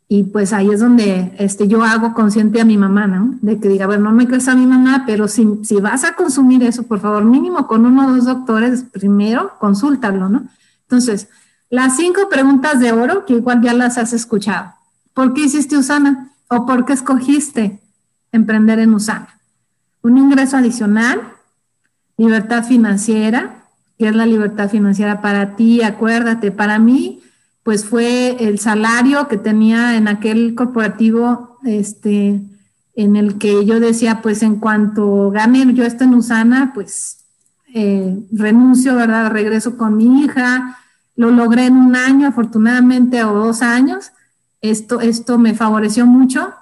Y 0.08 0.22
pues 0.24 0.52
ahí 0.52 0.70
es 0.70 0.80
donde 0.80 1.34
este, 1.38 1.66
yo 1.66 1.82
hago 1.82 2.14
consciente 2.14 2.60
a 2.60 2.64
mi 2.64 2.76
mamá, 2.76 3.08
¿no? 3.08 3.34
De 3.42 3.58
que 3.58 3.68
diga, 3.68 3.86
bueno, 3.86 4.04
no 4.04 4.12
me 4.12 4.28
crees 4.28 4.46
a 4.46 4.54
mi 4.54 4.64
mamá, 4.64 5.02
pero 5.04 5.26
si, 5.26 5.48
si 5.64 5.76
vas 5.76 6.04
a 6.04 6.14
consumir 6.14 6.62
eso, 6.62 6.84
por 6.84 7.00
favor, 7.00 7.24
mínimo 7.24 7.66
con 7.66 7.84
uno 7.84 8.06
o 8.06 8.12
dos 8.12 8.24
doctores, 8.24 8.84
primero 8.92 9.52
consúltalo, 9.58 10.28
¿no? 10.28 10.44
Entonces, 10.82 11.28
las 11.70 11.96
cinco 11.96 12.28
preguntas 12.28 12.78
de 12.78 12.92
oro, 12.92 13.24
que 13.24 13.34
igual 13.34 13.60
ya 13.60 13.74
las 13.74 13.98
has 13.98 14.12
escuchado. 14.12 14.72
¿Por 15.12 15.34
qué 15.34 15.42
hiciste 15.42 15.76
Usana? 15.76 16.30
¿O 16.48 16.66
por 16.66 16.84
qué 16.84 16.92
escogiste 16.92 17.80
emprender 18.30 18.78
en 18.78 18.94
Usana? 18.94 19.40
Un 20.02 20.18
ingreso 20.18 20.56
adicional, 20.56 21.20
libertad 22.16 22.64
financiera, 22.64 23.64
¿qué 23.98 24.06
es 24.06 24.14
la 24.14 24.26
libertad 24.26 24.70
financiera 24.70 25.20
para 25.20 25.56
ti? 25.56 25.82
Acuérdate, 25.82 26.52
para 26.52 26.78
mí 26.78 27.22
pues 27.66 27.84
fue 27.84 28.36
el 28.38 28.60
salario 28.60 29.26
que 29.26 29.38
tenía 29.38 29.96
en 29.96 30.06
aquel 30.06 30.54
corporativo, 30.54 31.58
este, 31.64 32.40
en 32.94 33.16
el 33.16 33.38
que 33.38 33.66
yo 33.66 33.80
decía, 33.80 34.22
pues 34.22 34.44
en 34.44 34.60
cuanto 34.60 35.32
gane 35.32 35.74
yo 35.74 35.82
esto 35.82 36.04
en 36.04 36.14
Usana, 36.14 36.70
pues 36.72 37.24
eh, 37.74 38.20
renuncio, 38.30 38.94
¿verdad? 38.94 39.32
Regreso 39.32 39.76
con 39.76 39.96
mi 39.96 40.20
hija, 40.20 40.78
lo 41.16 41.32
logré 41.32 41.66
en 41.66 41.76
un 41.76 41.96
año, 41.96 42.28
afortunadamente, 42.28 43.24
o 43.24 43.34
dos 43.34 43.62
años. 43.62 44.12
Esto, 44.60 45.00
esto 45.00 45.36
me 45.36 45.52
favoreció 45.54 46.06
mucho. 46.06 46.54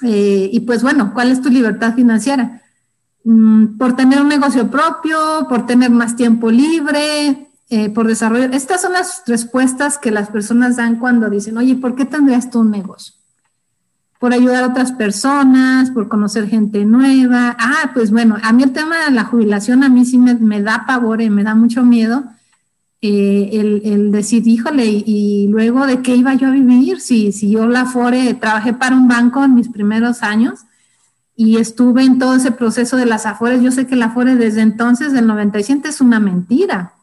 Eh, 0.00 0.48
y 0.50 0.60
pues 0.60 0.82
bueno, 0.82 1.12
¿cuál 1.12 1.30
es 1.30 1.42
tu 1.42 1.50
libertad 1.50 1.94
financiera? 1.94 2.62
Mm, 3.24 3.76
por 3.76 3.94
tener 3.94 4.22
un 4.22 4.28
negocio 4.28 4.70
propio, 4.70 5.46
por 5.46 5.66
tener 5.66 5.90
más 5.90 6.16
tiempo 6.16 6.50
libre, 6.50 7.50
eh, 7.68 7.90
por 7.90 8.06
desarrollo. 8.06 8.44
Estas 8.52 8.82
son 8.82 8.92
las 8.92 9.24
respuestas 9.26 9.98
que 9.98 10.12
las 10.12 10.28
personas 10.28 10.76
dan 10.76 11.00
cuando 11.00 11.28
dicen, 11.28 11.58
oye, 11.58 11.74
¿por 11.74 11.96
qué 11.96 12.04
tendrías 12.04 12.48
tú 12.48 12.60
un 12.60 12.70
negocio? 12.70 13.14
Por 14.20 14.32
ayudar 14.32 14.62
a 14.62 14.68
otras 14.68 14.92
personas, 14.92 15.90
por 15.90 16.06
conocer 16.08 16.48
gente 16.48 16.84
nueva. 16.84 17.56
Ah, 17.58 17.90
pues 17.92 18.12
bueno, 18.12 18.36
a 18.40 18.52
mí 18.52 18.62
el 18.62 18.72
tema 18.72 19.06
de 19.06 19.10
la 19.10 19.24
jubilación 19.24 19.82
a 19.82 19.88
mí 19.88 20.04
sí 20.04 20.16
me, 20.16 20.62
da 20.62 20.84
pavor 20.86 21.20
y 21.20 21.28
me 21.28 21.42
da 21.42 21.56
mucho 21.56 21.82
miedo. 21.82 22.24
Eh, 23.02 23.50
el, 23.84 24.12
decir, 24.12 24.46
híjole, 24.46 24.86
y, 24.86 25.48
luego 25.48 25.86
de 25.86 26.02
qué 26.02 26.14
iba 26.14 26.34
yo 26.34 26.48
a 26.48 26.52
vivir, 26.52 27.00
si, 27.00 27.32
si 27.32 27.50
yo 27.50 27.66
la 27.66 27.84
FORE 27.84 28.32
trabajé 28.34 28.74
para 28.74 28.96
un 28.96 29.08
banco 29.08 29.44
en 29.44 29.54
mis 29.54 29.68
primeros 29.68 30.22
años 30.22 30.60
y 31.34 31.58
estuve 31.58 32.04
en 32.04 32.18
todo 32.20 32.36
ese 32.36 32.52
proceso 32.52 32.96
de 32.96 33.06
las 33.06 33.26
AFORES, 33.26 33.60
yo 33.60 33.72
sé 33.72 33.88
que 33.88 33.96
la 33.96 34.10
FORE 34.10 34.36
desde 34.36 34.62
entonces, 34.62 35.12
del 35.12 35.26
97, 35.26 35.88
es 35.88 36.00
una 36.00 36.20
mentira 36.20 36.95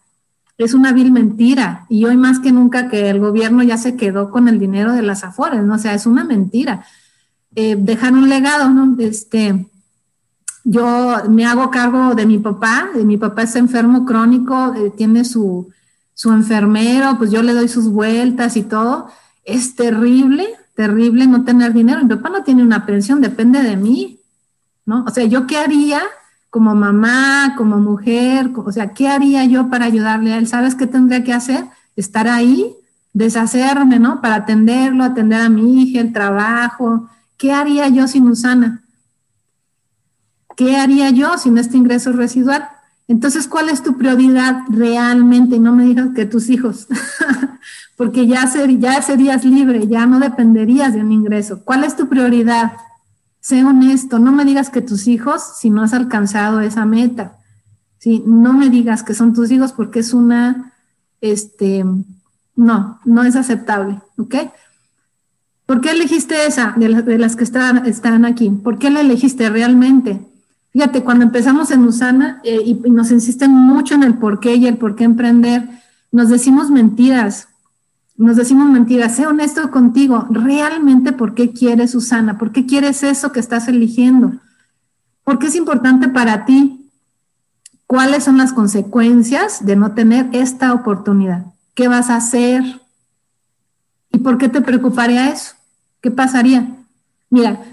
es 0.58 0.74
una 0.74 0.94
vil 0.94 1.12
mentira. 1.12 1.86
Y 1.90 2.06
hoy 2.06 2.18
más 2.18 2.40
que 2.40 2.52
nunca 2.52 2.90
que 2.90 3.10
el 3.10 3.20
gobierno 3.20 3.64
ya 3.64 3.78
se 3.78 3.96
quedó 3.96 4.30
con 4.30 4.48
el 4.48 4.60
dinero 4.60 4.94
de 4.94 5.02
las 5.02 5.24
afores, 5.24 5.64
¿no? 5.64 5.76
O 5.76 5.78
sea, 5.78 5.94
es 5.94 6.06
una 6.06 6.24
mentira. 6.24 6.86
Eh, 7.56 7.76
dejar 7.78 8.14
un 8.14 8.30
legado, 8.30 8.70
¿no? 8.70 8.96
Este, 9.00 9.68
yo 10.64 11.18
me 11.30 11.46
hago 11.46 11.70
cargo 11.70 12.16
de 12.16 12.26
mi 12.26 12.40
papá, 12.40 12.90
mi 13.04 13.18
papá 13.18 13.44
es 13.44 13.56
enfermo 13.56 14.06
crónico, 14.06 14.74
eh, 14.76 14.92
tiene 14.96 15.26
su, 15.26 15.70
su 16.14 16.32
enfermero, 16.32 17.18
pues 17.18 17.32
yo 17.32 17.44
le 17.44 17.54
doy 17.54 17.68
sus 17.68 17.90
vueltas 17.90 18.56
y 18.58 18.64
todo. 18.64 19.08
Es 19.44 19.76
terrible, 19.76 20.48
terrible 20.76 21.28
no 21.28 21.44
tener 21.44 21.74
dinero. 21.74 22.02
Mi 22.02 22.16
papá 22.16 22.30
no 22.30 22.44
tiene 22.44 22.64
una 22.64 22.86
pensión, 22.86 23.22
depende 23.22 23.62
de 23.62 23.76
mí, 23.76 24.20
¿no? 24.86 25.04
O 25.06 25.10
sea, 25.10 25.26
¿yo 25.26 25.48
qué 25.48 25.58
haría 25.58 26.02
como 26.54 26.76
mamá, 26.76 27.56
como 27.58 27.78
mujer? 27.78 28.52
O 28.56 28.72
sea, 28.72 28.94
¿qué 28.94 29.08
haría 29.08 29.44
yo 29.46 29.72
para 29.72 29.86
ayudarle 29.86 30.34
a 30.34 30.38
él? 30.38 30.46
¿Sabes 30.46 30.76
qué 30.76 30.86
tendría 30.86 31.24
que 31.24 31.34
hacer? 31.34 31.66
Estar 31.96 32.28
ahí, 32.28 32.76
deshacerme, 33.12 33.98
¿no? 33.98 34.22
Para 34.22 34.36
atenderlo, 34.36 35.04
atender 35.04 35.42
a 35.42 35.50
mi 35.50 35.82
hija, 35.82 36.00
el 36.00 36.14
trabajo. 36.14 37.10
¿Qué 37.38 37.52
haría 37.52 37.88
yo 37.90 38.08
sin 38.08 38.28
Usana? 38.28 38.84
¿Qué 40.56 40.78
haría 40.78 41.10
yo 41.10 41.40
sin 41.40 41.58
este 41.58 41.76
ingreso 41.76 42.12
residual? 42.12 42.70
Entonces, 43.08 43.48
¿cuál 43.48 43.70
es 43.70 43.82
tu 43.82 43.98
prioridad 43.98 44.60
realmente? 44.70 45.56
Y 45.56 45.60
no 45.60 45.74
me 45.74 45.86
digas 45.86 46.10
que 46.14 46.28
tus 46.28 46.52
hijos, 46.52 46.88
porque 47.98 48.28
ya, 48.28 48.48
ya 48.78 49.02
serías 49.02 49.44
libre, 49.44 49.88
ya 49.88 50.06
no 50.06 50.20
dependerías 50.20 50.94
de 50.94 51.02
un 51.02 51.14
ingreso. 51.14 51.64
¿Cuál 51.66 51.84
es 51.84 51.96
tu 51.96 52.08
prioridad? 52.08 52.74
Sé 53.44 53.62
honesto, 53.66 54.20
no 54.20 54.32
me 54.32 54.46
digas 54.46 54.70
que 54.70 54.82
tus 54.82 55.06
hijos 55.06 55.44
si 55.60 55.70
no 55.70 55.84
has 55.84 55.94
alcanzado 55.94 56.62
esa 56.62 56.86
meta. 56.86 57.40
¿sí? 57.98 58.24
No 58.26 58.54
me 58.54 58.70
digas 58.70 59.04
que 59.04 59.14
son 59.14 59.34
tus 59.34 59.52
hijos 59.52 59.74
porque 59.74 60.00
es 60.00 60.14
una, 60.14 60.72
este, 61.20 61.84
no, 62.56 63.00
no 63.04 63.24
es 63.24 63.36
aceptable, 63.36 64.00
¿ok? 64.18 64.36
¿Por 65.66 65.82
qué 65.82 65.92
elegiste 65.92 66.46
esa 66.46 66.74
de, 66.78 67.18
las 67.18 67.36
que 67.36 67.44
están, 67.44 67.86
están 67.86 68.24
aquí? 68.24 68.50
¿Por 68.50 68.80
qué 68.80 68.90
la 68.90 69.02
elegiste 69.02 69.50
realmente? 69.50 70.26
Fíjate, 70.72 71.04
cuando 71.04 71.26
empezamos 71.26 71.70
en 71.72 71.84
Usana 71.84 72.40
eh, 72.46 72.62
y, 72.64 72.76
nos 72.92 73.12
insisten 73.12 73.52
mucho 73.52 73.96
en 73.96 74.04
el 74.04 74.14
por 74.20 74.40
qué 74.40 74.56
y 74.56 74.68
el 74.68 74.78
por 74.78 74.96
qué 74.96 75.04
emprender, 75.04 75.68
nos 76.14 76.30
decimos 76.30 76.72
mentiras, 76.72 77.50
nos 78.16 78.36
decimos 78.36 78.70
mentiras, 78.70 79.16
sé 79.16 79.26
honesto 79.26 79.72
contigo, 79.72 80.28
realmente 80.30 81.14
por 81.14 81.34
qué 81.34 81.52
quieres 81.52 81.96
Usana, 81.96 82.38
por 82.38 82.52
qué 82.52 82.66
quieres 82.66 83.04
eso 83.04 83.32
que 83.32 83.40
estás 83.40 83.68
eligiendo, 83.68 84.34
por 85.24 85.40
qué 85.40 85.48
es 85.48 85.56
importante 85.56 86.08
para 86.10 86.46
ti, 86.46 86.92
cuáles 87.88 88.24
son 88.24 88.38
las 88.38 88.54
consecuencias 88.54 89.66
de 89.66 89.76
no 89.76 89.94
tener 89.94 90.30
esta 90.32 90.74
oportunidad, 90.74 91.46
qué 91.74 91.88
vas 91.88 92.10
a 92.10 92.18
hacer 92.18 92.82
y 94.12 94.20
por 94.20 94.38
qué 94.38 94.48
te 94.48 94.62
preocuparía 94.62 95.30
eso, 95.30 95.56
qué 96.02 96.12
pasaría. 96.12 96.76
Mira, 97.30 97.64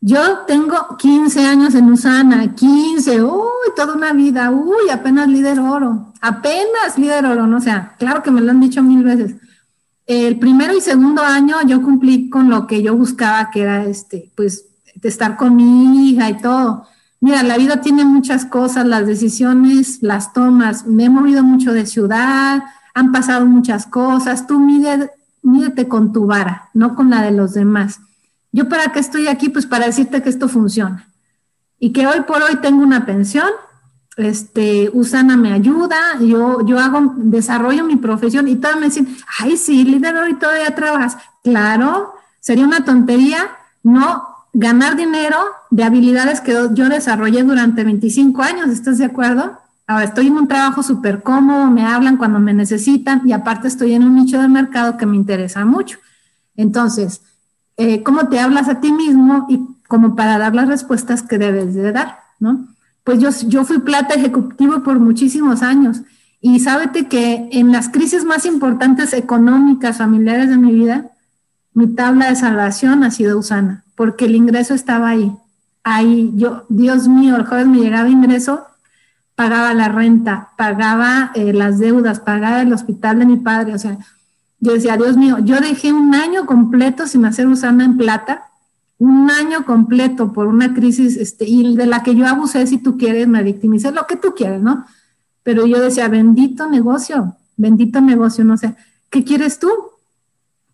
yo 0.00 0.38
tengo 0.46 0.96
15 0.96 1.44
años 1.44 1.74
en 1.74 1.90
Usana, 1.90 2.54
15, 2.54 3.22
uy, 3.22 3.42
toda 3.74 3.94
una 3.94 4.12
vida, 4.12 4.50
uy, 4.50 4.88
apenas 4.90 5.28
líder 5.28 5.58
oro, 5.60 6.12
apenas 6.20 6.96
líder 6.96 7.26
oro, 7.26 7.46
no 7.46 7.58
o 7.58 7.60
sea, 7.60 7.94
claro 7.98 8.22
que 8.22 8.30
me 8.30 8.40
lo 8.40 8.50
han 8.50 8.60
dicho 8.60 8.82
mil 8.82 9.04
veces. 9.04 9.36
El 10.06 10.38
primero 10.38 10.76
y 10.76 10.80
segundo 10.80 11.22
año 11.22 11.56
yo 11.66 11.82
cumplí 11.82 12.30
con 12.30 12.48
lo 12.48 12.66
que 12.66 12.82
yo 12.82 12.96
buscaba, 12.96 13.50
que 13.50 13.62
era 13.62 13.84
este, 13.84 14.30
pues, 14.36 14.66
estar 15.02 15.36
con 15.36 15.56
mi 15.56 16.10
hija 16.10 16.30
y 16.30 16.38
todo. 16.38 16.86
Mira, 17.20 17.42
la 17.42 17.56
vida 17.56 17.80
tiene 17.80 18.04
muchas 18.04 18.44
cosas, 18.44 18.86
las 18.86 19.06
decisiones 19.06 20.02
las 20.02 20.32
tomas. 20.32 20.86
Me 20.86 21.04
he 21.04 21.10
movido 21.10 21.42
mucho 21.42 21.72
de 21.72 21.86
ciudad, 21.86 22.62
han 22.94 23.12
pasado 23.12 23.46
muchas 23.46 23.86
cosas. 23.86 24.46
Tú 24.46 24.60
mídete 24.60 25.88
con 25.88 26.12
tu 26.12 26.26
vara, 26.26 26.70
no 26.74 26.94
con 26.94 27.10
la 27.10 27.22
de 27.22 27.32
los 27.32 27.54
demás. 27.54 28.00
¿Yo 28.52 28.68
para 28.68 28.92
qué 28.92 29.00
estoy 29.00 29.26
aquí? 29.28 29.48
Pues 29.48 29.66
para 29.66 29.86
decirte 29.86 30.22
que 30.22 30.28
esto 30.28 30.48
funciona. 30.48 31.08
Y 31.78 31.92
que 31.92 32.06
hoy 32.06 32.20
por 32.22 32.42
hoy 32.42 32.56
tengo 32.56 32.82
una 32.82 33.04
pensión, 33.04 33.48
este, 34.16 34.90
Usana 34.92 35.36
me 35.36 35.52
ayuda, 35.52 35.96
yo, 36.20 36.64
yo 36.66 36.78
hago, 36.78 37.14
desarrollo 37.16 37.84
mi 37.84 37.96
profesión 37.96 38.48
y 38.48 38.56
todos 38.56 38.76
me 38.76 38.86
dicen, 38.86 39.16
ay, 39.38 39.56
sí, 39.56 39.84
líder, 39.84 40.16
hoy 40.16 40.34
todavía 40.34 40.74
trabajas. 40.74 41.18
Claro, 41.42 42.14
sería 42.40 42.64
una 42.64 42.84
tontería 42.84 43.38
no 43.82 44.26
ganar 44.52 44.96
dinero 44.96 45.36
de 45.70 45.84
habilidades 45.84 46.40
que 46.40 46.52
yo 46.72 46.88
desarrollé 46.88 47.42
durante 47.42 47.84
25 47.84 48.42
años, 48.42 48.68
¿estás 48.68 48.98
de 48.98 49.04
acuerdo? 49.04 49.58
Ahora 49.86 50.04
estoy 50.04 50.28
en 50.28 50.32
un 50.38 50.48
trabajo 50.48 50.82
súper 50.82 51.22
cómodo, 51.22 51.70
me 51.70 51.84
hablan 51.84 52.16
cuando 52.16 52.40
me 52.40 52.54
necesitan 52.54 53.22
y 53.26 53.32
aparte 53.32 53.68
estoy 53.68 53.92
en 53.92 54.02
un 54.02 54.14
nicho 54.14 54.40
de 54.40 54.48
mercado 54.48 54.96
que 54.96 55.06
me 55.06 55.14
interesa 55.14 55.64
mucho. 55.64 55.98
Entonces, 56.56 57.20
eh, 57.76 58.02
cómo 58.02 58.28
te 58.28 58.40
hablas 58.40 58.68
a 58.68 58.80
ti 58.80 58.90
mismo 58.90 59.46
y 59.50 59.60
como 59.86 60.16
para 60.16 60.38
dar 60.38 60.54
las 60.54 60.68
respuestas 60.68 61.22
que 61.22 61.38
debes 61.38 61.74
de 61.74 61.92
dar, 61.92 62.20
¿no? 62.40 62.66
Pues 63.06 63.20
yo, 63.20 63.30
yo 63.46 63.64
fui 63.64 63.78
plata 63.78 64.14
ejecutivo 64.14 64.82
por 64.82 64.98
muchísimos 64.98 65.62
años 65.62 66.02
y 66.40 66.58
sábete 66.58 67.06
que 67.06 67.48
en 67.52 67.70
las 67.70 67.88
crisis 67.88 68.24
más 68.24 68.44
importantes 68.44 69.12
económicas, 69.12 69.98
familiares 69.98 70.50
de 70.50 70.56
mi 70.56 70.72
vida, 70.72 71.12
mi 71.72 71.86
tabla 71.86 72.28
de 72.28 72.34
salvación 72.34 73.04
ha 73.04 73.12
sido 73.12 73.38
Usana, 73.38 73.84
porque 73.94 74.24
el 74.24 74.34
ingreso 74.34 74.74
estaba 74.74 75.10
ahí. 75.10 75.32
Ahí, 75.84 76.32
yo, 76.34 76.66
Dios 76.68 77.06
mío, 77.06 77.36
el 77.36 77.46
jueves 77.46 77.68
me 77.68 77.78
llegaba 77.78 78.08
ingreso, 78.08 78.66
pagaba 79.36 79.72
la 79.72 79.88
renta, 79.88 80.48
pagaba 80.56 81.30
eh, 81.36 81.52
las 81.52 81.78
deudas, 81.78 82.18
pagaba 82.18 82.62
el 82.62 82.72
hospital 82.72 83.20
de 83.20 83.26
mi 83.26 83.36
padre, 83.36 83.72
o 83.72 83.78
sea, 83.78 83.98
yo 84.58 84.72
decía, 84.72 84.96
Dios 84.96 85.16
mío, 85.16 85.38
yo 85.38 85.60
dejé 85.60 85.92
un 85.92 86.12
año 86.12 86.44
completo 86.44 87.06
sin 87.06 87.24
hacer 87.24 87.46
Usana 87.46 87.84
en 87.84 87.98
plata, 87.98 88.50
un 88.98 89.30
año 89.30 89.64
completo 89.64 90.32
por 90.32 90.46
una 90.46 90.74
crisis, 90.74 91.16
este, 91.16 91.46
y 91.46 91.76
de 91.76 91.86
la 91.86 92.02
que 92.02 92.14
yo 92.14 92.26
abusé, 92.26 92.66
si 92.66 92.78
tú 92.78 92.96
quieres, 92.96 93.28
me 93.28 93.42
victimicé, 93.42 93.92
lo 93.92 94.06
que 94.06 94.16
tú 94.16 94.34
quieres, 94.34 94.60
¿no? 94.60 94.86
Pero 95.42 95.66
yo 95.66 95.80
decía, 95.80 96.08
bendito 96.08 96.68
negocio, 96.68 97.36
bendito 97.56 98.00
negocio, 98.00 98.44
no 98.44 98.56
sé, 98.56 98.74
¿qué 99.10 99.22
quieres 99.22 99.58
tú? 99.58 99.70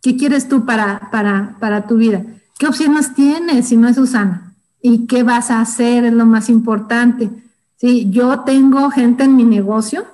¿Qué 0.00 0.16
quieres 0.16 0.48
tú 0.48 0.64
para, 0.64 1.10
para, 1.10 1.56
para 1.60 1.86
tu 1.86 1.96
vida? 1.96 2.24
¿Qué 2.58 2.66
opciones 2.66 3.14
tienes 3.14 3.68
si 3.68 3.76
no 3.76 3.88
es 3.88 3.98
Usana? 3.98 4.54
¿Y 4.80 5.06
qué 5.06 5.22
vas 5.22 5.50
a 5.50 5.60
hacer? 5.60 6.04
Es 6.04 6.12
lo 6.12 6.26
más 6.26 6.48
importante. 6.48 7.30
Sí, 7.76 8.08
yo 8.10 8.40
tengo 8.40 8.90
gente 8.90 9.24
en 9.24 9.36
mi 9.36 9.44
negocio, 9.44 10.04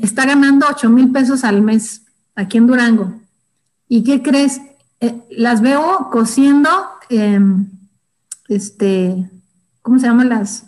está 0.00 0.26
ganando 0.26 0.66
8 0.68 0.88
mil 0.90 1.10
pesos 1.12 1.44
al 1.44 1.62
mes 1.62 2.02
aquí 2.34 2.58
en 2.58 2.66
Durango. 2.66 3.14
¿Y 3.88 4.02
qué 4.02 4.22
crees? 4.22 4.60
Eh, 5.00 5.20
las 5.30 5.60
veo 5.60 6.08
cosiendo, 6.10 6.68
em, 7.08 7.68
este, 8.48 9.30
¿cómo 9.82 9.98
se 9.98 10.06
llaman 10.06 10.28
las? 10.28 10.66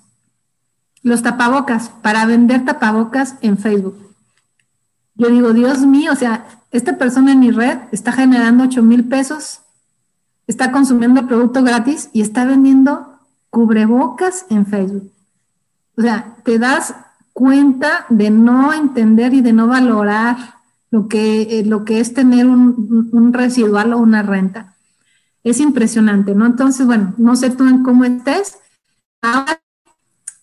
Los 1.03 1.23
tapabocas, 1.23 1.91
para 2.03 2.27
vender 2.27 2.65
tapabocas 2.65 3.37
en 3.41 3.59
Facebook. 3.59 3.97
Yo 5.15 5.29
digo, 5.29 5.53
Dios 5.53 5.81
mío, 5.81 6.13
o 6.13 6.17
sea, 6.17 6.47
esta 6.71 6.99
persona 6.99 7.33
en 7.33 7.41
mi 7.41 7.51
red 7.51 7.79
está 7.93 8.13
generando 8.13 8.65
8 8.65 8.83
mil 8.83 9.05
pesos, 9.05 9.61
está 10.47 10.73
consumiendo 10.73 11.27
producto 11.27 11.63
gratis 11.63 12.11
y 12.13 12.21
está 12.21 12.45
vendiendo 12.45 13.19
cubrebocas 13.51 14.47
en 14.51 14.67
Facebook. 14.67 15.11
O 15.97 16.03
sea, 16.03 16.37
te 16.45 16.59
das 16.59 16.95
cuenta 17.33 18.07
de 18.09 18.31
no 18.31 18.73
entender 18.73 19.35
y 19.35 19.41
de 19.41 19.53
no 19.53 19.67
valorar 19.67 20.37
lo 20.91 21.09
que, 21.09 21.43
eh, 21.43 21.65
lo 21.65 21.85
que 21.85 22.01
es 22.01 22.15
tener 22.15 22.47
un, 22.47 23.33
residual 23.33 23.93
o 23.93 23.99
una 23.99 24.23
renta. 24.23 24.76
Es 25.47 25.61
impresionante, 25.61 26.35
¿no? 26.35 26.45
Entonces, 26.45 26.87
bueno, 26.87 27.15
no 27.19 27.37
sé 27.37 27.51
tú 27.51 27.69
en 27.69 27.85
cómo 27.85 28.05
estés. 28.05 28.59
Ahora, 29.23 29.63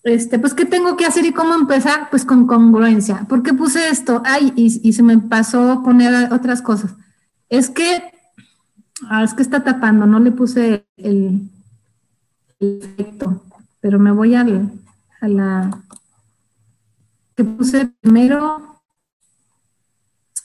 este, 0.04 0.40
pues, 0.40 0.54
¿qué 0.54 0.64
tengo 0.64 0.96
que 0.96 1.06
hacer 1.06 1.26
y 1.26 1.34
cómo 1.34 1.54
empezar? 1.56 2.10
Pues 2.10 2.24
con 2.24 2.48
congruencia. 2.48 3.26
¿Por 3.28 3.44
qué 3.44 3.54
puse 3.54 3.90
esto? 3.90 4.24
Ay, 4.26 4.54
y, 4.56 4.94
se 4.94 5.04
me 5.04 5.18
pasó 5.18 5.84
poner 5.84 6.32
otras 6.32 6.62
cosas. 6.62 6.96
Es 7.50 7.70
que, 7.70 8.02
ah, 9.10 9.26
es 9.26 9.34
que 9.34 9.42
está 9.42 9.66
tapando, 9.66 10.06
no 10.06 10.22
le 10.22 10.32
puse 10.32 10.86
el, 10.96 11.50
efecto, 12.62 13.44
pero 13.82 14.00
me 14.00 14.14
voy 14.14 14.36
a 14.36 14.46
la, 15.20 15.84
que 17.36 17.44
puse 17.44 17.88
primero 18.00 18.80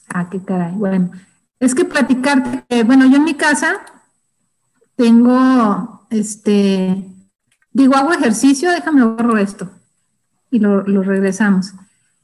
Ah, 0.09 0.29
qué 0.29 0.43
caray. 0.43 0.75
Bueno, 0.75 1.13
es 1.61 1.77
que 1.77 1.85
platicarte, 1.85 2.83
bueno, 2.83 3.07
yo 3.07 3.19
en 3.19 3.25
mi 3.25 3.35
casa 3.35 3.77
tengo, 4.99 6.07
este, 6.11 7.05
digo, 7.73 7.95
hago 7.95 8.13
ejercicio, 8.13 8.73
déjame 8.73 9.05
borro 9.05 9.39
esto 9.39 9.71
y 10.51 10.59
lo, 10.59 10.83
regresamos. 10.83 11.73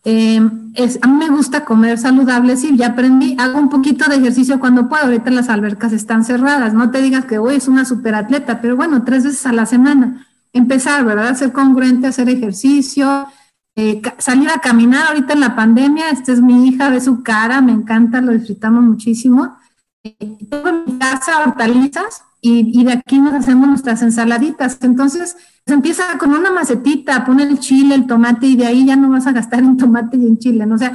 Em, 0.03 0.72
a 1.01 1.07
mí 1.07 1.14
me 1.14 1.29
gusta 1.29 1.64
comer 1.64 1.99
saludable, 1.99 2.57
sí, 2.57 2.77
ya 2.77 2.89
aprendí, 2.89 3.37
hago 3.39 3.61
un 3.61 3.68
poquito 3.68 4.11
de 4.11 4.16
ejercicio 4.16 4.59
cuando 4.59 4.89
puedo, 4.89 5.05
ahorita 5.05 5.31
las 5.31 5.49
albercas 5.51 5.93
están 5.93 6.25
cerradas, 6.25 6.75
no 6.75 6.91
te 6.91 7.01
digas 7.01 7.27
que 7.27 7.39
hoy 7.39 7.55
es 7.55 7.68
una 7.68 7.85
superatleta, 7.85 8.61
pero 8.61 8.75
bueno, 8.75 9.05
tres 9.05 9.22
veces 9.22 9.47
a 9.47 9.53
la 9.53 9.66
semana, 9.66 10.27
empezar, 10.53 11.05
¿verdad? 11.05 11.37
Ser 11.37 11.53
congruente, 11.53 12.09
hacer 12.09 12.29
ejercicio, 12.29 13.29
eh, 13.77 14.03
salir 14.18 14.51
a 14.51 14.59
caminar 14.59 15.07
ahorita 15.07 15.35
en 15.35 15.41
la 15.41 15.55
pandemia, 15.55 16.11
esta 16.11 16.33
es 16.33 16.41
mi 16.41 16.66
hija, 16.66 16.91
ve 16.91 17.01
su 17.01 17.22
cara, 17.22 17.61
me 17.61 17.72
encanta, 17.72 18.20
lo 18.20 18.33
disfrutamos 18.33 18.83
muchísimo. 18.83 19.57
Tengo 20.05 20.69
en 20.69 20.99
casa 20.99 21.45
hortalizas 21.47 22.25
y, 22.43 22.85
de 22.85 22.93
aquí 22.93 23.19
nos 23.19 23.33
hacemos 23.33 23.69
nuestras 23.69 24.03
ensaladitas. 24.03 24.77
Entonces, 24.83 25.35
se 25.67 25.73
empieza 25.73 26.19
con 26.19 26.33
una 26.33 26.51
macetita, 26.51 27.25
pone 27.25 27.45
el 27.45 27.59
chile, 27.59 27.95
el 27.95 28.07
tomate 28.07 28.47
y 28.49 28.57
de 28.57 28.67
ahí 28.67 28.85
ya 28.85 28.97
no 28.97 29.09
vas 29.09 29.27
a 29.27 29.33
gastar 29.33 29.61
en 29.61 29.79
tomate 29.79 30.19
y 30.19 30.27
en 30.27 30.39
chile. 30.39 30.67
¿no? 30.67 30.75
O 30.75 30.79
sea, 30.79 30.93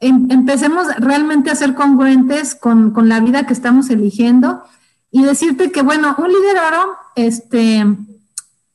em, 0.00 0.30
empecemos 0.30 0.86
realmente 0.98 1.50
a 1.50 1.54
ser 1.54 1.74
congruentes 1.74 2.54
con, 2.54 2.90
con 2.90 3.08
la 3.08 3.20
vida 3.20 3.46
que 3.46 3.54
estamos 3.54 3.88
eligiendo. 3.88 4.62
y 5.14 5.22
decirte 5.24 5.70
que, 5.70 5.82
bueno, 5.82 6.16
un 6.16 6.28
líder 6.28 6.56
oro, 6.56 6.96
este, 7.16 7.84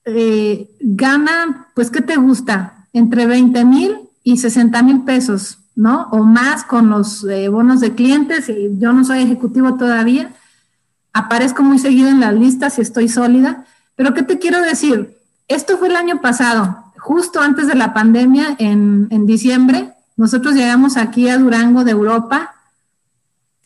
eh, 0.06 0.70
gana, 0.80 1.68
pues, 1.74 1.90
¿qué 1.90 2.02
te 2.02 2.16
gusta? 2.16 2.88
Entre 2.94 3.26
20 3.26 3.66
mil 3.66 3.98
y 4.24 4.38
60 4.38 4.84
mil 4.84 5.02
pesos, 5.02 5.58
¿no? 5.78 6.10
O 6.10 6.24
más 6.24 6.64
con 6.64 6.90
los 6.90 7.24
eh, 7.24 7.48
bonos 7.50 7.80
de 7.80 7.94
clientes. 7.94 8.50
Y 8.50 8.78
yo 8.80 8.92
no 8.92 9.06
soy 9.06 9.20
ejecutivo 9.20 9.76
todavía. 9.76 10.34
Aparezco 11.14 11.64
muy 11.64 11.80
seguido 11.80 12.10
en 12.10 12.20
las 12.20 12.34
listas 12.34 12.78
y 12.78 12.82
estoy 12.82 13.08
sólida. 13.08 13.64
Pero 13.96 14.14
¿qué 14.14 14.24
te 14.24 14.40
quiero 14.40 14.60
decir? 14.62 15.18
Esto 15.48 15.78
fue 15.78 15.88
el 15.88 15.96
año 15.96 16.20
pasado, 16.20 16.84
justo 16.98 17.40
antes 17.40 17.68
de 17.68 17.76
la 17.76 17.94
pandemia, 17.94 18.56
en, 18.58 19.08
en 19.12 19.26
diciembre. 19.26 19.94
Nosotros 20.18 20.56
llegamos 20.56 20.98
aquí 20.98 21.30
a 21.30 21.38
Durango 21.38 21.84
de 21.84 21.92
Europa 21.92 22.56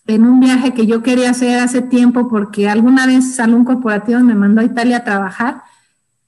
en 0.06 0.26
un 0.26 0.42
viaje 0.42 0.74
que 0.74 0.86
yo 0.86 1.02
quería 1.02 1.32
hacer 1.32 1.60
hace 1.60 1.82
tiempo 1.82 2.28
porque 2.28 2.70
alguna 2.70 3.08
vez 3.08 3.40
un 3.40 3.64
corporativo 3.64 4.20
me 4.20 4.36
mandó 4.36 4.60
a 4.62 4.66
Italia 4.66 4.98
a 4.98 5.04
trabajar 5.06 5.64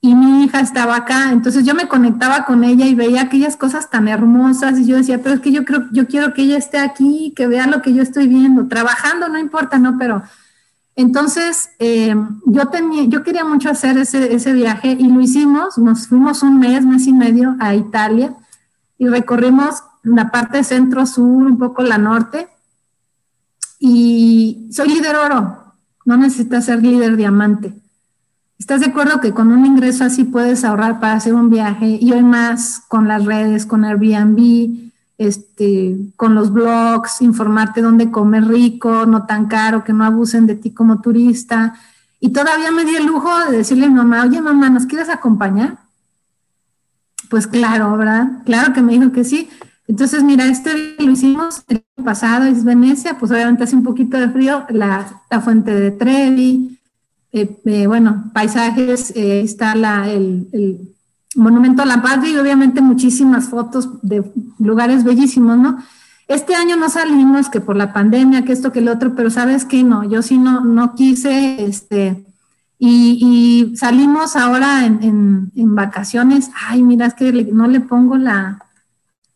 y 0.06 0.16
mi 0.16 0.44
hija 0.44 0.60
estaba 0.60 0.98
acá, 0.98 1.32
entonces 1.32 1.66
yo 1.66 1.74
me 1.74 1.88
conectaba 1.88 2.44
con 2.44 2.66
ella 2.66 2.86
y 2.86 2.94
veía 2.94 3.22
aquellas 3.22 3.56
cosas 3.56 3.90
tan 3.90 4.10
hermosas 4.10 4.78
y 4.78 4.86
yo 4.86 4.98
decía, 4.98 5.24
pero 5.24 5.36
es 5.36 5.40
que 5.40 5.54
yo 5.54 5.64
creo, 5.64 5.86
yo 5.94 6.08
quiero 6.08 6.34
que 6.34 6.42
ella 6.42 6.58
esté 6.58 6.78
aquí, 6.78 7.32
que 7.38 7.48
vea 7.48 7.68
lo 7.68 7.82
que 7.82 7.94
yo 7.94 8.04
estoy 8.04 8.28
viendo, 8.28 8.68
trabajando, 8.68 9.30
no 9.30 9.40
importa, 9.40 9.80
no, 9.80 9.98
pero 9.98 10.22
entonces 10.98 11.70
eh, 11.80 12.14
yo 12.46 12.68
tenía, 12.68 13.06
yo 13.06 13.24
quería 13.24 13.46
mucho 13.46 13.70
hacer 13.70 13.98
ese, 13.98 14.36
ese 14.36 14.52
viaje 14.52 14.92
y 14.92 15.08
lo 15.08 15.22
hicimos, 15.22 15.78
nos 15.78 16.10
fuimos 16.10 16.44
un 16.44 16.60
mes, 16.60 16.86
mes 16.86 17.08
y 17.08 17.14
medio 17.14 17.56
a 17.62 17.74
Italia 17.74 18.36
y 18.98 19.08
recorrimos 19.08 19.84
la 20.04 20.32
parte 20.32 20.66
centro-sur, 20.66 21.46
un 21.46 21.58
poco 21.58 21.82
la 21.82 21.98
norte, 21.98 22.50
y 23.80 24.68
soy 24.70 24.90
líder 24.90 25.16
oro, 25.16 25.76
no 26.04 26.18
necesitas 26.18 26.66
ser 26.66 26.84
líder 26.84 27.16
diamante. 27.16 27.83
¿Estás 28.60 28.82
de 28.82 28.88
acuerdo 28.88 29.20
que 29.20 29.34
con 29.34 29.52
un 29.52 29.66
ingreso 29.66 30.04
así 30.04 30.24
puedes 30.24 30.64
ahorrar 30.64 31.00
para 31.00 31.14
hacer 31.14 31.34
un 31.34 31.50
viaje 31.50 31.98
y 32.00 32.12
hoy 32.12 32.24
más 32.24 32.82
con 32.88 33.08
las 33.08 33.26
redes, 33.26 33.66
con 33.66 33.84
Airbnb, 33.84 34.92
este, 35.18 35.98
con 36.16 36.36
los 36.36 36.54
blogs, 36.54 37.22
informarte 37.22 37.82
dónde 37.82 38.12
comer 38.12 38.48
rico, 38.48 39.06
no 39.06 39.26
tan 39.26 39.48
caro, 39.48 39.84
que 39.84 39.94
no 39.94 40.06
abusen 40.06 40.48
de 40.48 40.56
ti 40.56 40.72
como 40.72 41.02
turista? 41.02 41.76
Y 42.20 42.30
todavía 42.30 42.72
me 42.72 42.86
di 42.86 42.96
el 42.96 43.06
lujo 43.06 43.30
de 43.50 43.58
decirle 43.58 43.86
a 43.86 43.90
mi 43.90 43.96
mamá, 43.96 44.24
oye 44.24 44.40
mamá, 44.40 44.70
¿nos 44.70 44.86
quieres 44.86 45.10
acompañar? 45.10 45.80
Pues 47.30 47.48
claro, 47.48 47.98
¿verdad? 47.98 48.44
Claro 48.46 48.74
que 48.74 48.82
me 48.82 48.94
dijo 48.94 49.12
que 49.12 49.24
sí. 49.24 49.50
Entonces, 49.88 50.24
mira, 50.24 50.46
este 50.46 50.96
lo 51.00 51.12
hicimos 51.12 51.64
el 51.68 51.84
año 51.98 52.06
pasado, 52.06 52.46
es 52.46 52.64
Venecia, 52.64 53.18
pues 53.18 53.32
obviamente 53.32 53.64
hace 53.64 53.76
un 53.76 53.84
poquito 53.84 54.18
de 54.18 54.30
frío, 54.30 54.66
la, 54.70 55.22
fuente 55.44 55.74
de 55.74 55.92
Trevi, 55.92 56.80
eh, 57.34 57.60
eh, 57.66 57.88
bueno, 57.88 58.30
paisajes, 58.32 59.12
eh, 59.16 59.42
está 59.42 59.76
la, 59.76 60.10
el, 60.10 60.90
Monumento 61.36 61.82
a 61.82 61.86
la 61.88 62.04
Patria 62.04 62.32
y 62.32 62.38
obviamente 62.38 62.80
muchísimas 62.80 63.50
fotos 63.50 63.90
de 64.04 64.24
lugares 64.60 65.04
bellísimos, 65.04 65.58
¿no? 65.58 65.80
Este 66.28 66.54
año 66.54 66.76
no 66.76 66.90
salimos 66.90 67.50
que 67.50 67.60
por 67.60 67.76
la 67.76 67.92
pandemia, 67.92 68.46
que 68.46 68.54
esto, 68.54 68.72
que 68.72 68.78
el 68.78 68.88
otro, 68.88 69.16
pero 69.16 69.32
sabes 69.32 69.66
que 69.66 69.84
no, 69.84 70.04
yo 70.04 70.22
sí 70.22 70.38
no, 70.38 70.64
no 70.64 70.94
quise, 70.94 71.66
este, 71.66 72.24
y, 72.78 73.74
salimos 73.78 74.36
ahora 74.36 74.86
en, 74.86 75.52
vacaciones, 75.56 76.52
ay, 76.68 76.84
mira, 76.84 77.08
es 77.08 77.16
que 77.16 77.32
no 77.52 77.66
le 77.66 77.80
pongo 77.80 78.16
la, 78.16 78.64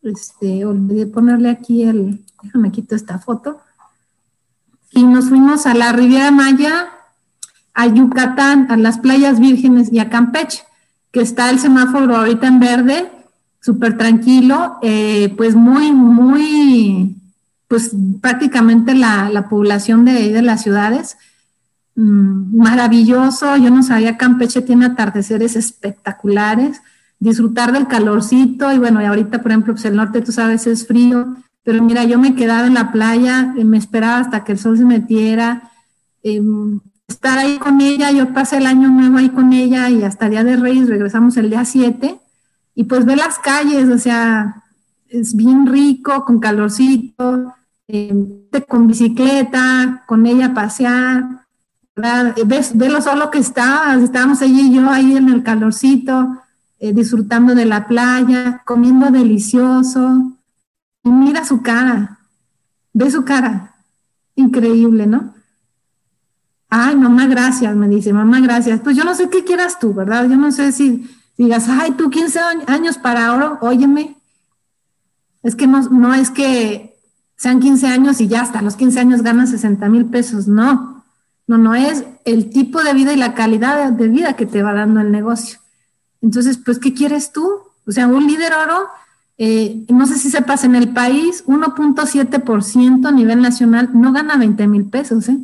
este, 0.02 0.64
olvidé 0.64 1.06
ponerle 1.06 1.50
aquí 1.50 1.82
el, 1.82 2.24
déjame 2.44 2.70
quito 2.70 2.94
esta 2.94 3.18
foto, 3.18 3.58
y 4.92 5.02
nos 5.02 5.30
fuimos 5.30 5.66
a 5.66 5.74
la 5.74 5.90
Riviera 5.92 6.30
Maya, 6.30 6.90
a 7.78 7.86
Yucatán, 7.86 8.66
a 8.70 8.76
las 8.76 8.98
playas 8.98 9.38
vírgenes 9.38 9.92
y 9.92 10.00
a 10.00 10.10
Campeche, 10.10 10.64
que 11.12 11.20
está 11.20 11.48
el 11.48 11.60
semáforo 11.60 12.16
ahorita 12.16 12.48
en 12.48 12.58
verde, 12.58 13.08
súper 13.60 13.96
tranquilo, 13.96 14.78
eh, 14.82 15.32
pues 15.36 15.54
muy, 15.54 15.92
muy, 15.92 17.14
pues 17.68 17.92
prácticamente 18.20 18.96
la, 18.96 19.30
la 19.30 19.48
población 19.48 20.04
de, 20.04 20.32
de 20.32 20.42
las 20.42 20.60
ciudades, 20.64 21.18
mm, 21.94 22.58
maravilloso, 22.60 23.56
yo 23.56 23.70
no 23.70 23.84
sabía, 23.84 24.18
Campeche 24.18 24.60
tiene 24.60 24.86
atardeceres 24.86 25.54
espectaculares, 25.54 26.82
disfrutar 27.20 27.70
del 27.70 27.86
calorcito 27.86 28.72
y 28.72 28.78
bueno, 28.78 29.00
y 29.00 29.04
ahorita 29.04 29.40
por 29.40 29.52
ejemplo, 29.52 29.74
pues 29.74 29.84
el 29.84 29.94
norte 29.94 30.20
tú 30.20 30.32
sabes 30.32 30.66
es 30.66 30.84
frío, 30.84 31.36
pero 31.62 31.80
mira, 31.84 32.02
yo 32.02 32.18
me 32.18 32.34
quedaba 32.34 32.66
en 32.66 32.74
la 32.74 32.90
playa, 32.90 33.54
eh, 33.56 33.62
me 33.62 33.78
esperaba 33.78 34.18
hasta 34.18 34.42
que 34.42 34.50
el 34.50 34.58
sol 34.58 34.76
se 34.76 34.84
metiera, 34.84 35.70
em, 36.24 36.80
estar 37.08 37.38
ahí 37.38 37.58
con 37.58 37.80
ella, 37.80 38.10
yo 38.12 38.32
pasé 38.32 38.58
el 38.58 38.66
año 38.66 38.88
nuevo 38.90 39.18
ahí 39.18 39.30
con 39.30 39.52
ella 39.52 39.90
y 39.90 40.04
hasta 40.04 40.28
Día 40.28 40.44
de 40.44 40.56
Reyes 40.56 40.88
regresamos 40.88 41.36
el 41.36 41.50
día 41.50 41.64
7 41.64 42.20
y 42.74 42.84
pues 42.84 43.04
ver 43.04 43.18
las 43.18 43.38
calles, 43.38 43.88
o 43.88 43.98
sea, 43.98 44.62
es 45.08 45.34
bien 45.34 45.66
rico, 45.66 46.24
con 46.24 46.38
calorcito, 46.38 47.54
em, 47.88 48.42
con 48.68 48.86
bicicleta, 48.86 50.04
con 50.06 50.26
ella 50.26 50.54
pasear, 50.54 51.38
Ves, 52.46 52.76
ve 52.76 52.88
lo 52.88 53.02
solo 53.02 53.28
que 53.28 53.38
está, 53.38 53.96
estábamos 54.00 54.40
ella 54.42 54.60
y 54.60 54.72
yo 54.72 54.88
ahí 54.88 55.16
en 55.16 55.28
el 55.30 55.42
calorcito, 55.42 56.38
eh, 56.78 56.92
disfrutando 56.92 57.56
de 57.56 57.64
la 57.64 57.88
playa, 57.88 58.62
comiendo 58.64 59.10
delicioso. 59.10 60.32
Y 61.02 61.10
mira 61.10 61.44
su 61.44 61.60
cara, 61.60 62.20
ve 62.92 63.10
su 63.10 63.24
cara, 63.24 63.74
increíble, 64.36 65.08
¿no? 65.08 65.34
Ay, 66.70 66.96
mamá, 66.96 67.26
gracias, 67.26 67.74
me 67.74 67.88
dice, 67.88 68.12
mamá, 68.12 68.40
gracias. 68.40 68.80
Pues 68.80 68.96
yo 68.96 69.04
no 69.04 69.14
sé 69.14 69.30
qué 69.30 69.44
quieras 69.44 69.78
tú, 69.78 69.94
¿verdad? 69.94 70.28
Yo 70.28 70.36
no 70.36 70.52
sé 70.52 70.72
si 70.72 71.08
digas, 71.38 71.66
ay, 71.68 71.92
tú 71.92 72.10
15 72.10 72.40
años 72.66 72.98
para 72.98 73.32
oro, 73.32 73.58
óyeme. 73.62 74.16
Es 75.42 75.56
que 75.56 75.66
no, 75.66 75.80
no 75.88 76.12
es 76.12 76.30
que 76.30 76.98
sean 77.36 77.60
15 77.60 77.86
años 77.86 78.20
y 78.20 78.28
ya 78.28 78.42
hasta 78.42 78.60
los 78.60 78.76
15 78.76 79.00
años 79.00 79.22
ganas 79.22 79.50
60 79.50 79.88
mil 79.88 80.06
pesos, 80.06 80.46
no. 80.46 81.04
No, 81.46 81.56
no 81.56 81.74
es 81.74 82.04
el 82.26 82.50
tipo 82.50 82.82
de 82.82 82.92
vida 82.92 83.14
y 83.14 83.16
la 83.16 83.34
calidad 83.34 83.90
de 83.92 84.08
vida 84.08 84.34
que 84.34 84.44
te 84.44 84.62
va 84.62 84.74
dando 84.74 85.00
el 85.00 85.10
negocio. 85.10 85.60
Entonces, 86.20 86.58
pues, 86.58 86.78
¿qué 86.78 86.92
quieres 86.92 87.32
tú? 87.32 87.48
O 87.86 87.92
sea, 87.92 88.06
un 88.06 88.26
líder 88.26 88.52
oro, 88.52 88.88
eh, 89.38 89.86
no 89.88 90.06
sé 90.06 90.18
si 90.18 90.30
sepas, 90.30 90.64
en 90.64 90.74
el 90.74 90.92
país 90.92 91.44
1.7% 91.46 93.08
a 93.08 93.12
nivel 93.12 93.40
nacional 93.40 93.88
no 93.94 94.12
gana 94.12 94.36
20 94.36 94.66
mil 94.66 94.84
pesos, 94.84 95.30
¿eh? 95.30 95.38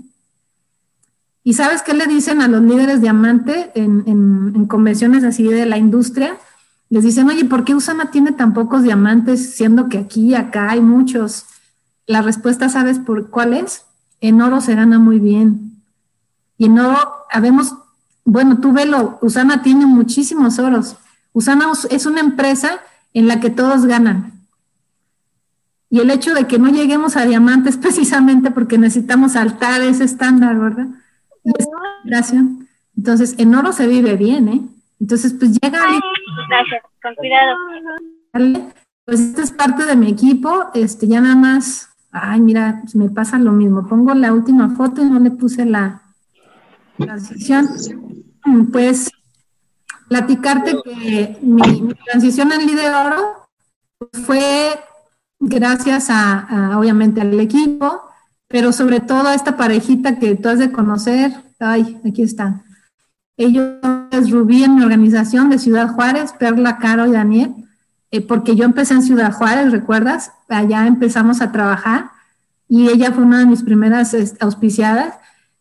¿Y 1.44 1.54
sabes 1.54 1.82
qué 1.82 1.94
le 1.94 2.06
dicen 2.06 2.40
a 2.40 2.48
los 2.48 2.62
líderes 2.62 3.00
diamante 3.00 3.70
en, 3.74 4.02
en, 4.06 4.66
convenciones 4.66 5.22
así 5.22 5.44
de 5.44 5.66
la 5.66 5.78
industria? 5.78 6.38
Les 6.88 7.04
dicen, 7.04 7.28
oye, 7.28 7.44
¿por 7.44 7.64
qué 7.64 7.74
Usana 7.74 8.10
tiene 8.10 8.32
tan 8.32 8.54
pocos 8.54 8.82
diamantes, 8.82 9.54
siendo 9.54 9.88
que 9.88 9.98
aquí 9.98 10.28
y 10.28 10.34
acá 10.34 10.70
hay 10.70 10.80
muchos? 10.80 11.44
La 12.06 12.22
respuesta, 12.22 12.68
¿sabes 12.68 12.98
por 12.98 13.28
cuál 13.30 13.52
es? 13.52 13.84
En 14.20 14.40
oro 14.40 14.60
se 14.60 14.74
gana 14.74 14.98
muy 14.98 15.20
bien. 15.20 15.82
Y 16.56 16.66
en 16.66 16.78
oro, 16.78 16.98
habemos 17.30 17.74
bueno, 18.24 18.58
tú 18.58 18.72
velo, 18.72 19.18
Usana 19.20 19.62
tiene 19.62 19.86
muchísimos 19.86 20.58
oros. 20.58 20.96
Usana 21.32 21.66
es 21.90 22.06
una 22.06 22.20
empresa 22.20 22.80
en 23.12 23.28
la 23.28 23.38
que 23.38 23.50
todos 23.50 23.84
ganan. 23.84 24.32
Y 25.90 26.00
el 26.00 26.10
hecho 26.10 26.34
de 26.34 26.46
que 26.46 26.58
no 26.58 26.70
lleguemos 26.70 27.16
a 27.16 27.26
diamantes 27.26 27.76
precisamente 27.82 28.50
porque 28.50 28.78
necesitamos 28.78 29.32
saltar 29.32 29.82
ese 29.82 30.04
estándar, 30.04 30.58
¿verdad? 30.58 30.86
Gracias. 32.04 32.44
Entonces, 32.96 33.34
en 33.38 33.54
oro 33.54 33.72
se 33.72 33.86
vive 33.86 34.16
bien, 34.16 34.48
¿eh? 34.48 34.60
Entonces, 35.00 35.34
pues 35.38 35.58
llega... 35.60 35.80
Gracias, 36.48 36.82
con 37.02 37.14
cuidado. 37.14 37.56
Pues 39.04 39.20
esta 39.20 39.42
es 39.42 39.52
parte 39.52 39.84
de 39.84 39.96
mi 39.96 40.10
equipo, 40.10 40.70
este, 40.72 41.06
ya 41.06 41.20
nada 41.20 41.36
más, 41.36 41.90
ay, 42.10 42.40
mira, 42.40 42.82
me 42.94 43.10
pasa 43.10 43.38
lo 43.38 43.52
mismo, 43.52 43.86
pongo 43.86 44.14
la 44.14 44.32
última 44.32 44.74
foto 44.76 45.02
y 45.02 45.04
no 45.04 45.20
le 45.20 45.30
puse 45.30 45.66
la, 45.66 46.00
transición. 46.96 47.68
Pues 48.72 49.10
platicarte 50.08 50.76
que 50.84 51.38
mi, 51.42 51.60
transición 52.04 52.52
en 52.52 52.66
líder 52.66 52.94
oro 52.94 53.48
fue 54.24 54.78
gracias 55.38 56.08
a, 56.10 56.78
obviamente 56.78 57.20
al 57.20 57.38
equipo, 57.40 58.02
pero 58.48 58.72
sobre 58.72 59.00
todo 59.00 59.28
a 59.28 59.34
esta 59.34 59.56
parejita 59.56 60.18
que 60.18 60.34
tú 60.36 60.48
has 60.48 60.58
de 60.58 60.72
conocer. 60.72 61.32
Ay, 61.58 62.00
aquí 62.06 62.22
están. 62.22 62.62
Ellos 63.36 63.74
es 64.10 64.30
Rubí 64.30 64.62
en 64.62 64.76
mi 64.76 64.82
organización 64.82 65.50
de 65.50 65.58
Ciudad 65.58 65.88
Juárez, 65.88 66.32
Perla, 66.38 66.78
Caro 66.78 67.06
y 67.06 67.12
Daniel, 67.12 67.54
eh, 68.10 68.20
porque 68.20 68.54
yo 68.54 68.64
empecé 68.64 68.94
en 68.94 69.02
Ciudad 69.02 69.32
Juárez, 69.32 69.72
¿recuerdas? 69.72 70.30
Allá 70.48 70.86
empezamos 70.86 71.40
a 71.40 71.50
trabajar 71.50 72.10
y 72.68 72.88
ella 72.88 73.12
fue 73.12 73.24
una 73.24 73.40
de 73.40 73.46
mis 73.46 73.62
primeras 73.62 74.14
auspiciadas 74.40 75.14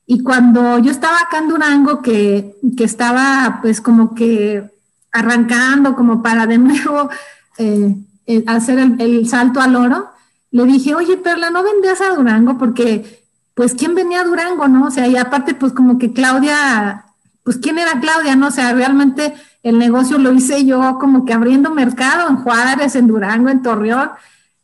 y 0.06 0.22
cuando 0.22 0.80
yo 0.80 0.92
estaba 0.92 1.18
acá 1.18 1.40
en 1.40 1.50
Durango, 1.50 2.02
que, 2.02 2.58
que 2.78 2.84
estaba 2.84 3.60
pues 3.62 3.80
como 3.82 4.14
que 4.14 4.70
arrancando 5.12 5.96
como 5.96 6.22
para 6.22 6.46
de 6.46 6.58
nuevo 6.58 7.10
eh, 7.58 7.96
eh, 8.26 8.44
hacer 8.48 8.80
el, 8.80 9.28
salto 9.28 9.62
al 9.62 9.76
oro, 9.76 10.10
le 10.54 10.64
dije, 10.66 10.96
oye 10.96 11.18
Perla, 11.18 11.50
¿no 11.50 11.64
vendrías 11.64 12.00
a 12.00 12.16
Durango? 12.16 12.58
Porque 12.58 13.24
pues, 13.54 13.76
¿quién 13.76 13.96
venía 13.96 14.22
a 14.22 14.26
Durango, 14.26 14.68
no? 14.68 14.88
O 14.88 14.92
sea, 14.92 15.08
y 15.08 15.16
aparte, 15.16 15.54
pues, 15.54 15.74
como 15.74 15.98
que 15.98 16.14
Claudia, 16.14 17.06
pues, 17.44 17.58
¿quién 17.58 17.78
era 17.78 18.00
Claudia, 18.00 18.36
no? 18.36 18.48
O 18.48 18.52
sea, 18.52 18.74
realmente 18.74 19.34
el 19.62 19.78
negocio 19.78 20.18
lo 20.18 20.34
hice 20.34 20.66
yo 20.66 20.98
como 21.00 21.26
que 21.26 21.34
abriendo 21.34 21.72
mercado 21.72 22.30
en 22.30 22.38
Juárez, 22.38 22.96
en 22.96 23.08
Durango, 23.08 23.50
en 23.50 23.62
Torreón. 23.62 24.10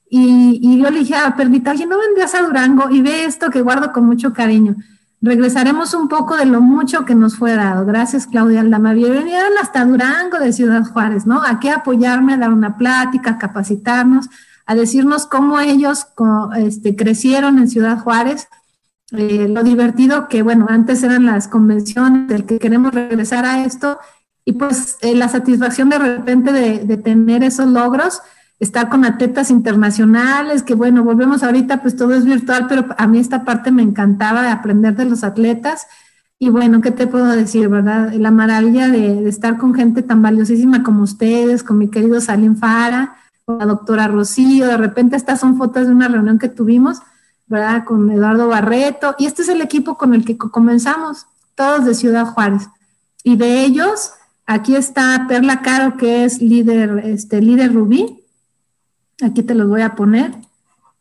Y, 0.10 0.80
yo 0.80 0.90
le 0.90 1.00
dije 1.00 1.16
a 1.16 1.36
Perdita, 1.36 1.72
oye, 1.72 1.86
¿no 1.86 2.00
vendrías 2.00 2.34
a 2.34 2.42
Durango? 2.42 2.90
Y 2.90 3.02
ve 3.02 3.26
esto 3.26 3.52
que 3.52 3.62
guardo 3.62 3.92
con 3.94 4.06
mucho 4.06 4.34
cariño. 4.34 4.76
Regresaremos 5.22 5.94
un 5.94 6.08
poco 6.08 6.36
de 6.38 6.46
lo 6.46 6.62
mucho 6.62 7.06
que 7.06 7.14
nos 7.14 7.36
fue 7.36 7.54
dado. 7.54 7.86
Gracias, 7.86 8.26
Claudia 8.26 8.62
Aldama. 8.62 8.94
Vinieron 8.94 9.52
hasta 9.62 9.86
Durango 9.86 10.40
de 10.40 10.52
Ciudad 10.52 10.84
Juárez, 10.84 11.28
¿no? 11.28 11.44
Aquí 11.44 11.70
apoyarme, 11.70 12.34
a 12.34 12.38
dar 12.38 12.52
una 12.52 12.78
plática, 12.78 13.38
capacitarnos, 13.38 14.30
a 14.70 14.76
decirnos 14.76 15.26
cómo 15.26 15.59
ellos 15.59 16.05
este, 16.55 16.95
crecieron 16.95 17.57
en 17.57 17.67
Ciudad 17.67 17.97
Juárez. 17.97 18.47
Eh, 19.11 19.47
lo 19.49 19.63
divertido 19.63 20.28
que, 20.28 20.43
bueno, 20.43 20.67
antes 20.70 21.01
eran 21.01 21.26
las 21.26 21.47
convenciones, 21.47 22.28
del 22.28 22.45
que 22.45 22.59
queremos 22.59 22.93
regresar 22.93 23.45
a 23.45 23.65
esto, 23.65 23.97
y 24.45 24.53
pues 24.53 24.97
eh, 25.01 25.15
la 25.15 25.28
satisfacción 25.28 25.89
de 25.89 25.97
repente 25.97 26.51
de, 26.51 26.86
de 26.86 26.97
tener 26.97 27.43
esos 27.43 27.67
logros 27.67 28.22
estar 28.59 28.89
con 28.89 29.05
atletas 29.05 29.49
internacionales, 29.49 30.61
que 30.61 30.76
bueno, 30.76 31.03
volvemos 31.03 31.41
ahorita, 31.41 31.82
pues 31.82 31.95
todo 31.95 32.13
es 32.13 32.26
virtual, 32.26 32.67
pero 32.70 32.86
a 32.95 33.07
mí 33.07 33.17
esta 33.17 33.43
parte 33.43 33.72
me 33.72 33.82
encantaba 33.82 34.43
de 34.43 34.49
aprender 34.49 34.95
de 34.95 35.05
los 35.05 35.24
atletas. 35.24 35.88
Y 36.38 36.49
bueno, 36.49 36.80
¿qué 36.82 36.91
te 36.91 37.07
puedo 37.07 37.26
decir, 37.26 37.70
verdad? 37.70 38.13
La 38.13 38.30
maravilla 38.30 38.88
de, 38.88 39.28
estar 39.28 39.57
con 39.57 39.74
gente 39.74 40.03
tan 40.03 40.22
valiosísima 40.22 40.84
como 40.84 41.01
ustedes, 41.01 41.63
con 41.63 41.80
mi 41.80 41.89
querido 41.89 42.22
Salim 42.22 42.55
Fara, 42.55 43.15
la 43.58 43.66
doctora 43.66 44.08
Rocío, 44.08 44.68
de 44.68 44.78
repente 44.78 45.16
estas 45.16 45.39
son 45.39 45.58
fotos 45.58 45.88
de 45.88 45.93
una 45.93 46.08
reunión 46.08 46.38
que 46.38 46.50
tuvimos, 46.50 47.00
¿verdad? 47.47 47.84
Con 47.86 48.12
Eduardo 48.12 48.47
Barreto, 48.47 49.16
y 49.18 49.26
este 49.26 49.41
es 49.41 49.50
el 49.50 49.62
equipo 49.62 49.97
con 49.97 50.14
el 50.14 50.24
que 50.26 50.38
comenzamos, 50.38 51.26
todos 51.56 51.86
de 51.86 51.95
Ciudad 51.95 52.28
Juárez. 52.28 52.68
Y 53.24 53.38
de 53.38 53.64
ellos, 53.64 54.12
aquí 54.45 54.76
está 54.76 55.26
Perla 55.28 55.62
Caro, 55.62 55.97
que 55.97 56.24
es 56.26 56.41
líder, 56.41 57.00
este, 57.06 57.41
líder 57.41 57.74
Rubí, 57.74 58.20
Aquí 59.22 59.43
te 59.43 59.56
los 59.56 59.68
voy 59.68 59.82
a 59.82 59.95
poner. 59.95 60.34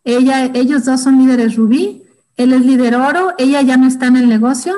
Ella, 0.05 0.47
ellos 0.47 0.85
dos 0.85 1.03
son 1.03 1.19
líderes 1.19 1.57
rubí, 1.57 2.03
él 2.37 2.53
es 2.53 2.65
líder 2.65 2.97
oro, 2.97 3.35
ella 3.39 3.63
ya 3.63 3.77
no 3.77 3.87
está 3.87 4.07
en 4.07 4.17
el 4.17 4.29
negocio, 4.29 4.75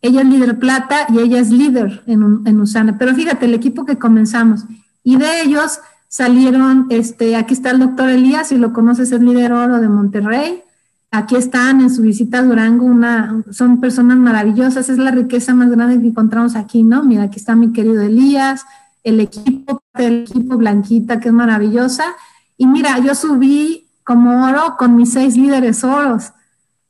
ella 0.00 0.22
es 0.22 0.26
líder 0.26 0.58
plata 0.58 1.06
y 1.12 1.18
ella 1.18 1.40
es 1.40 1.50
líder 1.50 2.02
en, 2.06 2.42
en 2.44 2.60
Usana. 2.60 2.96
Pero 2.98 3.14
fíjate, 3.14 3.46
el 3.46 3.54
equipo 3.54 3.84
que 3.84 3.98
comenzamos, 3.98 4.64
y 5.02 5.16
de 5.16 5.42
ellos 5.42 5.80
salieron, 6.08 6.86
este, 6.90 7.36
aquí 7.36 7.54
está 7.54 7.70
el 7.70 7.78
doctor 7.78 8.08
Elías, 8.08 8.48
si 8.48 8.56
lo 8.56 8.72
conoces, 8.72 9.12
es 9.12 9.20
líder 9.20 9.52
oro 9.52 9.78
de 9.80 9.88
Monterrey. 9.88 10.62
Aquí 11.10 11.36
están 11.36 11.80
en 11.80 11.90
su 11.90 12.02
visita 12.02 12.38
a 12.38 12.42
Durango, 12.42 12.84
una, 12.84 13.42
son 13.50 13.80
personas 13.80 14.18
maravillosas, 14.18 14.88
es 14.88 14.98
la 14.98 15.10
riqueza 15.10 15.54
más 15.54 15.70
grande 15.70 16.00
que 16.00 16.08
encontramos 16.08 16.56
aquí, 16.56 16.82
¿no? 16.82 17.02
Mira, 17.02 17.24
aquí 17.24 17.38
está 17.38 17.54
mi 17.54 17.72
querido 17.72 18.02
Elías, 18.02 18.64
el 19.04 19.20
equipo, 19.20 19.82
el 19.94 20.24
equipo 20.24 20.56
Blanquita, 20.56 21.20
que 21.20 21.28
es 21.28 21.34
maravillosa, 21.34 22.04
y 22.56 22.66
mira, 22.66 22.98
yo 22.98 23.14
subí 23.14 23.86
como 24.04 24.44
oro 24.46 24.76
con 24.78 24.96
mis 24.96 25.12
seis 25.12 25.36
líderes 25.36 25.84
oros. 25.84 26.32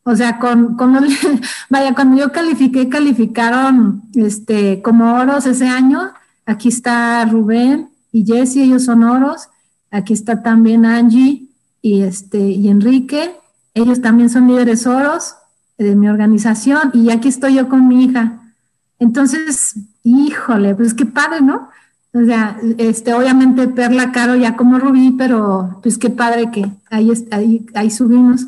O 0.05 0.17
sea, 0.17 0.39
con, 0.39 0.77
vaya, 1.71 1.95
cuando 1.95 2.17
yo 2.17 2.33
califiqué, 2.33 2.89
calificaron 2.89 4.03
este, 4.15 4.81
como 4.83 5.15
oros 5.15 5.45
ese 5.47 5.69
año. 5.69 6.13
Aquí 6.47 6.69
está 6.69 7.25
Rubén 7.27 7.91
y 8.13 8.25
Jesse, 8.25 8.57
ellos 8.57 8.85
son 8.85 9.05
oros. 9.05 9.49
Aquí 9.91 10.13
está 10.13 10.43
también 10.43 10.87
Angie 10.87 11.49
y, 11.83 12.03
este, 12.03 12.39
y 12.39 12.69
Enrique. 12.69 13.35
Ellos 13.75 14.01
también 14.01 14.31
son 14.31 14.49
líderes 14.49 14.87
oros 14.87 15.35
de 15.77 15.95
mi 15.95 16.09
organización. 16.09 16.91
Y 16.95 17.11
aquí 17.11 17.29
estoy 17.29 17.55
yo 17.55 17.69
con 17.69 17.87
mi 17.87 18.05
hija. 18.05 18.55
Entonces, 18.99 19.77
híjole, 20.03 20.75
pues 20.75 20.95
qué 20.95 21.07
padre, 21.07 21.41
¿no? 21.41 21.69
O 22.13 22.25
sea, 22.25 22.59
este, 22.79 23.13
obviamente 23.15 23.69
Perla 23.69 24.11
Caro 24.13 24.35
ya 24.35 24.57
como 24.57 24.79
Rubí, 24.79 25.15
pero 25.17 25.79
pues 25.83 25.99
qué 25.99 26.11
padre 26.11 26.51
que 26.51 26.71
ahí, 26.91 27.13
ahí, 27.31 27.67
ahí 27.75 27.91
subimos. 27.91 28.47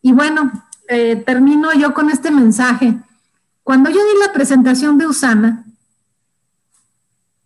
Y 0.00 0.12
bueno, 0.12 0.50
eh, 0.88 1.16
termino 1.16 1.72
yo 1.74 1.92
con 1.92 2.08
este 2.10 2.30
mensaje. 2.30 2.98
Cuando 3.62 3.90
yo 3.90 3.96
di 3.96 4.26
la 4.26 4.32
presentación 4.32 4.96
de 4.96 5.06
Usana, 5.06 5.66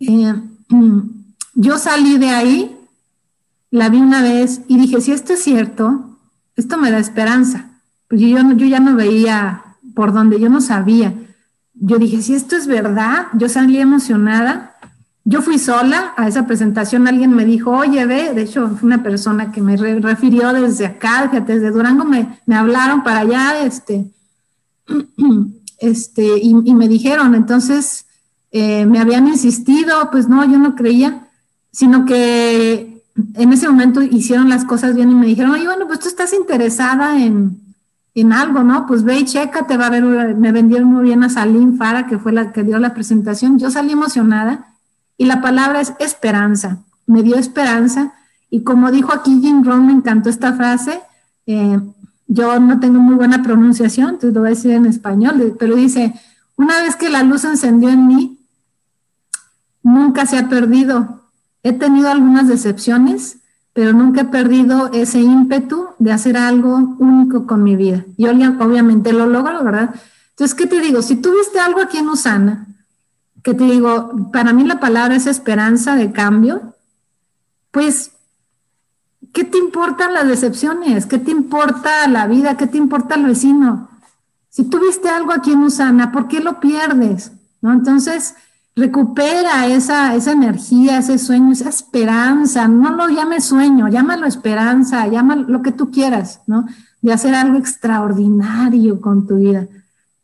eh, 0.00 0.34
yo 1.54 1.78
salí 1.78 2.18
de 2.18 2.30
ahí, 2.30 2.76
la 3.70 3.88
vi 3.88 3.98
una 3.98 4.22
vez 4.22 4.60
y 4.68 4.78
dije, 4.78 5.00
si 5.00 5.12
esto 5.12 5.32
es 5.32 5.42
cierto, 5.42 6.18
esto 6.56 6.78
me 6.78 6.90
da 6.90 6.98
esperanza. 6.98 7.70
Porque 8.08 8.28
yo, 8.28 8.38
yo 8.52 8.66
ya 8.66 8.80
no 8.80 8.94
veía 8.94 9.64
por 9.94 10.12
dónde, 10.12 10.38
yo 10.38 10.48
no 10.48 10.60
sabía. 10.60 11.14
Yo 11.74 11.98
dije, 11.98 12.22
si 12.22 12.34
esto 12.34 12.56
es 12.56 12.66
verdad, 12.66 13.26
yo 13.34 13.48
salí 13.48 13.78
emocionada 13.78 14.74
yo 15.26 15.40
fui 15.40 15.58
sola 15.58 16.12
a 16.18 16.28
esa 16.28 16.46
presentación, 16.46 17.08
alguien 17.08 17.34
me 17.34 17.46
dijo, 17.46 17.70
oye, 17.70 18.04
ve, 18.04 18.34
de 18.34 18.42
hecho 18.42 18.68
fue 18.68 18.86
una 18.86 19.02
persona 19.02 19.52
que 19.52 19.62
me 19.62 19.76
refirió 19.76 20.52
desde 20.52 20.84
acá, 20.84 21.30
desde 21.46 21.70
Durango 21.70 22.04
me, 22.04 22.40
me 22.44 22.54
hablaron 22.54 23.02
para 23.02 23.20
allá, 23.20 23.64
este, 23.64 24.12
este, 25.78 26.38
y, 26.42 26.74
me 26.74 26.88
dijeron, 26.88 27.34
entonces 27.34 28.04
eh, 28.52 28.84
me 28.84 28.98
habían 28.98 29.26
insistido, 29.26 30.10
pues 30.10 30.28
no, 30.28 30.44
yo 30.44 30.58
no 30.58 30.74
creía, 30.74 31.23
sino 31.74 32.04
que 32.04 33.02
en 33.34 33.52
ese 33.52 33.68
momento 33.68 34.00
hicieron 34.00 34.48
las 34.48 34.64
cosas 34.64 34.94
bien 34.94 35.10
y 35.10 35.14
me 35.14 35.26
dijeron, 35.26 35.50
oye, 35.50 35.66
bueno, 35.66 35.86
pues 35.88 35.98
tú 35.98 36.08
estás 36.08 36.32
interesada 36.32 37.20
en, 37.20 37.60
en 38.14 38.32
algo, 38.32 38.62
¿no? 38.62 38.86
Pues 38.86 39.02
ve 39.02 39.18
y 39.18 39.24
checa, 39.24 39.66
te 39.66 39.76
va 39.76 39.88
a 39.88 39.90
ver, 39.90 40.04
me 40.36 40.52
vendieron 40.52 40.88
muy 40.88 41.02
bien 41.02 41.24
a 41.24 41.28
Salim 41.28 41.76
Fara, 41.76 42.06
que 42.06 42.18
fue 42.18 42.32
la 42.32 42.52
que 42.52 42.62
dio 42.62 42.78
la 42.78 42.94
presentación, 42.94 43.58
yo 43.58 43.72
salí 43.72 43.92
emocionada 43.92 44.74
y 45.18 45.24
la 45.26 45.40
palabra 45.42 45.80
es 45.80 45.92
esperanza. 45.98 46.78
Me 47.06 47.22
dio 47.24 47.36
esperanza. 47.36 48.14
Y 48.50 48.62
como 48.62 48.92
dijo 48.92 49.12
aquí 49.12 49.40
Jim 49.40 49.64
Rohn, 49.64 49.86
me 49.86 49.92
encantó 49.92 50.30
esta 50.30 50.52
frase. 50.52 51.00
Eh, 51.46 51.80
yo 52.28 52.60
no 52.60 52.78
tengo 52.78 53.00
muy 53.00 53.16
buena 53.16 53.42
pronunciación, 53.42 54.10
entonces 54.10 54.32
lo 54.32 54.40
voy 54.40 54.48
a 54.48 54.54
decir 54.54 54.70
en 54.70 54.86
español, 54.86 55.56
pero 55.58 55.74
dice, 55.74 56.14
una 56.56 56.80
vez 56.82 56.96
que 56.96 57.10
la 57.10 57.22
luz 57.24 57.44
encendió 57.44 57.90
en 57.90 58.06
mí, 58.06 58.38
nunca 59.82 60.24
se 60.24 60.38
ha 60.38 60.48
perdido. 60.48 61.13
He 61.64 61.72
tenido 61.72 62.10
algunas 62.10 62.46
decepciones, 62.46 63.38
pero 63.72 63.92
nunca 63.92 64.20
he 64.20 64.24
perdido 64.26 64.90
ese 64.92 65.20
ímpetu 65.20 65.88
de 65.98 66.12
hacer 66.12 66.36
algo 66.36 66.76
único 66.98 67.46
con 67.46 67.64
mi 67.64 67.74
vida. 67.74 68.04
Y 68.18 68.26
obviamente 68.26 69.12
lo 69.14 69.26
logro, 69.26 69.64
¿verdad? 69.64 69.94
Entonces, 70.30 70.54
¿qué 70.54 70.66
te 70.66 70.80
digo? 70.80 71.00
Si 71.00 71.16
tuviste 71.16 71.58
algo 71.58 71.80
aquí 71.80 71.96
en 71.96 72.08
Usana, 72.08 72.66
que 73.42 73.54
te 73.54 73.64
digo, 73.64 74.30
para 74.30 74.52
mí 74.52 74.64
la 74.64 74.78
palabra 74.78 75.16
es 75.16 75.26
esperanza 75.26 75.96
de 75.96 76.12
cambio, 76.12 76.74
pues, 77.70 78.12
¿qué 79.32 79.44
te 79.44 79.56
importan 79.56 80.12
las 80.12 80.28
decepciones? 80.28 81.06
¿Qué 81.06 81.18
te 81.18 81.30
importa 81.30 82.06
la 82.08 82.26
vida? 82.26 82.58
¿Qué 82.58 82.66
te 82.66 82.76
importa 82.76 83.14
el 83.14 83.24
vecino? 83.24 83.88
Si 84.50 84.64
tuviste 84.64 85.08
algo 85.08 85.32
aquí 85.32 85.52
en 85.52 85.62
Usana, 85.62 86.12
¿por 86.12 86.28
qué 86.28 86.40
lo 86.40 86.60
pierdes? 86.60 87.32
¿No? 87.62 87.72
Entonces, 87.72 88.34
recupera 88.76 89.66
esa, 89.66 90.14
esa 90.14 90.32
energía, 90.32 90.98
ese 90.98 91.18
sueño, 91.18 91.52
esa 91.52 91.68
esperanza. 91.68 92.66
No 92.68 92.90
lo 92.90 93.08
llames 93.08 93.44
sueño, 93.44 93.88
llámalo 93.88 94.26
esperanza, 94.26 95.06
llámalo 95.06 95.44
lo 95.48 95.62
que 95.62 95.72
tú 95.72 95.90
quieras, 95.90 96.40
¿no? 96.46 96.66
De 97.00 97.12
hacer 97.12 97.34
algo 97.34 97.58
extraordinario 97.58 99.00
con 99.00 99.26
tu 99.26 99.36
vida. 99.36 99.66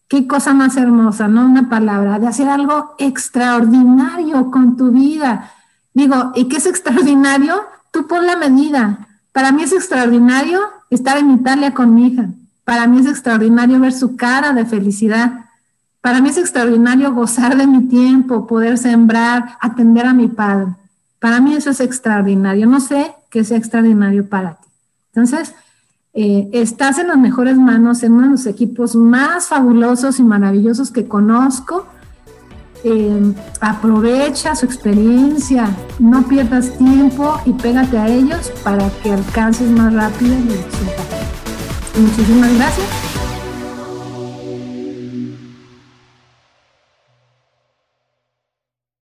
Qué 0.09 0.27
cosa 0.27 0.55
más 0.55 0.77
hermosa, 0.77 1.29
¿no? 1.29 1.47
Una 1.47 1.69
palabra, 1.69 2.19
de 2.19 2.27
hacer 2.27 2.49
algo 2.49 2.97
extraordinario 2.99 4.51
con 4.51 4.77
tu 4.77 4.91
vida. 4.91 5.53
Digo, 5.95 6.33
¿y 6.35 6.49
qué 6.49 6.57
es 6.57 6.67
extraordinario? 6.67 7.63
Tú 7.93 8.07
pon 8.09 8.27
la 8.27 8.37
medida. 8.37 9.07
Para 9.33 9.53
mí 9.53 9.63
es 9.63 9.73
extraordinario 9.73 10.61
estar 10.91 11.19
en 11.19 11.31
Italia 11.31 11.73
con 11.73 11.95
mi 11.95 12.09
hija. 12.09 12.31
Para 12.65 12.89
mí 12.89 12.99
es 13.01 13.07
extraordinario 13.07 13.79
ver 13.79 13.93
su 13.93 14.17
cara 14.17 14.53
de 14.53 14.67
felicidad. 14.67 15.47
Para 16.01 16.21
mí 16.21 16.31
es 16.31 16.39
extraordinario 16.39 17.13
gozar 17.13 17.57
de 17.57 17.67
mi 17.67 17.83
tiempo, 17.87 18.47
poder 18.47 18.79
sembrar, 18.79 19.59
atender 19.61 20.07
a 20.07 20.15
mi 20.15 20.29
padre. 20.29 20.75
Para 21.19 21.41
mí 21.41 21.55
eso 21.55 21.71
es 21.71 21.81
extraordinario. 21.81 22.67
No 22.67 22.81
sé 22.81 23.15
qué 23.29 23.45
sea 23.45 23.59
extraordinario 23.59 24.29
para 24.29 24.55
ti. 24.55 24.69
Entonces, 25.13 25.55
eh, 26.15 26.49
estás 26.53 26.99
en 26.99 27.09
las 27.09 27.19
mejores 27.19 27.57
manos, 27.57 28.03
en 28.03 28.13
uno 28.13 28.23
de 28.25 28.31
los 28.31 28.47
equipos 28.47 28.97
más 28.97 29.47
fabulosos 29.49 30.19
y 30.19 30.25
maravillosos 30.25 30.91
que 30.91 31.07
conozco. 31.07 31.87
Eh, 32.83 33.35
aprovecha 33.61 34.57
su 34.57 34.65
experiencia, 34.65 35.69
no 35.99 36.23
pierdas 36.23 36.79
tiempo 36.79 37.39
y 37.45 37.53
pégate 37.53 37.99
a 37.99 38.09
ellos 38.09 38.51
para 38.65 38.89
que 39.03 39.13
alcances 39.13 39.71
más 39.71 39.93
rápido 39.93 40.35
el 40.35 40.49
resultado. 40.49 41.21
Muchísimas 42.01 42.55
gracias. 42.55 43.10